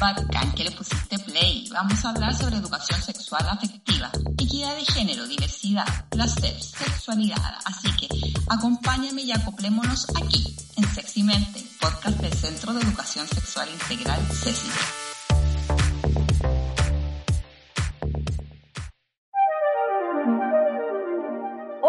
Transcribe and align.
Bacán 0.00 0.52
que 0.52 0.64
le 0.64 0.70
pusiste 0.70 1.18
play. 1.18 1.68
Vamos 1.70 2.02
a 2.04 2.10
hablar 2.10 2.34
sobre 2.34 2.56
educación 2.56 3.00
sexual 3.02 3.46
afectiva, 3.46 4.10
equidad 4.38 4.74
de 4.74 4.84
género, 4.86 5.26
diversidad, 5.28 5.86
placer, 6.08 6.60
sexualidad. 6.62 7.54
Así 7.66 7.90
que 7.96 8.08
acompáñame 8.48 9.22
y 9.22 9.32
acoplémonos 9.32 10.06
aquí, 10.16 10.56
en 10.76 10.88
Sexymente, 10.94 11.62
podcast 11.80 12.18
del 12.18 12.32
Centro 12.32 12.72
de 12.72 12.80
Educación 12.80 13.28
Sexual 13.28 13.68
Integral, 13.68 14.20
CECI. 14.32 14.70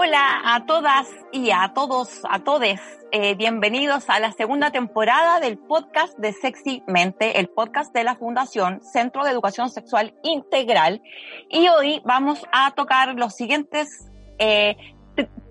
Hola 0.03 0.41
a 0.43 0.65
todas 0.65 1.07
y 1.31 1.51
a 1.51 1.73
todos, 1.75 2.21
a 2.27 2.39
todes. 2.39 2.81
Eh, 3.11 3.35
bienvenidos 3.35 4.09
a 4.09 4.19
la 4.19 4.31
segunda 4.31 4.71
temporada 4.71 5.39
del 5.39 5.59
podcast 5.59 6.17
de 6.17 6.33
Sexy 6.33 6.81
Mente, 6.87 7.39
el 7.39 7.49
podcast 7.49 7.93
de 7.93 8.03
la 8.03 8.15
Fundación 8.15 8.81
Centro 8.81 9.23
de 9.23 9.29
Educación 9.29 9.69
Sexual 9.69 10.15
Integral. 10.23 11.03
Y 11.51 11.67
hoy 11.67 12.01
vamos 12.03 12.43
a 12.51 12.71
tocar 12.71 13.13
los 13.13 13.35
siguientes 13.35 14.09
eh, 14.39 14.75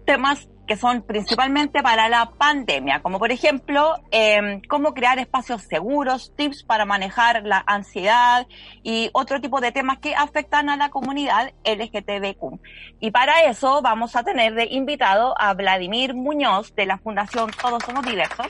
temas 0.04 0.48
que 0.70 0.76
son 0.76 1.02
principalmente 1.02 1.82
para 1.82 2.08
la 2.08 2.26
pandemia, 2.26 3.02
como 3.02 3.18
por 3.18 3.32
ejemplo, 3.32 3.96
eh, 4.12 4.62
cómo 4.68 4.94
crear 4.94 5.18
espacios 5.18 5.62
seguros, 5.62 6.32
tips 6.36 6.62
para 6.62 6.84
manejar 6.84 7.42
la 7.42 7.64
ansiedad 7.66 8.46
y 8.84 9.10
otro 9.12 9.40
tipo 9.40 9.60
de 9.60 9.72
temas 9.72 9.98
que 9.98 10.14
afectan 10.14 10.68
a 10.68 10.76
la 10.76 10.90
comunidad 10.90 11.50
LGTBQ. 11.64 12.60
Y 13.00 13.10
para 13.10 13.42
eso 13.50 13.82
vamos 13.82 14.14
a 14.14 14.22
tener 14.22 14.54
de 14.54 14.66
invitado 14.66 15.34
a 15.40 15.54
Vladimir 15.54 16.14
Muñoz 16.14 16.72
de 16.76 16.86
la 16.86 16.98
Fundación 16.98 17.50
Todos 17.60 17.82
Somos 17.82 18.06
Diversos. 18.06 18.46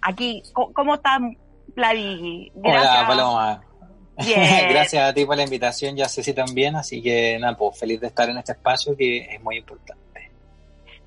Aquí, 0.00 0.42
¿cómo 0.54 0.94
está 0.94 1.18
Vladimir? 1.76 2.52
Hola, 2.54 3.04
Paloma. 3.06 3.62
Gracias 4.16 5.10
a 5.10 5.12
ti 5.12 5.26
por 5.26 5.36
la 5.36 5.42
invitación, 5.42 5.94
ya 5.94 6.08
sé 6.08 6.22
si 6.22 6.32
también, 6.32 6.74
así 6.76 7.02
que 7.02 7.38
nada, 7.38 7.54
pues 7.54 7.78
feliz 7.78 8.00
de 8.00 8.06
estar 8.06 8.30
en 8.30 8.38
este 8.38 8.52
espacio 8.52 8.96
que 8.96 9.34
es 9.34 9.42
muy 9.42 9.58
importante. 9.58 10.09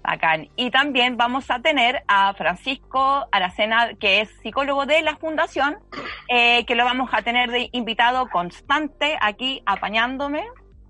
Bacán. 0.03 0.49
Y 0.57 0.69
también 0.69 1.15
vamos 1.15 1.49
a 1.49 1.59
tener 1.59 2.03
a 2.07 2.33
Francisco 2.33 3.25
Aracena, 3.31 3.93
que 3.99 4.21
es 4.21 4.29
psicólogo 4.41 4.85
de 4.85 5.01
la 5.01 5.15
Fundación, 5.15 5.77
eh, 6.27 6.65
que 6.65 6.75
lo 6.75 6.83
vamos 6.83 7.09
a 7.13 7.21
tener 7.21 7.49
de 7.49 7.69
invitado 7.71 8.29
constante 8.29 9.17
aquí 9.21 9.63
apañándome. 9.65 10.43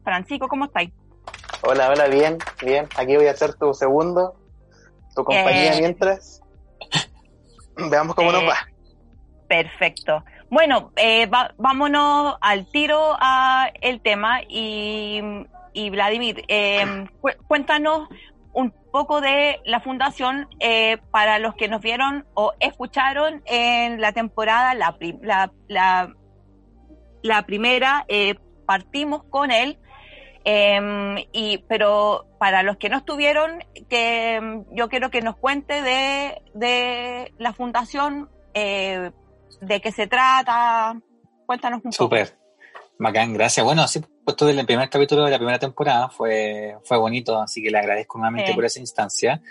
Francisco, 0.04 0.48
¿cómo 0.48 0.66
estáis? 0.66 0.92
Hola, 1.62 1.90
hola, 1.90 2.08
bien, 2.08 2.38
bien. 2.66 2.88
Aquí 2.98 3.16
voy 3.16 3.28
a 3.28 3.32
hacer 3.32 3.54
tu 3.54 3.74
segundo, 3.74 4.36
tu 5.16 5.24
compañía 5.24 5.76
eh, 5.76 5.80
mientras. 5.80 6.42
Veamos 7.78 8.16
cómo 8.16 8.32
nos 8.32 8.44
eh, 8.44 8.48
va. 8.48 8.68
Perfecto. 9.48 10.26
Bueno, 10.50 10.92
vámonos 11.58 12.36
al 12.42 12.70
tiro 12.72 13.16
a 13.20 13.72
el 13.82 14.02
tema 14.02 14.42
y, 14.48 15.22
y 15.74 15.90
Vladimir, 15.90 16.46
cuéntanos 17.48 18.10
un 18.54 18.72
poco 18.92 19.22
de 19.22 19.60
la 19.66 19.80
fundación 19.80 20.48
eh, 20.60 20.98
para 21.12 21.40
los 21.40 21.56
que 21.56 21.68
nos 21.68 21.82
vieron 21.82 22.26
o 22.36 22.54
escucharon 22.60 23.42
en 23.46 24.00
la 24.00 24.14
temporada, 24.14 24.74
la, 24.76 24.96
la, 25.68 26.14
la, 27.24 27.46
primera, 27.46 28.06
eh, 28.08 28.36
partimos 28.66 29.24
con 29.24 29.52
él, 29.52 29.80
em, 30.46 31.18
y, 31.32 31.60
pero 31.68 32.28
para 32.40 32.62
los 32.64 32.78
que 32.78 32.90
no 32.90 32.98
estuvieron, 32.98 33.64
que 33.90 34.36
em, 34.36 34.66
yo 34.72 34.88
quiero 34.90 35.10
que 35.10 35.22
nos 35.22 35.36
cuente 35.38 35.82
de, 35.82 36.42
de 36.54 37.34
la 37.40 37.54
fundación, 37.54 38.30
eh, 38.54 39.12
de 39.62 39.82
qué 39.82 39.92
se 39.92 40.06
trata, 40.06 40.96
cuéntanos 41.48 41.78
un 41.78 41.92
poco. 41.92 41.96
Super. 41.96 42.38
Bacán, 43.00 43.34
gracias. 43.34 43.66
Bueno, 43.66 43.88
sí, 43.88 44.02
pues 44.24 44.38
tuve 44.38 44.52
el 44.52 44.66
primer 44.66 44.90
capítulo 44.90 45.26
de 45.26 45.32
la 45.32 45.38
primera 45.38 45.60
temporada, 45.60 46.10
fue, 46.10 46.78
fue 46.84 46.98
bonito, 46.98 47.40
así 47.40 47.62
que 47.62 47.70
le 47.70 47.80
agradezco 47.80 48.18
nuevamente 48.18 48.54
por 48.54 48.66
esa 48.66 48.80
instancia. 48.80 49.42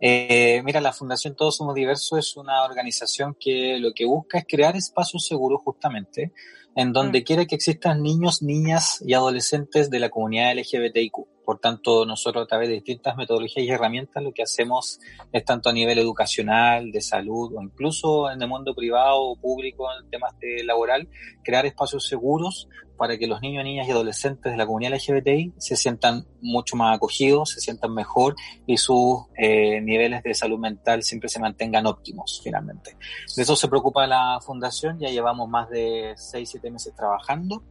Eh, 0.00 0.62
mira, 0.64 0.80
la 0.80 0.92
Fundación 0.92 1.34
Todos 1.34 1.56
Somos 1.56 1.74
Diversos 1.74 2.18
es 2.18 2.36
una 2.36 2.64
organización 2.64 3.36
que 3.38 3.78
lo 3.78 3.92
que 3.92 4.06
busca 4.06 4.38
es 4.38 4.46
crear 4.48 4.76
espacios 4.76 5.26
seguros 5.26 5.60
justamente, 5.62 6.32
en 6.74 6.92
donde 6.92 7.20
mm. 7.20 7.24
quiere 7.24 7.46
que 7.46 7.56
existan 7.56 8.02
niños, 8.02 8.40
niñas 8.40 9.02
y 9.04 9.14
adolescentes 9.14 9.90
de 9.90 9.98
la 9.98 10.08
comunidad 10.08 10.54
LGBTIQ. 10.54 11.29
Por 11.50 11.58
tanto, 11.58 12.06
nosotros 12.06 12.44
a 12.44 12.46
través 12.46 12.68
de 12.68 12.74
distintas 12.74 13.16
metodologías 13.16 13.66
y 13.66 13.70
herramientas 13.70 14.22
lo 14.22 14.30
que 14.30 14.44
hacemos 14.44 15.00
es 15.32 15.44
tanto 15.44 15.68
a 15.68 15.72
nivel 15.72 15.98
educacional, 15.98 16.92
de 16.92 17.00
salud 17.00 17.52
o 17.56 17.60
incluso 17.60 18.30
en 18.30 18.40
el 18.40 18.48
mundo 18.48 18.72
privado 18.72 19.20
o 19.20 19.34
público 19.34 19.88
en 20.00 20.08
temas 20.08 20.38
de 20.38 20.62
laboral, 20.62 21.08
crear 21.42 21.66
espacios 21.66 22.06
seguros 22.06 22.68
para 22.96 23.18
que 23.18 23.26
los 23.26 23.42
niños, 23.42 23.64
niñas 23.64 23.88
y 23.88 23.90
adolescentes 23.90 24.52
de 24.52 24.56
la 24.56 24.64
comunidad 24.64 24.92
LGBTI 24.92 25.54
se 25.58 25.74
sientan 25.74 26.24
mucho 26.40 26.76
más 26.76 26.94
acogidos, 26.94 27.50
se 27.50 27.60
sientan 27.60 27.94
mejor 27.94 28.36
y 28.64 28.76
sus 28.76 29.22
eh, 29.36 29.80
niveles 29.80 30.22
de 30.22 30.34
salud 30.34 30.60
mental 30.60 31.02
siempre 31.02 31.28
se 31.28 31.40
mantengan 31.40 31.84
óptimos 31.84 32.40
finalmente. 32.44 32.96
De 33.36 33.42
eso 33.42 33.56
se 33.56 33.66
preocupa 33.66 34.06
la 34.06 34.38
fundación, 34.40 35.00
ya 35.00 35.08
llevamos 35.08 35.48
más 35.48 35.68
de 35.68 36.14
6, 36.16 36.48
7 36.48 36.70
meses 36.70 36.94
trabajando 36.94 37.64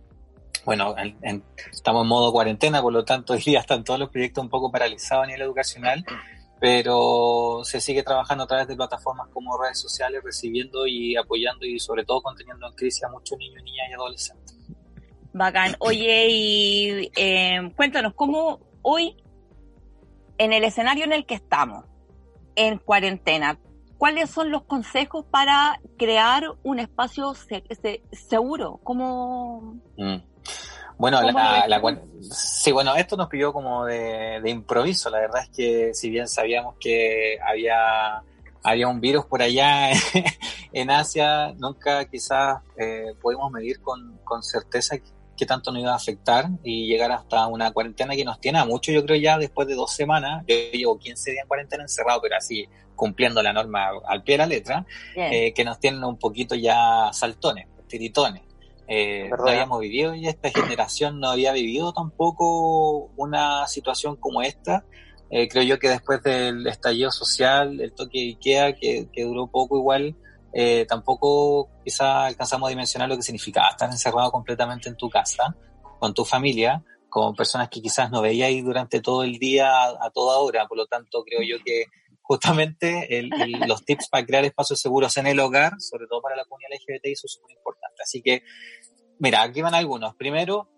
bueno, 0.66 0.96
estamos 1.72 2.04
en 2.04 2.08
modo 2.08 2.32
cuarentena, 2.32 2.82
por 2.82 2.94
lo 2.94 3.04
tanto 3.06 3.34
hoy 3.34 3.40
día 3.40 3.60
están 3.60 3.84
todos 3.84 4.00
los 4.00 4.10
proyectos 4.10 4.44
un 4.44 4.50
poco 4.50 4.72
paralizados 4.72 5.24
a 5.24 5.28
nivel 5.28 5.44
educacional, 5.44 6.06
pero 6.60 7.62
se 7.64 7.80
sigue 7.80 8.04
trabajando 8.04 8.44
a 8.44 8.48
través 8.48 8.68
de 8.68 8.76
plataformas 8.76 9.30
como 9.30 9.58
redes 9.58 9.80
sociales, 9.80 10.22
recibiendo 10.24 10.86
y 10.86 11.16
apoyando 11.16 11.66
y 11.66 11.80
sobre 11.80 12.04
todo 12.04 12.22
conteniendo 12.22 12.68
en 12.68 12.74
crisis 12.74 13.04
a 13.04 13.10
muchos 13.10 13.38
niños, 13.38 13.64
niñas 13.64 13.88
y 13.90 13.94
adolescentes. 13.94 14.60
Bacán. 15.34 15.76
Oye, 15.80 16.28
y 16.30 17.12
eh, 17.16 17.72
cuéntanos, 17.76 18.14
¿cómo 18.16 18.60
hoy, 18.82 19.16
en 20.38 20.54
el 20.54 20.64
escenario 20.64 21.06
en 21.06 21.14
el 21.14 21.26
que 21.26 21.36
estamos, 21.36 21.86
en 22.56 22.78
cuarentena, 22.80 23.58
cuáles 23.98 24.30
son 24.30 24.52
los 24.52 24.64
consejos 24.64 25.26
para 25.32 25.80
crear 25.98 26.44
un 26.64 26.80
espacio 26.80 27.34
seguro? 28.12 28.80
¿Cómo...? 28.84 29.80
Mm. 29.98 30.18
Bueno, 31.00 31.22
la, 31.22 31.82
sí, 32.30 32.74
bueno, 32.74 32.94
esto 32.94 33.16
nos 33.16 33.30
pidió 33.30 33.54
como 33.54 33.86
de, 33.86 34.42
improviso. 34.46 35.10
La 35.10 35.20
verdad 35.20 35.44
es 35.44 35.50
que 35.50 35.94
si 35.94 36.10
bien 36.10 36.28
sabíamos 36.28 36.76
que 36.78 37.38
había, 37.42 38.22
había 38.62 38.88
un 38.90 39.00
virus 39.00 39.26
por 39.26 39.42
allá 39.42 39.92
en 40.74 40.92
Asia, 40.92 41.54
nunca 41.58 42.04
quizás 42.04 42.62
eh, 42.78 43.14
pudimos 43.22 43.50
medir 43.50 43.80
con, 43.80 44.20
con 44.26 44.44
certeza 44.44 44.98
qué 45.38 45.46
tanto 45.46 45.72
nos 45.72 45.82
iba 45.82 45.94
a 45.94 45.96
afectar 45.96 46.50
y 46.66 46.88
llegar 46.88 47.14
hasta 47.14 47.48
una 47.48 47.72
cuarentena 47.72 48.14
que 48.14 48.26
nos 48.26 48.42
tiene 48.42 48.60
a 48.60 48.66
mucho, 48.66 48.92
yo 48.92 49.06
creo 49.06 49.18
ya 49.18 49.38
después 49.38 49.70
de 49.70 49.76
dos 49.76 49.94
semanas, 49.96 50.44
yo 50.46 50.56
llevo 50.74 51.00
15 51.00 51.32
días 51.32 51.44
en 51.44 51.48
cuarentena 51.48 51.84
encerrado, 51.84 52.20
pero 52.22 52.36
así 52.36 52.68
cumpliendo 52.94 53.42
la 53.42 53.54
norma 53.54 53.92
al 54.06 54.22
pie 54.22 54.34
de 54.34 54.38
la 54.40 54.48
letra, 54.48 54.86
eh, 55.16 55.54
que 55.54 55.64
nos 55.64 55.80
tienen 55.80 56.04
un 56.04 56.20
poquito 56.20 56.56
ya 56.56 57.10
saltones, 57.14 57.68
tiritones. 57.88 58.49
Eh, 58.92 59.30
no 59.30 59.48
habíamos 59.48 59.80
vivido 59.82 60.16
y 60.16 60.28
esta 60.28 60.50
generación 60.50 61.20
no 61.20 61.30
había 61.30 61.54
vivido 61.54 61.94
tampoco 61.94 63.12
una 63.16 63.68
situación 63.68 64.16
como 64.16 64.42
esta. 64.42 64.84
Eh, 65.30 65.48
creo 65.48 65.64
yo 65.64 65.78
que 65.78 65.90
después 65.90 66.24
del 66.24 66.66
estallido 66.66 67.12
social, 67.12 67.80
el 67.80 67.94
toque 67.94 68.18
de 68.18 68.26
Ikea, 68.30 68.74
que, 68.74 69.08
duró 69.18 69.46
poco 69.46 69.78
igual, 69.78 70.16
eh, 70.54 70.88
tampoco 70.90 71.70
quizá 71.86 72.26
alcanzamos 72.26 72.68
a 72.68 72.72
dimensionar 72.72 73.08
lo 73.08 73.16
que 73.16 73.22
significaba 73.22 73.70
estar 73.70 73.92
encerrado 73.92 74.32
completamente 74.32 74.90
en 74.90 74.98
tu 74.98 75.08
casa, 75.08 75.56
con 76.00 76.16
tu 76.16 76.26
familia, 76.26 76.84
con 77.10 77.36
personas 77.36 77.70
que 77.70 77.84
quizás 77.84 78.10
no 78.10 78.24
veías 78.24 78.48
ahí 78.48 78.62
durante 78.62 79.02
todo 79.02 79.22
el 79.22 79.38
día, 79.38 79.70
a, 79.84 80.10
toda 80.12 80.40
hora. 80.40 80.68
Por 80.68 80.80
lo 80.80 80.88
tanto, 80.88 81.24
creo 81.24 81.42
yo 81.44 81.64
que 81.64 81.84
justamente 82.30 83.28
los 83.66 83.84
tips 83.84 84.08
para 84.08 84.24
crear 84.24 84.46
espacios 84.46 84.80
seguros 84.80 85.18
en 85.18 85.26
el 85.26 85.40
hogar, 85.40 85.74
sobre 85.80 86.06
todo 86.06 86.22
para 86.22 86.36
la 86.36 86.46
comunidad 86.46 86.70
LGBTI, 86.78 87.16
son 87.16 87.28
súper 87.28 87.58
importantes. 87.58 88.02
Así 88.02 88.22
que 88.22 88.44
Mira, 89.20 89.42
aquí 89.42 89.62
van 89.62 89.76
algunos. 89.76 90.16
Primero, 90.16 90.70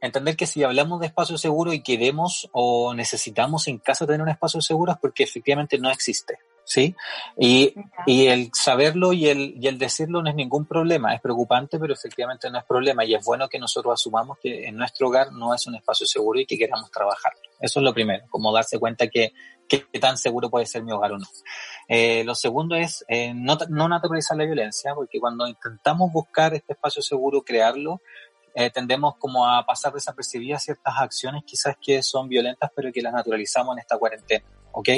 entender 0.00 0.36
que 0.36 0.46
si 0.46 0.62
hablamos 0.62 1.00
de 1.00 1.06
espacio 1.06 1.36
seguro 1.36 1.72
y 1.72 1.82
queremos 1.82 2.48
o 2.52 2.94
necesitamos 2.94 3.66
en 3.66 3.78
casa 3.78 4.06
tener 4.06 4.22
un 4.22 4.28
espacio 4.28 4.60
seguro 4.60 4.92
es 4.92 4.98
porque 4.98 5.24
efectivamente 5.24 5.76
no 5.78 5.90
existe. 5.90 6.38
¿Sí? 6.72 6.96
Y, 7.36 7.74
y, 8.06 8.26
el 8.28 8.50
saberlo 8.54 9.12
y 9.12 9.28
el, 9.28 9.54
y 9.60 9.66
el 9.68 9.78
decirlo 9.78 10.22
no 10.22 10.30
es 10.30 10.34
ningún 10.34 10.64
problema, 10.64 11.14
es 11.14 11.20
preocupante, 11.20 11.78
pero 11.78 11.92
efectivamente 11.92 12.50
no 12.50 12.58
es 12.58 12.64
problema 12.64 13.04
y 13.04 13.14
es 13.14 13.22
bueno 13.22 13.46
que 13.48 13.58
nosotros 13.58 13.92
asumamos 13.92 14.38
que 14.42 14.66
en 14.66 14.76
nuestro 14.76 15.08
hogar 15.08 15.32
no 15.32 15.54
es 15.54 15.66
un 15.66 15.74
espacio 15.74 16.06
seguro 16.06 16.40
y 16.40 16.46
que 16.46 16.56
queramos 16.56 16.90
trabajar. 16.90 17.32
Eso 17.60 17.80
es 17.80 17.84
lo 17.84 17.92
primero, 17.92 18.24
como 18.30 18.52
darse 18.52 18.78
cuenta 18.78 19.06
que 19.08 19.34
qué 19.68 19.84
tan 20.00 20.16
seguro 20.16 20.48
puede 20.48 20.64
ser 20.64 20.82
mi 20.82 20.92
hogar 20.92 21.12
o 21.12 21.18
no. 21.18 21.26
Eh, 21.88 22.24
lo 22.24 22.34
segundo 22.34 22.74
es 22.74 23.04
eh, 23.06 23.34
no, 23.34 23.58
no 23.68 23.88
naturalizar 23.88 24.36
la 24.36 24.44
violencia, 24.44 24.94
porque 24.94 25.20
cuando 25.20 25.46
intentamos 25.46 26.10
buscar 26.10 26.54
este 26.54 26.72
espacio 26.72 27.02
seguro, 27.02 27.42
crearlo, 27.42 28.00
eh, 28.54 28.70
tendemos 28.70 29.16
como 29.16 29.46
a 29.46 29.64
pasar 29.64 29.92
desapercibidas 29.92 30.62
ciertas 30.64 30.94
acciones 30.98 31.42
quizás 31.44 31.76
que 31.80 32.02
son 32.02 32.28
violentas, 32.28 32.70
pero 32.74 32.90
que 32.92 33.02
las 33.02 33.12
naturalizamos 33.12 33.74
en 33.74 33.80
esta 33.80 33.98
cuarentena, 33.98 34.44
¿ok? 34.72 34.88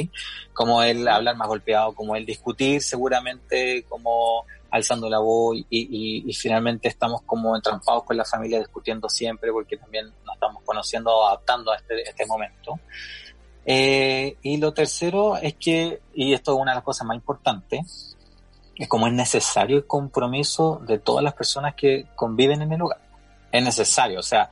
Como 0.52 0.82
el 0.82 1.06
hablar 1.06 1.36
más 1.36 1.48
golpeado, 1.48 1.94
como 1.94 2.16
el 2.16 2.24
discutir 2.24 2.82
seguramente, 2.82 3.84
como 3.88 4.44
alzando 4.70 5.08
la 5.08 5.20
voz 5.20 5.56
y, 5.56 5.66
y, 5.70 6.28
y, 6.28 6.34
finalmente 6.34 6.88
estamos 6.88 7.22
como 7.22 7.54
entrampados 7.54 8.02
con 8.02 8.16
la 8.16 8.24
familia 8.24 8.58
discutiendo 8.58 9.08
siempre 9.08 9.52
porque 9.52 9.76
también 9.76 10.06
nos 10.24 10.34
estamos 10.34 10.64
conociendo, 10.64 11.26
adaptando 11.28 11.70
a 11.70 11.76
este, 11.76 12.02
este 12.02 12.26
momento. 12.26 12.80
Eh, 13.66 14.36
y 14.42 14.56
lo 14.56 14.74
tercero 14.74 15.36
es 15.36 15.54
que, 15.54 16.00
y 16.14 16.34
esto 16.34 16.54
es 16.54 16.60
una 16.60 16.72
de 16.72 16.76
las 16.76 16.84
cosas 16.84 17.06
más 17.06 17.14
importantes, 17.14 18.16
es 18.76 18.88
como 18.88 19.06
es 19.06 19.12
necesario 19.12 19.76
el 19.76 19.86
compromiso 19.86 20.82
de 20.84 20.98
todas 20.98 21.22
las 21.22 21.34
personas 21.34 21.74
que 21.74 22.06
conviven 22.16 22.60
en 22.62 22.72
el 22.72 22.82
hogar. 22.82 23.00
Es 23.52 23.62
necesario, 23.62 24.18
o 24.18 24.22
sea, 24.24 24.50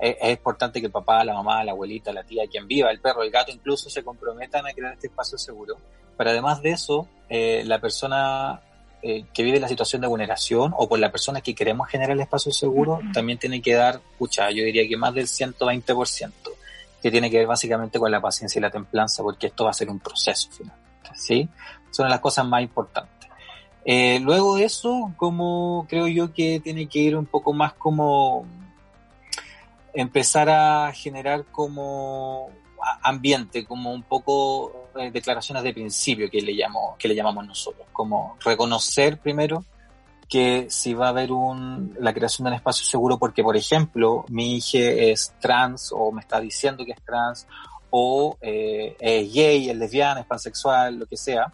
es, 0.00 0.16
es, 0.20 0.30
importante 0.30 0.80
que 0.80 0.86
el 0.86 0.92
papá, 0.92 1.24
la 1.24 1.34
mamá, 1.34 1.64
la 1.64 1.72
abuelita, 1.72 2.12
la 2.12 2.22
tía, 2.24 2.44
quien 2.50 2.66
viva, 2.66 2.90
el 2.90 3.00
perro, 3.00 3.22
el 3.22 3.30
gato, 3.30 3.52
incluso 3.52 3.88
se 3.90 4.02
comprometan 4.02 4.66
a 4.66 4.72
crear 4.72 4.94
este 4.94 5.08
espacio 5.08 5.38
seguro. 5.38 5.76
Pero 6.16 6.30
además 6.30 6.62
de 6.62 6.70
eso, 6.70 7.08
eh, 7.28 7.62
la 7.64 7.80
persona 7.80 8.60
eh, 9.02 9.24
que 9.32 9.42
vive 9.42 9.60
la 9.60 9.68
situación 9.68 10.02
de 10.02 10.08
vulneración 10.08 10.72
o 10.76 10.88
por 10.88 10.98
la 10.98 11.12
persona 11.12 11.40
que 11.40 11.54
queremos 11.54 11.88
generar 11.88 12.12
el 12.12 12.20
espacio 12.20 12.50
seguro, 12.52 12.94
uh 12.94 13.00
-huh. 13.00 13.12
también 13.12 13.38
tiene 13.38 13.60
que 13.60 13.74
dar, 13.74 14.00
escucha, 14.12 14.50
yo 14.50 14.64
diría 14.64 14.88
que 14.88 14.96
más 14.96 15.14
del 15.14 15.26
120% 15.26 16.32
que 17.02 17.10
tiene 17.10 17.30
que 17.30 17.38
ver 17.38 17.46
básicamente 17.46 17.98
con 17.98 18.10
la 18.10 18.20
paciencia 18.20 18.58
y 18.58 18.62
la 18.62 18.70
templanza, 18.70 19.22
porque 19.22 19.48
esto 19.48 19.64
va 19.64 19.70
a 19.70 19.74
ser 19.74 19.90
un 19.90 20.00
proceso 20.00 20.48
finalmente, 20.50 21.10
¿sí? 21.14 21.48
Son 21.90 22.08
las 22.08 22.20
cosas 22.20 22.46
más 22.46 22.62
importantes. 22.62 23.28
Eh, 23.84 24.18
luego 24.18 24.56
de 24.56 24.64
eso, 24.64 25.12
como 25.16 25.86
creo 25.88 26.08
yo 26.08 26.32
que 26.32 26.58
tiene 26.58 26.88
que 26.88 26.98
ir 26.98 27.16
un 27.16 27.26
poco 27.26 27.52
más 27.52 27.74
como 27.74 28.44
empezar 29.96 30.48
a 30.50 30.92
generar 30.92 31.46
como 31.46 32.50
ambiente, 33.02 33.64
como 33.64 33.92
un 33.92 34.02
poco 34.02 34.90
eh, 34.96 35.10
declaraciones 35.10 35.64
de 35.64 35.72
principio 35.72 36.30
que 36.30 36.40
le, 36.42 37.14
llamamos 37.14 37.46
nosotros, 37.46 37.86
como 37.92 38.36
reconocer 38.44 39.18
primero 39.18 39.64
que 40.28 40.66
si 40.70 40.92
va 40.92 41.06
a 41.06 41.10
haber 41.10 41.30
la 41.98 42.12
creación 42.12 42.44
de 42.44 42.50
un 42.50 42.56
espacio 42.56 42.84
seguro 42.84 43.18
porque, 43.18 43.42
por 43.42 43.56
ejemplo, 43.56 44.24
mi 44.28 44.56
hija 44.56 44.78
es 44.78 45.32
trans 45.40 45.92
o 45.92 46.12
me 46.12 46.20
está 46.20 46.40
diciendo 46.40 46.84
que 46.84 46.92
es 46.92 47.02
trans 47.02 47.46
o 47.90 48.36
eh, 48.40 48.96
es 48.98 49.32
gay, 49.32 49.70
es 49.70 49.76
lesbiana, 49.76 50.20
es 50.20 50.26
pansexual, 50.26 50.98
lo 50.98 51.06
que 51.06 51.16
sea, 51.16 51.52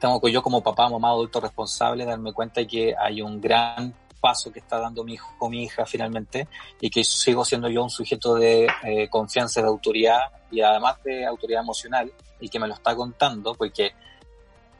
tengo 0.00 0.20
que 0.20 0.32
yo 0.32 0.42
como 0.42 0.62
papá, 0.62 0.88
mamá, 0.88 1.10
adulto 1.10 1.40
responsable 1.40 2.04
darme 2.04 2.32
cuenta 2.32 2.66
que 2.66 2.94
hay 2.98 3.20
un 3.20 3.40
gran 3.40 3.94
paso 4.20 4.52
que 4.52 4.58
está 4.60 4.78
dando 4.78 5.04
mi 5.04 5.14
hijo 5.14 5.34
o 5.38 5.48
mi 5.48 5.64
hija 5.64 5.86
finalmente 5.86 6.48
y 6.80 6.90
que 6.90 7.04
sigo 7.04 7.44
siendo 7.44 7.68
yo 7.68 7.82
un 7.82 7.90
sujeto 7.90 8.34
de 8.34 8.68
eh, 8.84 9.08
confianza, 9.08 9.60
de 9.60 9.68
autoridad 9.68 10.20
y 10.50 10.60
además 10.60 11.02
de 11.02 11.26
autoridad 11.26 11.62
emocional 11.62 12.12
y 12.40 12.48
que 12.48 12.58
me 12.58 12.68
lo 12.68 12.74
está 12.74 12.94
contando 12.94 13.54
porque, 13.54 13.92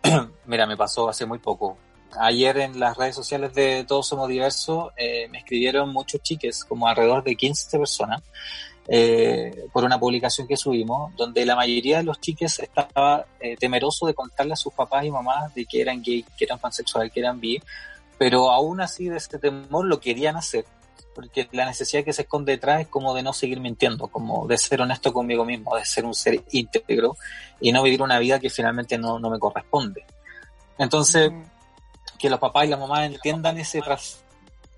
mira, 0.47 0.67
me 0.67 0.77
pasó 0.77 1.09
hace 1.09 1.27
muy 1.27 1.39
poco. 1.39 1.77
Ayer 2.19 2.59
en 2.59 2.81
las 2.81 2.97
redes 2.97 3.15
sociales 3.15 3.53
de 3.53 3.85
Todos 3.85 4.09
Somos 4.09 4.29
Diversos 4.29 4.93
eh, 4.97 5.29
me 5.29 5.39
escribieron 5.39 5.93
muchos 5.93 6.23
chiques, 6.23 6.65
como 6.65 6.89
alrededor 6.89 7.23
de 7.23 7.37
15 7.37 7.79
personas, 7.79 8.23
eh, 8.91 9.67
por 9.71 9.85
una 9.85 10.01
publicación 10.01 10.49
que 10.49 10.57
subimos, 10.57 11.15
donde 11.15 11.45
la 11.45 11.55
mayoría 11.55 11.99
de 11.99 12.05
los 12.05 12.19
chiques 12.21 12.59
estaba 12.59 13.27
eh, 13.39 13.55
temeroso 13.57 14.07
de 14.07 14.15
contarle 14.15 14.55
a 14.55 14.57
sus 14.57 14.73
papás 14.73 15.05
y 15.05 15.11
mamás 15.11 15.55
de 15.55 15.67
que 15.67 15.83
eran 15.83 16.03
gay, 16.03 16.25
que 16.37 16.47
eran 16.47 16.59
pansexual, 16.59 17.11
que 17.13 17.21
eran 17.21 17.39
bi, 17.39 17.61
pero 18.19 18.51
aún 18.51 18.81
así 18.81 19.09
de 19.09 19.17
este 19.17 19.39
temor 19.39 19.87
lo 19.87 20.01
querían 20.01 20.37
hacer, 20.37 20.65
porque 21.15 21.49
la 21.53 21.67
necesidad 21.67 22.05
que 22.05 22.13
se 22.13 22.23
esconde 22.23 22.53
detrás 22.53 22.83
es 22.83 22.89
como 22.89 23.15
de 23.15 23.23
no 23.23 23.33
seguir 23.33 23.61
mintiendo, 23.61 24.09
como 24.09 24.47
de 24.47 24.59
ser 24.59 24.81
honesto 24.81 25.13
conmigo 25.13 25.45
mismo, 25.45 25.77
de 25.77 25.85
ser 25.85 26.05
un 26.05 26.15
ser 26.15 26.43
íntegro 26.51 27.17
y 27.61 27.73
no 27.73 27.83
vivir 27.83 28.03
una 28.03 28.19
vida 28.19 28.39
que 28.39 28.51
finalmente 28.51 28.99
no, 28.99 29.19
no 29.19 29.31
me 29.31 29.39
corresponde. 29.39 30.05
Entonces, 30.79 31.31
mm 31.31 31.59
que 32.19 32.29
los 32.29 32.41
papás 32.41 32.67
y 32.67 32.69
las 32.69 32.81
mamás 32.81 33.07
entiendan 33.07 33.59
ese 33.59 33.81
tras, 33.81 34.21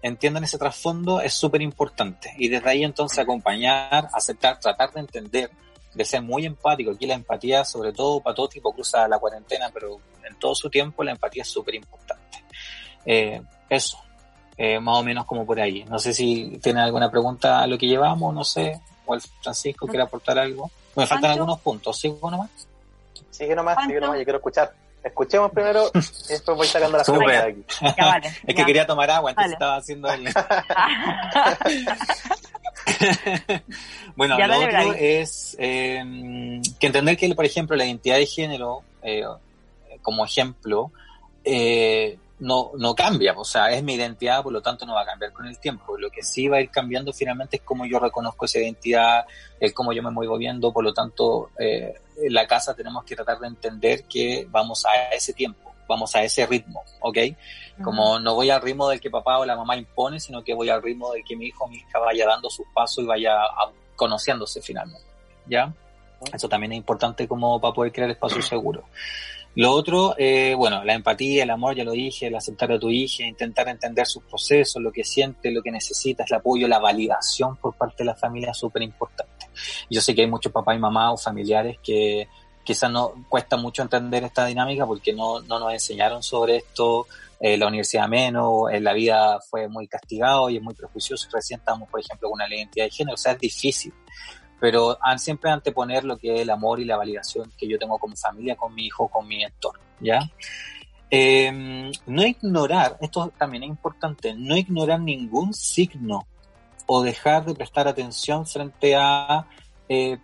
entiendan 0.03 0.45
ese 0.45 0.59
trasfondo 0.59 1.21
es 1.21 1.33
súper 1.33 1.63
importante. 1.63 2.33
Y 2.39 2.49
desde 2.49 2.69
ahí 2.69 2.85
entonces 2.85 3.19
acompañar, 3.19 4.09
aceptar, 4.13 4.61
tratar 4.61 4.93
de 4.93 5.01
entender, 5.01 5.51
de 5.95 6.05
ser 6.05 6.23
muy 6.23 6.45
empático. 6.45 6.93
Aquí 6.93 7.07
la 7.07 7.15
empatía, 7.15 7.65
sobre 7.65 7.93
todo 7.93 8.21
para 8.21 8.35
todo 8.35 8.49
tipo, 8.49 8.73
cruza 8.73 9.09
la 9.09 9.19
cuarentena, 9.19 9.71
pero 9.73 9.99
en 10.23 10.39
todo 10.39 10.55
su 10.55 10.69
tiempo 10.69 11.03
la 11.03 11.13
empatía 11.13 11.43
es 11.43 11.49
súper 11.49 11.75
importante. 11.75 12.40
Eh, 13.05 13.41
eso, 13.69 13.99
eh, 14.57 14.81
más 14.81 14.99
o 14.99 15.03
menos 15.03 15.27
como 15.27 15.47
por 15.47 15.61
ahí. 15.61 15.85
No 15.85 15.99
sé 15.99 16.13
si 16.13 16.59
tienen 16.63 16.83
alguna 16.83 17.11
pregunta 17.11 17.61
a 17.61 17.67
lo 17.67 17.79
que 17.79 17.87
llevamos, 17.87 18.35
no 18.35 18.45
sé, 18.45 18.81
o 19.07 19.15
el 19.15 19.21
Francisco 19.43 19.87
quiere 19.87 20.03
aportar 20.03 20.39
algo. 20.39 20.71
Me 20.97 21.07
faltan 21.07 21.33
algunos 21.33 21.61
puntos, 21.61 21.99
¿sigo 21.99 22.31
nomás? 22.31 22.51
Sigue 23.31 23.55
nomás, 23.55 23.79
sigue 23.87 24.01
nomás, 24.01 24.19
yo 24.19 24.25
quiero 24.25 24.39
escuchar. 24.39 24.73
Escuchemos 25.03 25.51
primero 25.51 25.91
y 25.95 25.99
después 26.29 26.59
voy 26.59 26.67
sacando 26.67 26.99
las 26.99 27.09
preguntas 27.09 27.45
de 27.45 27.51
aquí. 27.51 27.65
Ya, 27.97 28.05
vale, 28.05 28.29
es 28.29 28.43
ya. 28.47 28.55
que 28.55 28.67
quería 28.67 28.87
tomar 28.87 29.11
agua, 29.11 29.31
entonces 29.31 29.53
vale. 29.53 29.55
estaba 29.55 29.77
haciendo 29.77 30.13
el... 30.13 30.25
bueno, 34.17 34.39
ya, 34.39 34.47
lo 34.47 34.59
otro 34.59 34.93
es 34.95 35.57
eh, 35.59 36.61
que 36.79 36.87
entender 36.87 37.17
que, 37.17 37.35
por 37.35 37.47
ejemplo, 37.47 37.77
la 37.77 37.87
identidad 37.87 38.17
de 38.17 38.27
género, 38.27 38.83
eh, 39.03 39.25
como 40.03 40.25
ejemplo, 40.25 40.93
eh, 41.45 42.19
no, 42.41 42.73
no 42.79 42.95
cambia, 42.95 43.35
o 43.37 43.45
sea, 43.45 43.71
es 43.71 43.83
mi 43.83 43.95
identidad, 43.95 44.43
por 44.43 44.53
lo 44.53 44.63
tanto 44.63 44.87
no 44.87 44.95
va 44.95 45.03
a 45.03 45.07
cambiar 45.07 45.33
con 45.33 45.47
el 45.47 45.59
tiempo. 45.59 45.97
Lo 45.99 46.11
que 46.11 46.23
sí 46.23 46.49
va 46.49 46.57
a 46.57 46.61
ir 46.61 46.71
cambiando 46.71 47.13
finalmente 47.13 47.57
es 47.57 47.63
cómo 47.63 47.85
yo 47.85 47.99
reconozco 47.99 48.47
esa 48.47 48.59
identidad, 48.59 49.27
es 49.59 49.73
cómo 49.75 49.93
yo 49.93 50.03
me 50.03 50.11
voy 50.11 50.27
moviendo, 50.27 50.73
por 50.73 50.83
lo 50.83 50.93
tanto, 50.95 51.51
eh, 51.59 51.95
en 52.17 52.35
la 52.35 52.47
casa 52.47 52.75
tenemos 52.75 53.05
que 53.05 53.15
tratar 53.15 53.39
de 53.39 53.47
entender 53.47 54.05
que 54.05 54.47
vamos 54.51 54.85
a 54.87 55.15
ese 55.15 55.35
tiempo, 55.35 55.73
vamos 55.87 56.15
a 56.17 56.23
ese 56.23 56.47
ritmo, 56.47 56.83
¿ok? 57.01 57.19
Como 57.85 58.19
no 58.19 58.35
voy 58.35 58.51
al 58.51 58.63
ritmo 58.63 58.89
del 58.89 59.01
que 59.01 59.11
papá 59.11 59.39
o 59.39 59.45
la 59.45 59.57
mamá 59.57 59.77
impone, 59.77 60.19
sino 60.19 60.43
que 60.43 60.55
voy 60.55 60.71
al 60.71 60.83
ritmo 60.83 61.13
del 61.13 61.25
que 61.25 61.37
mi 61.37 61.47
hijo 61.47 61.65
o 61.65 61.69
mi 61.69 61.77
hija 61.77 61.99
vaya 61.99 62.27
dando 62.27 62.49
sus 62.49 62.67
pasos 62.75 63.05
y 63.05 63.07
vaya 63.07 63.37
conociéndose 63.97 64.63
finalmente, 64.63 65.07
¿ya? 65.47 65.73
Eso 66.33 66.49
también 66.49 66.73
es 66.73 66.79
importante 66.79 67.27
como 67.29 67.61
para 67.61 67.75
poder 67.75 67.93
crear 67.93 68.11
espacio 68.11 68.43
seguro. 68.43 68.85
Lo 69.57 69.73
otro, 69.73 70.15
eh, 70.17 70.55
bueno, 70.55 70.85
la 70.85 70.95
empatía, 70.95 71.43
el 71.43 71.51
amor, 71.51 71.75
ya 71.75 71.83
lo 71.83 71.93
dije, 71.93 72.29
el 72.29 72.37
aceptar 72.37 72.71
a 72.71 72.79
tu 72.79 72.89
hija, 72.89 73.25
intentar 73.25 73.69
entender 73.69 74.07
sus 74.07 74.23
procesos, 74.23 74.81
lo 74.81 74.93
que 74.93 75.03
siente, 75.03 75.51
lo 75.51 75.61
que 75.61 75.73
necesita, 75.73 76.25
el 76.29 76.37
apoyo, 76.37 76.69
la 76.69 76.79
validación 76.79 77.57
por 77.57 77.75
parte 77.75 77.97
de 77.99 78.05
la 78.05 78.15
familia 78.15 78.53
es 78.53 78.59
súper 78.59 78.83
importante. 78.83 79.49
Yo 79.91 80.01
sé 80.01 80.15
que 80.15 80.23
hay 80.23 80.31
muchos 80.31 80.53
papás 80.53 80.77
y 80.77 80.79
mamás 80.79 81.15
o 81.15 81.17
familiares 81.17 81.79
que 81.83 82.29
quizás 82.63 82.91
no 82.93 83.27
cuesta 83.29 83.57
mucho 83.57 83.83
entender 83.83 84.23
esta 84.23 84.47
dinámica 84.47 84.87
porque 84.87 85.13
no, 85.13 85.41
no 85.41 85.59
nos 85.59 85.73
enseñaron 85.73 86.23
sobre 86.23 86.59
esto, 86.59 87.09
eh, 87.41 87.57
la 87.57 87.67
universidad 87.67 88.07
menos, 88.07 88.71
en 88.71 88.85
la 88.85 88.93
vida 88.93 89.41
fue 89.51 89.67
muy 89.67 89.89
castigado 89.89 90.49
y 90.49 90.59
es 90.59 90.63
muy 90.63 90.75
prejuicioso. 90.75 91.29
Recién 91.33 91.59
estamos, 91.59 91.89
por 91.89 91.99
ejemplo, 91.99 92.29
con 92.29 92.37
una 92.37 92.47
ley 92.47 92.59
de 92.59 92.63
identidad 92.63 92.85
de 92.85 92.91
género, 92.91 93.15
o 93.15 93.19
sea, 93.19 93.33
es 93.33 93.39
difícil 93.41 93.93
pero 94.61 94.99
siempre 95.17 95.51
anteponer 95.51 96.05
lo 96.05 96.19
que 96.19 96.35
es 96.35 96.41
el 96.43 96.51
amor 96.51 96.81
y 96.81 96.85
la 96.85 96.99
validación 96.99 97.51
que 97.57 97.67
yo 97.67 97.79
tengo 97.79 97.99
como 97.99 98.15
familia, 98.15 98.57
con 98.57 98.75
mi 98.75 98.87
hijo, 98.87 99.09
con 99.09 99.27
mi 99.27 99.43
entorno, 99.43 99.83
¿ya? 100.01 100.21
Eh, 101.11 101.91
no 102.07 102.25
ignorar, 102.25 102.97
esto 103.01 103.33
también 103.37 103.65
es 103.65 103.71
importante, 103.71 104.35
no 104.35 104.57
ignorar 104.57 105.01
ningún 105.01 105.55
signo 105.55 106.27
o 106.87 107.03
dejar 107.03 107.45
de 107.45 107.55
prestar 107.55 107.89
atención 107.89 108.47
frente 108.47 108.95
a 108.95 109.47
eh, 109.89 110.19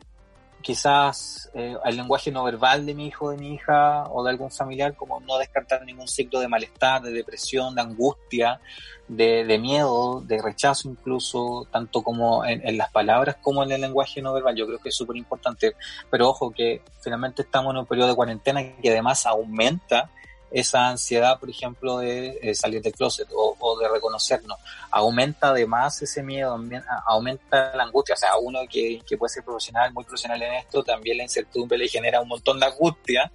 quizás 0.66 1.48
eh, 1.54 1.76
al 1.84 1.96
lenguaje 1.96 2.32
no 2.32 2.42
verbal 2.42 2.84
de 2.84 2.92
mi 2.92 3.06
hijo, 3.06 3.30
de 3.30 3.36
mi 3.36 3.54
hija 3.54 4.02
o 4.10 4.24
de 4.24 4.30
algún 4.30 4.50
familiar, 4.50 4.96
como 4.96 5.20
no 5.20 5.38
descartar 5.38 5.84
ningún 5.84 6.08
signo 6.08 6.40
de 6.40 6.48
malestar, 6.48 7.02
de 7.02 7.12
depresión, 7.12 7.76
de 7.76 7.82
angustia, 7.82 8.60
de, 9.06 9.44
de 9.44 9.58
miedo, 9.60 10.22
de 10.26 10.42
rechazo 10.42 10.88
incluso, 10.88 11.68
tanto 11.70 12.02
como 12.02 12.44
en, 12.44 12.66
en, 12.66 12.76
las 12.76 12.90
palabras 12.90 13.36
como 13.40 13.62
en 13.62 13.70
el 13.70 13.80
lenguaje 13.80 14.20
no 14.20 14.32
verbal. 14.32 14.56
Yo 14.56 14.66
creo 14.66 14.80
que 14.80 14.88
es 14.88 14.96
súper 14.96 15.16
importante. 15.16 15.76
Pero 16.10 16.30
ojo 16.30 16.50
que 16.50 16.82
finalmente 17.00 17.42
estamos 17.42 17.72
en 17.72 17.78
un 17.78 17.86
periodo 17.86 18.08
de 18.08 18.16
cuarentena 18.16 18.60
que 18.82 18.90
además 18.90 19.24
aumenta 19.24 20.10
esa 20.50 20.88
ansiedad, 20.88 21.38
por 21.38 21.50
ejemplo, 21.50 21.98
de 21.98 22.38
eh, 22.40 22.54
salir 22.54 22.80
del 22.82 22.92
closet 22.92 23.28
o, 23.34 23.78
de 23.78 23.88
reconocernos. 23.88 24.58
Aumenta 24.90 25.48
además 25.48 26.00
ese 26.02 26.22
miedo, 26.22 26.58
aumenta 27.06 27.74
la 27.74 27.84
angustia. 27.84 28.14
O 28.14 28.18
sea, 28.18 28.36
uno 28.36 28.60
que, 28.70 29.00
que 29.06 29.16
puede 29.16 29.30
ser 29.30 29.44
profesional, 29.44 29.92
muy 29.92 30.04
profesional 30.04 30.40
en 30.42 30.54
esto, 30.54 30.82
también 30.82 31.18
la 31.18 31.24
incertidumbre 31.24 31.78
le 31.78 31.88
genera 31.88 32.20
un 32.20 32.28
montón 32.28 32.60
de 32.60 32.66
angustia. 32.66 33.30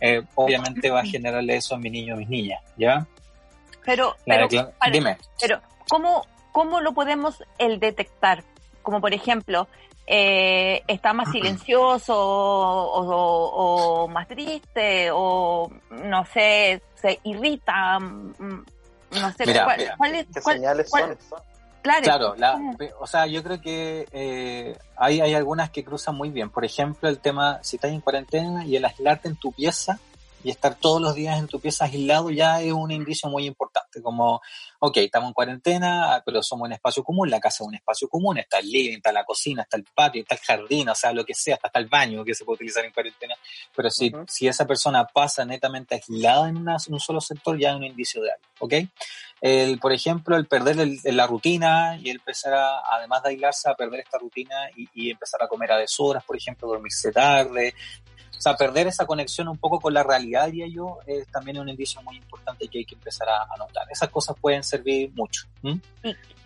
Eh, 0.00 0.22
obviamente 0.34 0.90
va 0.90 1.00
a 1.00 1.04
generarle 1.04 1.56
eso 1.56 1.74
a 1.74 1.78
mi 1.78 1.90
niño, 1.90 2.14
a 2.14 2.16
mis 2.16 2.28
niñas, 2.28 2.62
¿ya? 2.76 3.06
Pero, 3.84 4.16
pero 4.24 4.48
dime. 4.92 5.18
Pero, 5.40 5.60
¿cómo, 5.88 6.26
¿cómo 6.52 6.80
lo 6.80 6.92
podemos 6.92 7.42
el 7.58 7.80
detectar? 7.80 8.44
Como 8.82 9.00
por 9.00 9.14
ejemplo, 9.14 9.68
eh, 10.06 10.82
está 10.86 11.12
más 11.12 11.30
silencioso 11.30 12.14
o, 12.16 14.08
más 14.08 14.28
triste 14.28 15.08
o 15.12 15.70
no 15.90 16.24
sé, 16.26 16.82
se 16.94 17.20
irrita, 17.24 17.98
mm, 17.98 18.64
no 19.12 19.32
sé 19.32 19.44
cuál, 19.96 20.26
¿Qué 20.32 20.40
señales 20.40 20.90
son? 20.90 21.16
Claro, 21.82 22.34
o 22.98 23.06
sea, 23.06 23.26
yo 23.26 23.42
creo 23.42 23.60
que 23.60 24.08
eh, 24.10 24.76
hay, 24.96 25.20
hay 25.20 25.34
algunas 25.34 25.68
que 25.68 25.84
cruzan 25.84 26.14
muy 26.14 26.30
bien. 26.30 26.48
Por 26.48 26.64
ejemplo, 26.64 27.10
el 27.10 27.18
tema, 27.18 27.58
si 27.62 27.76
estás 27.76 27.90
en 27.90 28.00
cuarentena 28.00 28.64
y 28.64 28.76
el 28.76 28.84
aislarte 28.86 29.28
en 29.28 29.36
tu 29.36 29.52
pieza, 29.52 29.98
y 30.44 30.50
estar 30.50 30.74
todos 30.74 31.00
los 31.00 31.14
días 31.14 31.38
en 31.38 31.48
tu 31.48 31.58
pieza 31.58 31.86
aislado 31.86 32.30
ya 32.30 32.60
es 32.60 32.70
un 32.70 32.90
indicio 32.90 33.30
muy 33.30 33.46
importante, 33.46 34.02
como, 34.02 34.42
ok, 34.78 34.98
estamos 34.98 35.28
en 35.28 35.32
cuarentena, 35.32 36.22
pero 36.24 36.42
somos 36.42 36.66
un 36.66 36.74
espacio 36.74 37.02
común, 37.02 37.30
la 37.30 37.40
casa 37.40 37.64
es 37.64 37.68
un 37.68 37.74
espacio 37.74 38.08
común, 38.08 38.36
está 38.36 38.58
el 38.58 38.70
living, 38.70 38.98
está 38.98 39.10
la 39.10 39.24
cocina, 39.24 39.62
está 39.62 39.78
el 39.78 39.84
patio, 39.84 40.20
está 40.20 40.34
el 40.34 40.40
jardín, 40.42 40.88
o 40.90 40.94
sea, 40.94 41.12
lo 41.12 41.24
que 41.24 41.34
sea, 41.34 41.58
hasta, 41.60 41.78
el 41.78 41.86
baño 41.86 42.24
que 42.24 42.34
se 42.34 42.44
puede 42.44 42.56
utilizar 42.56 42.84
en 42.84 42.92
cuarentena, 42.92 43.34
pero 43.74 43.90
si, 43.90 44.12
si 44.28 44.46
esa 44.46 44.66
persona 44.66 45.06
pasa 45.06 45.46
netamente 45.46 45.94
aislada 45.94 46.50
en, 46.50 46.58
un 46.58 47.00
solo 47.00 47.22
sector, 47.22 47.58
ya 47.58 47.70
es 47.70 47.76
un 47.76 47.84
indicio 47.84 48.22
de 48.22 48.32
algo, 48.32 48.44
¿ok? 48.58 48.74
El, 49.40 49.78
por 49.78 49.92
ejemplo, 49.92 50.36
el 50.36 50.46
perder 50.46 50.76
la 51.04 51.26
rutina 51.26 51.98
y 52.02 52.10
empezar 52.10 52.54
a, 52.54 52.80
además 52.96 53.22
de 53.22 53.30
aislarse, 53.30 53.68
a 53.68 53.74
perder 53.74 54.00
esta 54.00 54.18
rutina 54.18 54.70
y, 54.76 54.88
y 54.94 55.10
empezar 55.10 55.42
a 55.42 55.48
comer 55.48 55.72
a 55.72 55.78
deshoras, 55.78 56.24
por 56.24 56.36
ejemplo, 56.36 56.68
dormirse 56.68 57.12
tarde, 57.12 57.74
o 58.36 58.40
sea, 58.40 58.56
perder 58.56 58.86
esa 58.86 59.06
conexión 59.06 59.48
un 59.48 59.58
poco 59.58 59.80
con 59.80 59.94
la 59.94 60.02
realidad, 60.02 60.46
diría 60.46 60.66
yo, 60.68 60.98
es 61.06 61.26
también 61.28 61.58
un 61.58 61.68
indicio 61.68 62.02
muy 62.02 62.16
importante 62.16 62.68
que 62.68 62.78
hay 62.78 62.84
que 62.84 62.94
empezar 62.94 63.28
a, 63.28 63.46
notar. 63.58 63.86
Esas 63.90 64.08
cosas 64.08 64.36
pueden 64.40 64.62
servir 64.62 65.10
mucho. 65.14 65.44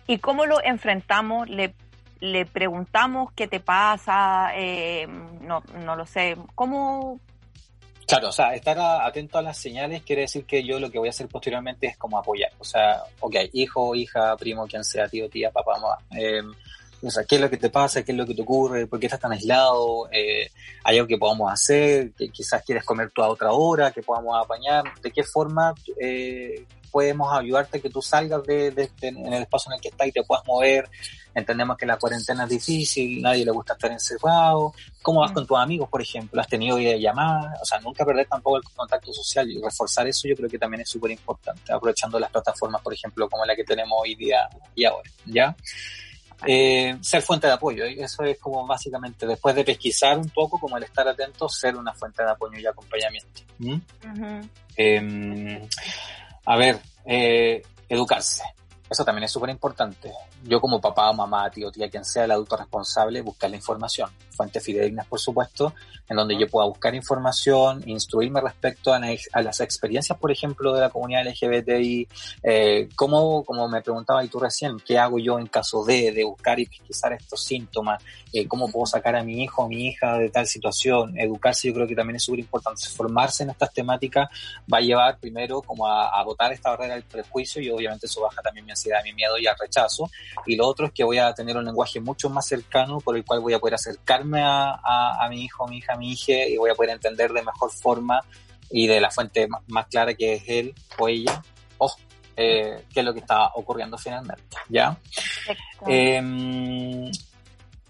¿Y, 0.07 0.17
cómo 0.19 0.45
lo 0.45 0.63
enfrentamos? 0.63 1.49
¿Le, 1.49 1.73
le 2.19 2.45
preguntamos 2.45 3.31
qué 3.33 3.47
te 3.47 3.59
pasa? 3.59 4.51
Eh, 4.55 5.07
no, 5.41 5.61
no 5.83 5.95
lo 5.95 6.05
sé. 6.05 6.35
¿Cómo, 6.55 7.19
Claro, 8.09 8.29
o 8.29 8.31
sea, 8.31 8.55
estar 8.55 8.75
atento 8.79 9.37
a 9.37 9.43
las 9.43 9.55
señales 9.55 10.01
quiere 10.01 10.23
decir 10.23 10.43
que 10.43 10.63
yo 10.63 10.79
lo 10.79 10.89
que 10.89 10.97
voy 10.97 11.09
a 11.09 11.11
hacer 11.11 11.27
posteriormente 11.27 11.85
es 11.85 11.95
como 11.95 12.17
apoyar. 12.17 12.51
O 12.57 12.63
sea, 12.63 13.03
ok, 13.19 13.35
hijo, 13.53 13.93
hija, 13.93 14.35
primo, 14.35 14.65
quien 14.65 14.83
sea, 14.83 15.07
tío, 15.07 15.29
tía, 15.29 15.51
papá, 15.51 15.73
mamá. 15.79 15.99
Eh, 16.19 16.41
o 17.01 17.09
sea, 17.09 17.23
¿qué 17.23 17.35
es 17.35 17.41
lo 17.41 17.49
que 17.49 17.57
te 17.57 17.69
pasa? 17.69 18.03
¿Qué 18.03 18.11
es 18.11 18.17
lo 18.17 18.25
que 18.25 18.35
te 18.35 18.41
ocurre? 18.41 18.87
¿Por 18.87 18.99
qué 18.99 19.05
estás 19.05 19.19
tan 19.19 19.31
aislado? 19.31 20.09
Eh, 20.11 20.49
¿Hay 20.83 20.97
algo 20.97 21.07
que 21.07 21.17
podamos 21.17 21.51
hacer? 21.51 22.11
que 22.11 22.29
quizás 22.29 22.63
quieres 22.63 22.83
comer 22.83 23.11
tú 23.11 23.21
a 23.21 23.29
otra 23.29 23.51
hora? 23.51 23.91
¿Que 23.91 24.03
podamos 24.03 24.35
apañar? 24.43 24.83
¿De 25.01 25.11
qué 25.11 25.23
forma 25.23 25.73
eh, 25.99 26.65
podemos 26.91 27.31
ayudarte 27.31 27.77
a 27.77 27.81
que 27.81 27.89
tú 27.89 28.01
salgas 28.01 28.43
de, 28.43 28.89
en 29.01 29.33
el 29.33 29.43
espacio 29.43 29.71
en 29.71 29.75
el 29.75 29.81
que 29.81 29.89
estás 29.89 30.07
y 30.07 30.11
te 30.11 30.23
puedas 30.23 30.45
mover? 30.45 30.89
Entendemos 31.33 31.77
que 31.77 31.85
la 31.85 31.97
cuarentena 31.97 32.43
es 32.43 32.49
difícil, 32.49 33.21
nadie 33.21 33.45
le 33.45 33.51
gusta 33.51 33.73
estar 33.73 33.91
encerrado. 33.91 34.73
¿Cómo 35.01 35.21
vas 35.21 35.31
mm. 35.31 35.35
con 35.35 35.47
tus 35.47 35.57
amigos, 35.57 35.87
por 35.87 36.01
ejemplo? 36.01 36.41
¿Has 36.41 36.47
tenido 36.47 36.79
llamadas? 36.79 37.61
O 37.61 37.65
sea, 37.65 37.79
nunca 37.79 38.03
perder 38.03 38.27
tampoco 38.27 38.57
el 38.57 38.63
contacto 38.75 39.13
social 39.13 39.49
y 39.49 39.61
reforzar 39.61 40.07
eso 40.07 40.27
yo 40.27 40.35
creo 40.35 40.49
que 40.49 40.59
también 40.59 40.81
es 40.81 40.89
súper 40.89 41.11
importante, 41.11 41.71
aprovechando 41.71 42.19
las 42.19 42.31
plataformas, 42.31 42.81
por 42.81 42.93
ejemplo, 42.93 43.29
como 43.29 43.45
la 43.45 43.55
que 43.55 43.63
tenemos 43.63 43.97
hoy 44.01 44.15
día 44.15 44.49
y 44.75 44.83
ahora, 44.83 45.09
¿ya? 45.25 45.55
Eh, 46.45 46.97
ser 47.01 47.21
fuente 47.21 47.47
de 47.47 47.53
apoyo. 47.53 47.83
Eso 47.85 48.23
es 48.23 48.37
como 48.39 48.65
básicamente, 48.65 49.27
después 49.27 49.55
de 49.55 49.63
pesquisar 49.63 50.17
un 50.17 50.29
poco, 50.29 50.59
como 50.59 50.77
el 50.77 50.83
estar 50.83 51.07
atento, 51.07 51.49
ser 51.49 51.75
una 51.75 51.93
fuente 51.93 52.23
de 52.23 52.31
apoyo 52.31 52.57
y 52.57 52.65
acompañamiento. 52.65 53.41
¿Mm? 53.59 53.77
Em, 54.75 55.67
a 56.45 56.57
ver, 56.57 56.79
eh, 57.05 57.61
educarse. 57.89 58.43
Eso 58.89 59.05
también 59.05 59.25
es 59.25 59.31
súper 59.31 59.51
importante. 59.51 60.11
Yo 60.43 60.59
como 60.59 60.81
papá, 60.81 61.13
mamá, 61.13 61.49
tío, 61.51 61.71
tía, 61.71 61.89
quien 61.89 62.03
sea 62.03 62.25
el 62.25 62.31
adulto 62.31 62.57
responsable, 62.57 63.21
buscar 63.21 63.49
la 63.49 63.57
información. 63.57 64.09
Fuentes 64.31 64.63
fidedignas, 64.63 65.05
por 65.05 65.19
supuesto, 65.19 65.73
en 66.07 66.17
donde 66.17 66.37
yo 66.39 66.47
pueda 66.47 66.67
buscar 66.67 66.95
información, 66.95 67.83
instruirme 67.85 68.41
respecto 68.41 68.91
a, 68.91 68.99
las 69.41 69.59
experiencias, 69.59 70.17
por 70.17 70.31
ejemplo, 70.31 70.73
de 70.73 70.81
la 70.81 70.89
comunidad 70.89 71.25
LGBTI. 71.27 72.07
Eh, 72.41 72.89
como 72.95 73.43
me 73.69 73.81
preguntaba 73.81 74.23
y 74.23 74.27
tú 74.27 74.39
recién, 74.39 74.79
¿qué 74.79 74.97
hago 74.97 75.19
yo 75.19 75.37
en 75.37 75.47
caso 75.47 75.83
de, 75.85 76.11
de 76.11 76.23
buscar 76.23 76.59
y 76.59 76.65
pesquisar 76.65 77.13
estos 77.13 77.43
síntomas? 77.43 78.01
Eh, 78.33 78.47
¿Cómo 78.47 78.71
puedo 78.71 78.85
sacar 78.85 79.15
a 79.15 79.23
mi 79.23 79.43
hijo 79.43 79.63
o 79.63 79.67
mi 79.67 79.87
hija 79.87 80.17
de 80.17 80.29
tal 80.29 80.47
situación? 80.47 81.17
Educarse 81.17 81.67
yo 81.67 81.73
creo 81.73 81.87
que 81.87 81.95
también 81.95 82.15
es 82.15 82.23
súper 82.23 82.39
importante. 82.39 82.87
Formarse 82.89 83.43
en 83.43 83.51
estas 83.51 83.71
temáticas 83.73 84.29
va 84.71 84.79
a 84.79 84.81
llevar 84.81 85.19
primero 85.19 85.61
como 85.61 85.85
a, 85.85 86.19
a 86.19 86.23
botar 86.23 86.51
esta 86.53 86.71
barrera 86.71 86.95
del 86.95 87.03
prejuicio 87.03 87.61
y 87.61 87.69
obviamente 87.69 88.07
eso 88.07 88.21
baja 88.21 88.41
también 88.41 88.65
mi 88.65 88.71
ansiedad, 88.79 89.03
mi 89.03 89.13
miedo 89.13 89.37
y 89.37 89.47
al 89.47 89.55
rechazo. 89.59 90.09
Y 90.45 90.55
lo 90.55 90.67
otro 90.67 90.87
es 90.87 90.91
que 90.93 91.03
voy 91.03 91.17
a 91.17 91.33
tener 91.33 91.57
un 91.57 91.65
lenguaje 91.65 91.99
mucho 91.99 92.29
más 92.29 92.47
cercano 92.47 92.99
por 92.99 93.15
el 93.15 93.25
cual 93.25 93.41
voy 93.41 93.53
a 93.53 93.59
poder 93.59 93.75
acercarme 93.75 94.41
a, 94.41 94.79
a, 94.83 95.29
mi 95.29 95.43
hijo, 95.43 95.67
mi 95.67 95.77
hija, 95.77 95.95
mi 95.95 96.11
hija 96.11 96.47
y 96.47 96.57
voy 96.57 96.69
a 96.69 96.75
poder 96.75 96.91
entender 96.91 97.31
de 97.31 97.43
mejor 97.43 97.71
forma 97.71 98.21
y 98.71 98.87
de 98.87 99.01
la 99.01 99.09
fuente 99.09 99.47
más 99.67 99.87
clara 99.87 100.13
que 100.13 100.35
es 100.35 100.43
él 100.47 100.73
o 100.97 101.07
ella 101.07 101.41
o 101.77 101.91
eh, 102.37 102.85
qué 102.93 102.99
es 103.01 103.05
lo 103.05 103.13
que 103.13 103.19
está 103.19 103.47
ocurriendo 103.55 103.97
finalmente. 103.97 104.57
¿Ya? 104.69 104.97
Eh, 105.87 107.11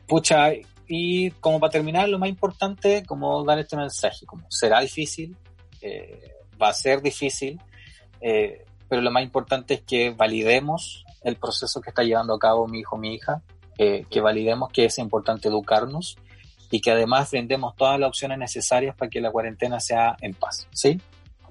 pucha, 0.07 0.51
y 0.91 1.29
como 1.31 1.59
para 1.59 1.71
terminar, 1.71 2.09
lo 2.09 2.17
más 2.17 2.29
importante, 2.29 3.03
como 3.05 3.45
dar 3.45 3.59
este 3.59 3.77
mensaje, 3.77 4.25
como 4.25 4.49
será 4.49 4.79
difícil, 4.79 5.37
eh, 5.81 6.33
va 6.59 6.69
a 6.69 6.73
ser 6.73 6.99
difícil, 6.99 7.61
eh, 8.19 8.65
pero 8.89 9.01
lo 9.01 9.11
más 9.11 9.23
importante 9.23 9.75
es 9.75 9.81
que 9.81 10.09
validemos 10.09 11.05
el 11.23 11.35
proceso 11.35 11.79
que 11.79 11.89
está 11.89 12.03
llevando 12.03 12.33
a 12.33 12.39
cabo 12.39 12.67
mi 12.67 12.79
hijo, 12.79 12.97
mi 12.97 13.13
hija, 13.13 13.41
eh, 13.77 14.05
que 14.09 14.19
validemos 14.19 14.71
que 14.71 14.85
es 14.85 14.97
importante 14.97 15.47
educarnos 15.47 16.17
y 16.71 16.81
que 16.81 16.91
además 16.91 17.31
brindemos 17.31 17.75
todas 17.75 17.99
las 17.99 18.09
opciones 18.09 18.37
necesarias 18.37 18.95
para 18.95 19.09
que 19.09 19.21
la 19.21 19.31
cuarentena 19.31 19.79
sea 19.79 20.17
en 20.21 20.33
paz, 20.33 20.67
¿sí? 20.71 20.99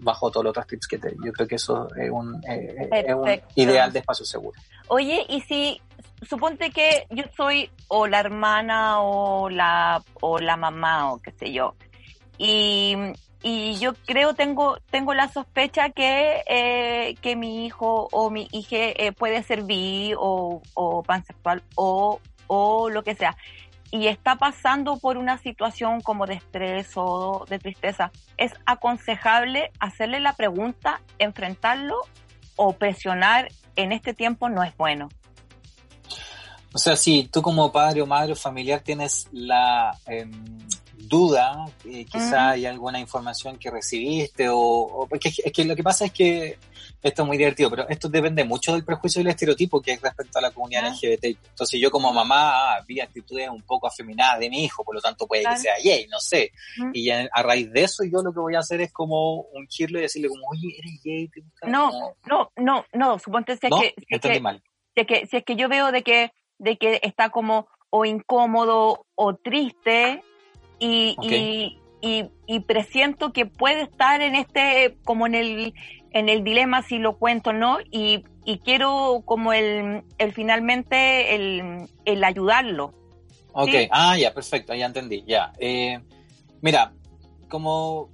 Bajo 0.01 0.31
todos 0.31 0.45
los 0.45 0.51
otros 0.51 0.67
tips 0.67 0.87
que 0.87 0.99
te 0.99 1.17
Yo 1.25 1.33
creo 1.33 1.49
que 1.49 1.57
eso 1.57 1.89
es 1.97 2.11
un, 2.11 2.37
eh, 2.49 2.89
es 2.91 3.15
un 3.15 3.41
ideal 3.57 3.93
de 3.93 4.01
espacio 4.01 4.25
seguro. 4.25 4.61
Oye, 4.89 5.25
y 5.29 5.41
si 5.43 5.81
suponte 6.29 6.71
que 6.71 7.07
yo 7.11 7.25
soy 7.37 7.71
o 7.89 8.07
la 8.07 8.21
hermana 8.21 9.01
o 9.01 9.49
la, 9.49 10.03
o 10.21 10.39
la 10.39 10.57
mamá 10.57 11.13
o 11.13 11.19
qué 11.19 11.33
sé 11.33 11.53
yo, 11.53 11.75
y 12.39 12.95
y 13.43 13.79
yo 13.79 13.95
creo, 14.07 14.35
tengo, 14.35 14.79
tengo 14.91 15.15
la 15.15 15.29
sospecha 15.29 15.91
que, 15.91 16.43
eh, 16.49 17.15
que 17.21 17.37
mi 17.37 17.67
hijo 17.67 18.09
o 18.11 18.31
mi 18.31 18.49
hija 18.51 18.77
eh, 18.77 19.13
puede 19.13 19.43
ser 19.43 19.63
bi 19.63 20.13
o, 20.19 20.61
o 20.75 21.03
pansexual 21.03 21.63
o, 21.77 22.21
o 22.49 22.91
lo 22.91 23.05
que 23.05 23.15
sea. 23.15 23.37
Y 23.91 24.09
está 24.09 24.37
pasando 24.37 24.99
por 24.99 25.17
una 25.17 25.39
situación 25.39 26.01
como 26.01 26.27
de 26.27 26.35
estrés 26.35 26.91
o 26.97 27.47
de 27.49 27.59
tristeza. 27.59 28.11
¿Es 28.37 28.53
aconsejable 28.67 29.71
hacerle 29.79 30.21
la 30.21 30.35
pregunta, 30.35 31.01
enfrentarlo 31.19 31.97
o 32.57 32.73
presionar 32.73 33.49
en 33.77 33.93
este 33.93 34.13
tiempo 34.15 34.49
no 34.49 34.63
es 34.63 34.77
bueno? 34.77 35.09
O 36.75 36.79
sea, 36.79 36.97
si 36.97 37.29
tú 37.29 37.41
como 37.41 37.73
padre 37.73 38.03
o 38.03 38.07
madre 38.07 38.33
o 38.33 38.37
familiar 38.37 38.81
tienes 38.81 39.29
la... 39.33 39.97
Em, 40.07 40.59
duda, 40.99 41.67
eh, 41.85 42.05
quizá 42.05 42.51
hay 42.51 42.67
alguna 42.67 42.99
información 42.99 43.59
que 43.59 43.71
recibiste 43.71 44.49
o, 44.51 45.07
porque 45.09 45.29
es 45.29 45.53
que 45.53 45.65
lo 45.65 45.77
que 45.77 45.83
pasa 45.83 46.07
es 46.07 46.13
que 46.13 46.59
esto 47.01 47.23
es 47.23 47.29
muy 47.29 47.37
divertido, 47.37 47.71
pero 47.71 47.89
esto 47.89 48.09
depende 48.09 48.45
mucho 48.45 48.73
del 48.73 48.85
prejuicio 48.85 49.21
y 49.21 49.25
el 49.25 49.29
estereotipo 49.29 49.81
que 49.81 49.93
hay 49.93 49.97
respecto 49.99 50.39
a 50.39 50.43
la 50.43 50.51
comunidad 50.51 50.87
ah. 50.87 50.91
LGBT. 50.91 51.25
Entonces 51.25 51.81
yo 51.81 51.91
como 51.91 52.13
mamá 52.13 52.75
ah, 52.75 52.85
vi 52.87 53.01
actitudes 53.01 53.49
un 53.49 53.63
poco 53.63 53.87
afeminadas 53.87 54.41
de 54.41 54.51
mi 54.51 54.65
hijo, 54.65 54.83
por 54.83 54.97
lo 54.97 55.01
tanto 55.01 55.27
puede 55.27 55.45
que 55.45 55.57
sea 55.57 55.75
gay, 55.83 56.07
no 56.09 56.19
sé. 56.19 56.53
Y 56.93 57.11
a, 57.11 57.29
raíz 57.43 57.71
de 57.73 57.85
eso 57.85 58.05
yo 58.05 58.21
lo 58.23 58.33
que 58.33 58.41
voy 58.41 58.57
a 58.57 58.61
hacer 58.61 58.81
es 58.81 58.93
como 58.93 59.43
ungirlo 59.53 59.99
y 59.99 60.03
decirle 60.03 60.29
como, 60.29 60.49
oye, 60.51 60.75
eres 60.79 61.01
gay, 61.05 61.31
No, 61.67 61.91
no, 62.27 62.51
no, 62.57 62.85
no, 62.93 63.19
suponte 63.19 63.57
si 63.57 63.67
es 63.67 64.21
que, 64.21 64.41
mal. 64.41 64.63
que, 64.95 65.27
si 65.27 65.37
es 65.37 65.45
que 65.45 65.57
yo 65.57 65.69
veo 65.69 65.93
de 65.93 66.03
que, 66.03 66.33
de 66.59 66.77
que 66.77 67.01
está 67.03 67.31
como 67.31 67.69
o 67.91 68.05
incómodo 68.05 69.07
o 69.15 69.35
triste, 69.37 70.23
y, 70.79 71.17
y, 72.01 72.31
y, 72.47 72.61
presiento 72.61 73.33
que 73.33 73.47
puede 73.47 73.83
estar 73.83 74.21
en 74.21 74.35
este, 74.35 74.97
como 75.05 75.27
en 75.27 75.35
el, 75.35 75.75
en 76.13 76.29
el 76.29 76.45
dilema 76.45 76.83
si 76.83 76.99
lo 76.99 77.17
cuento 77.17 77.51
o 77.51 77.53
no, 77.53 77.79
y, 77.91 78.25
y 78.45 78.59
quiero 78.59 79.23
como 79.25 79.53
el, 79.53 80.05
el 80.19 80.33
finalmente 80.33 81.35
el, 81.35 81.89
el 82.05 82.25
ayudarlo. 82.25 82.95
Ok, 83.53 83.71
ah, 83.91 84.17
ya, 84.17 84.33
perfecto, 84.33 84.75
ya 84.75 84.87
entendí, 84.87 85.25
ya. 85.27 85.53
Eh, 85.59 85.99
mira, 86.61 86.93
como 87.49 88.11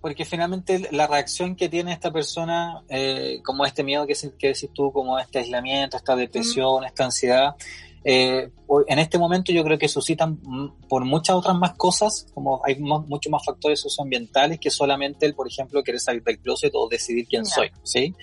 porque 0.00 0.24
finalmente 0.24 0.88
la 0.92 1.06
reacción 1.06 1.56
que 1.56 1.68
tiene 1.68 1.92
esta 1.92 2.12
persona, 2.12 2.82
eh, 2.88 3.40
como 3.44 3.64
este 3.64 3.82
miedo 3.82 4.06
que, 4.06 4.14
que 4.38 4.48
decís 4.48 4.70
tú, 4.72 4.92
como 4.92 5.18
este 5.18 5.40
aislamiento, 5.40 5.96
esta 5.96 6.14
depresión, 6.14 6.84
esta 6.84 7.04
ansiedad, 7.04 7.56
eh, 8.04 8.50
en 8.86 8.98
este 8.98 9.18
momento 9.18 9.50
yo 9.52 9.64
creo 9.64 9.78
que 9.78 9.88
suscitan 9.88 10.38
por 10.88 11.04
muchas 11.04 11.36
otras 11.36 11.56
más 11.56 11.72
cosas, 11.74 12.26
como 12.34 12.60
hay 12.64 12.78
muchos 12.78 13.30
más 13.30 13.42
factores 13.44 13.80
socioambientales 13.80 14.60
que 14.60 14.70
solamente 14.70 15.24
el, 15.24 15.34
por 15.34 15.48
ejemplo, 15.48 15.82
querer 15.82 16.00
salir 16.00 16.22
del 16.22 16.38
closet 16.38 16.72
o 16.74 16.88
decidir 16.88 17.26
quién 17.26 17.46
soy, 17.46 17.70
¿sí? 17.82 18.14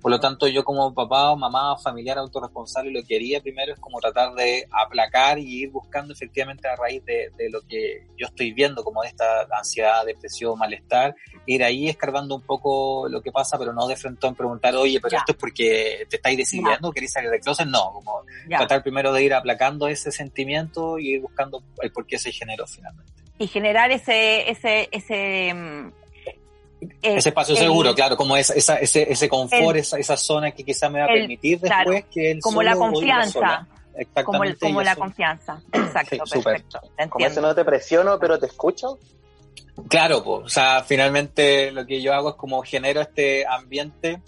Por 0.00 0.10
lo 0.10 0.18
tanto, 0.18 0.48
yo 0.48 0.64
como 0.64 0.94
papá 0.94 1.30
o 1.32 1.36
mamá, 1.36 1.76
familiar 1.76 2.18
autorresponsable, 2.18 2.90
lo 2.90 3.06
que 3.06 3.16
haría 3.16 3.40
primero 3.40 3.74
es 3.74 3.78
como 3.78 4.00
tratar 4.00 4.34
de 4.34 4.66
aplacar 4.70 5.38
y 5.38 5.62
ir 5.62 5.70
buscando 5.70 6.14
efectivamente 6.14 6.66
a 6.68 6.76
raíz 6.76 7.04
de, 7.04 7.30
lo 7.50 7.60
que 7.62 8.06
yo 8.16 8.26
estoy 8.26 8.52
viendo, 8.52 8.82
como 8.82 9.02
esta 9.02 9.46
ansiedad, 9.58 10.04
depresión, 10.06 10.58
malestar, 10.58 11.14
ir 11.46 11.62
ahí 11.62 11.88
escarbando 11.88 12.36
un 12.36 12.42
poco 12.42 13.08
lo 13.08 13.20
que 13.20 13.32
pasa, 13.32 13.58
pero 13.58 13.72
no 13.72 13.86
de 13.86 13.96
frente 13.96 14.26
en 14.26 14.34
preguntar, 14.34 14.74
oye, 14.76 15.00
pero 15.00 15.18
esto 15.18 15.32
es 15.32 15.38
porque 15.38 16.06
te 16.08 16.16
estáis 16.16 16.38
decidiendo, 16.38 16.90
queréis 16.90 17.12
salir 17.12 17.30
del 17.30 17.40
closet, 17.40 17.66
no, 17.66 17.92
como 17.92 18.22
tratar 18.48 18.82
primero 18.82 19.12
de 19.12 19.24
ir 19.24 19.34
aplacando 19.34 19.89
ese 19.90 20.12
sentimiento 20.12 20.98
y 20.98 21.14
ir 21.14 21.20
buscando 21.20 21.62
el 21.82 21.92
por 21.92 22.06
qué 22.06 22.18
se 22.18 22.32
generó 22.32 22.66
finalmente. 22.66 23.12
Y 23.38 23.46
generar 23.46 23.90
ese, 23.90 24.50
ese, 24.50 24.88
ese, 24.92 25.54
mm, 25.54 25.92
ese 27.02 27.28
espacio 27.28 27.56
seguro, 27.56 27.94
claro, 27.94 28.16
como 28.16 28.36
esa, 28.36 28.54
ese, 28.54 29.10
ese 29.10 29.28
confort, 29.28 29.76
esa, 29.76 29.98
esa 29.98 30.16
zona 30.16 30.50
que 30.52 30.64
quizá 30.64 30.88
me 30.88 31.00
va 31.00 31.06
a 31.06 31.08
permitir 31.08 31.60
después 31.60 32.04
que 32.12 32.32
él 32.32 32.40
Como 32.40 32.62
la 32.62 32.76
confianza. 32.76 33.66
Como, 34.24 34.42
como 34.58 34.82
la 34.82 34.96
confianza. 34.96 35.60
Exacto, 35.72 36.24
perfecto. 36.30 36.80
Como 37.10 37.26
ese 37.26 37.40
no 37.40 37.54
te 37.54 37.64
presiono, 37.64 38.18
pero 38.18 38.38
te 38.38 38.46
escucho. 38.46 38.98
Claro, 39.88 40.22
pues, 40.22 40.46
o 40.46 40.48
sea, 40.48 40.82
finalmente 40.86 41.70
lo 41.70 41.86
que 41.86 42.00
yo 42.00 42.14
hago 42.14 42.30
es 42.30 42.34
como 42.36 42.62
genero 42.62 43.00
este 43.00 43.46
ambiente 43.46 44.22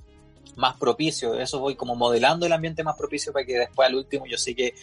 más 0.56 0.76
propicio, 0.76 1.34
eso 1.34 1.60
voy 1.60 1.76
como 1.76 1.94
modelando 1.94 2.44
el 2.44 2.52
ambiente 2.52 2.84
más 2.84 2.96
propicio 2.96 3.32
para 3.32 3.46
que 3.46 3.58
después 3.58 3.88
al 3.88 3.94
último 3.94 4.26
yo 4.26 4.36
sé 4.36 4.54
que 4.54 4.74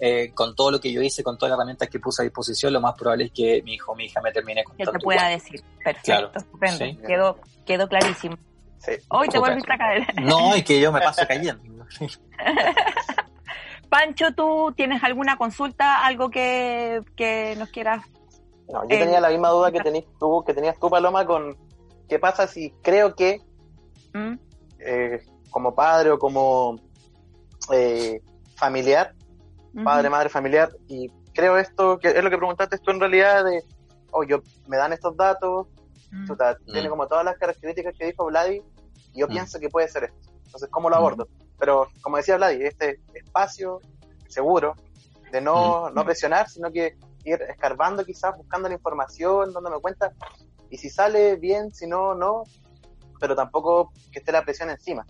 eh, 0.00 0.32
con 0.34 0.54
todo 0.54 0.72
lo 0.72 0.80
que 0.80 0.92
yo 0.92 1.00
hice, 1.00 1.22
con 1.22 1.38
todas 1.38 1.50
las 1.50 1.58
herramientas 1.58 1.88
que 1.88 2.00
puse 2.00 2.22
a 2.22 2.24
disposición, 2.24 2.72
lo 2.72 2.80
más 2.80 2.94
probable 2.94 3.26
es 3.26 3.32
que 3.32 3.62
mi 3.62 3.74
hijo 3.74 3.92
o 3.92 3.94
mi 3.94 4.06
hija 4.06 4.20
me 4.20 4.32
termine 4.32 4.64
contando. 4.64 4.92
Que 4.92 4.98
te 4.98 5.04
pueda 5.04 5.28
decir. 5.28 5.62
Perfecto, 5.82 6.38
estupendo. 6.38 7.06
Quedó, 7.06 7.38
quedó 7.64 7.88
clarísimo. 7.88 8.36
Hoy 9.08 9.28
te 9.28 9.38
vuelves 9.38 9.64
a 9.68 9.78
caer. 9.78 10.22
No, 10.22 10.54
es 10.54 10.64
que 10.64 10.80
yo 10.80 10.92
me 10.92 11.00
paso 11.00 11.22
cayendo. 11.26 11.86
Pancho, 13.88 14.32
¿tú 14.34 14.72
tienes 14.76 15.02
alguna 15.04 15.36
consulta, 15.36 16.04
algo 16.04 16.28
que, 16.28 17.00
que 17.16 17.54
nos 17.56 17.68
quieras? 17.68 18.04
No, 18.68 18.82
yo 18.82 18.88
tenía 18.88 19.20
la 19.20 19.28
misma 19.28 19.50
duda 19.50 19.70
que, 19.70 19.80
tenías 19.80 20.04
tú, 20.18 20.42
que 20.44 20.52
tenías 20.52 20.78
tú, 20.80 20.90
Paloma, 20.90 21.24
con 21.24 21.56
qué 22.08 22.18
pasa 22.18 22.46
si 22.46 22.70
creo 22.82 23.14
que 23.14 23.40
¿Mm? 24.12 24.34
eh, 24.80 25.22
como 25.50 25.74
padre 25.74 26.10
o 26.10 26.18
como 26.18 26.80
eh, 27.72 28.20
familiar 28.56 29.14
padre, 29.82 30.10
madre, 30.10 30.28
familiar, 30.28 30.70
y 30.88 31.10
creo 31.32 31.58
esto, 31.58 31.98
que 31.98 32.08
es 32.08 32.22
lo 32.22 32.30
que 32.30 32.38
preguntaste 32.38 32.78
tú 32.78 32.90
en 32.90 33.00
realidad, 33.00 33.44
de, 33.44 33.62
oh, 34.12 34.22
yo, 34.24 34.40
me 34.68 34.76
dan 34.76 34.92
estos 34.92 35.16
datos, 35.16 35.66
mm. 36.10 36.32
tiene 36.66 36.88
mm. 36.88 36.90
como 36.90 37.06
todas 37.08 37.24
las 37.24 37.36
características 37.38 37.94
que 37.98 38.06
dijo 38.06 38.26
Vladi, 38.26 38.62
y 39.12 39.20
yo 39.20 39.26
mm. 39.26 39.30
pienso 39.30 39.58
que 39.58 39.68
puede 39.68 39.88
ser 39.88 40.04
esto. 40.04 40.30
Entonces, 40.46 40.68
¿cómo 40.70 40.88
lo 40.88 40.96
abordo? 40.96 41.28
Pero, 41.58 41.88
como 42.02 42.16
decía 42.16 42.36
Vladi, 42.36 42.62
este 42.62 43.00
espacio 43.14 43.80
seguro 44.28 44.74
de 45.32 45.40
no, 45.40 45.90
no 45.90 46.04
presionar, 46.04 46.48
sino 46.48 46.70
que 46.70 46.96
ir 47.24 47.42
escarbando 47.48 48.04
quizás, 48.04 48.36
buscando 48.36 48.68
la 48.68 48.74
información, 48.74 49.52
dándome 49.52 49.80
cuenta, 49.80 50.12
y 50.70 50.78
si 50.78 50.90
sale 50.90 51.36
bien, 51.36 51.72
si 51.72 51.86
no, 51.86 52.14
no, 52.14 52.44
pero 53.18 53.34
tampoco 53.34 53.92
que 54.12 54.18
esté 54.20 54.32
la 54.32 54.44
presión 54.44 54.70
encima. 54.70 55.04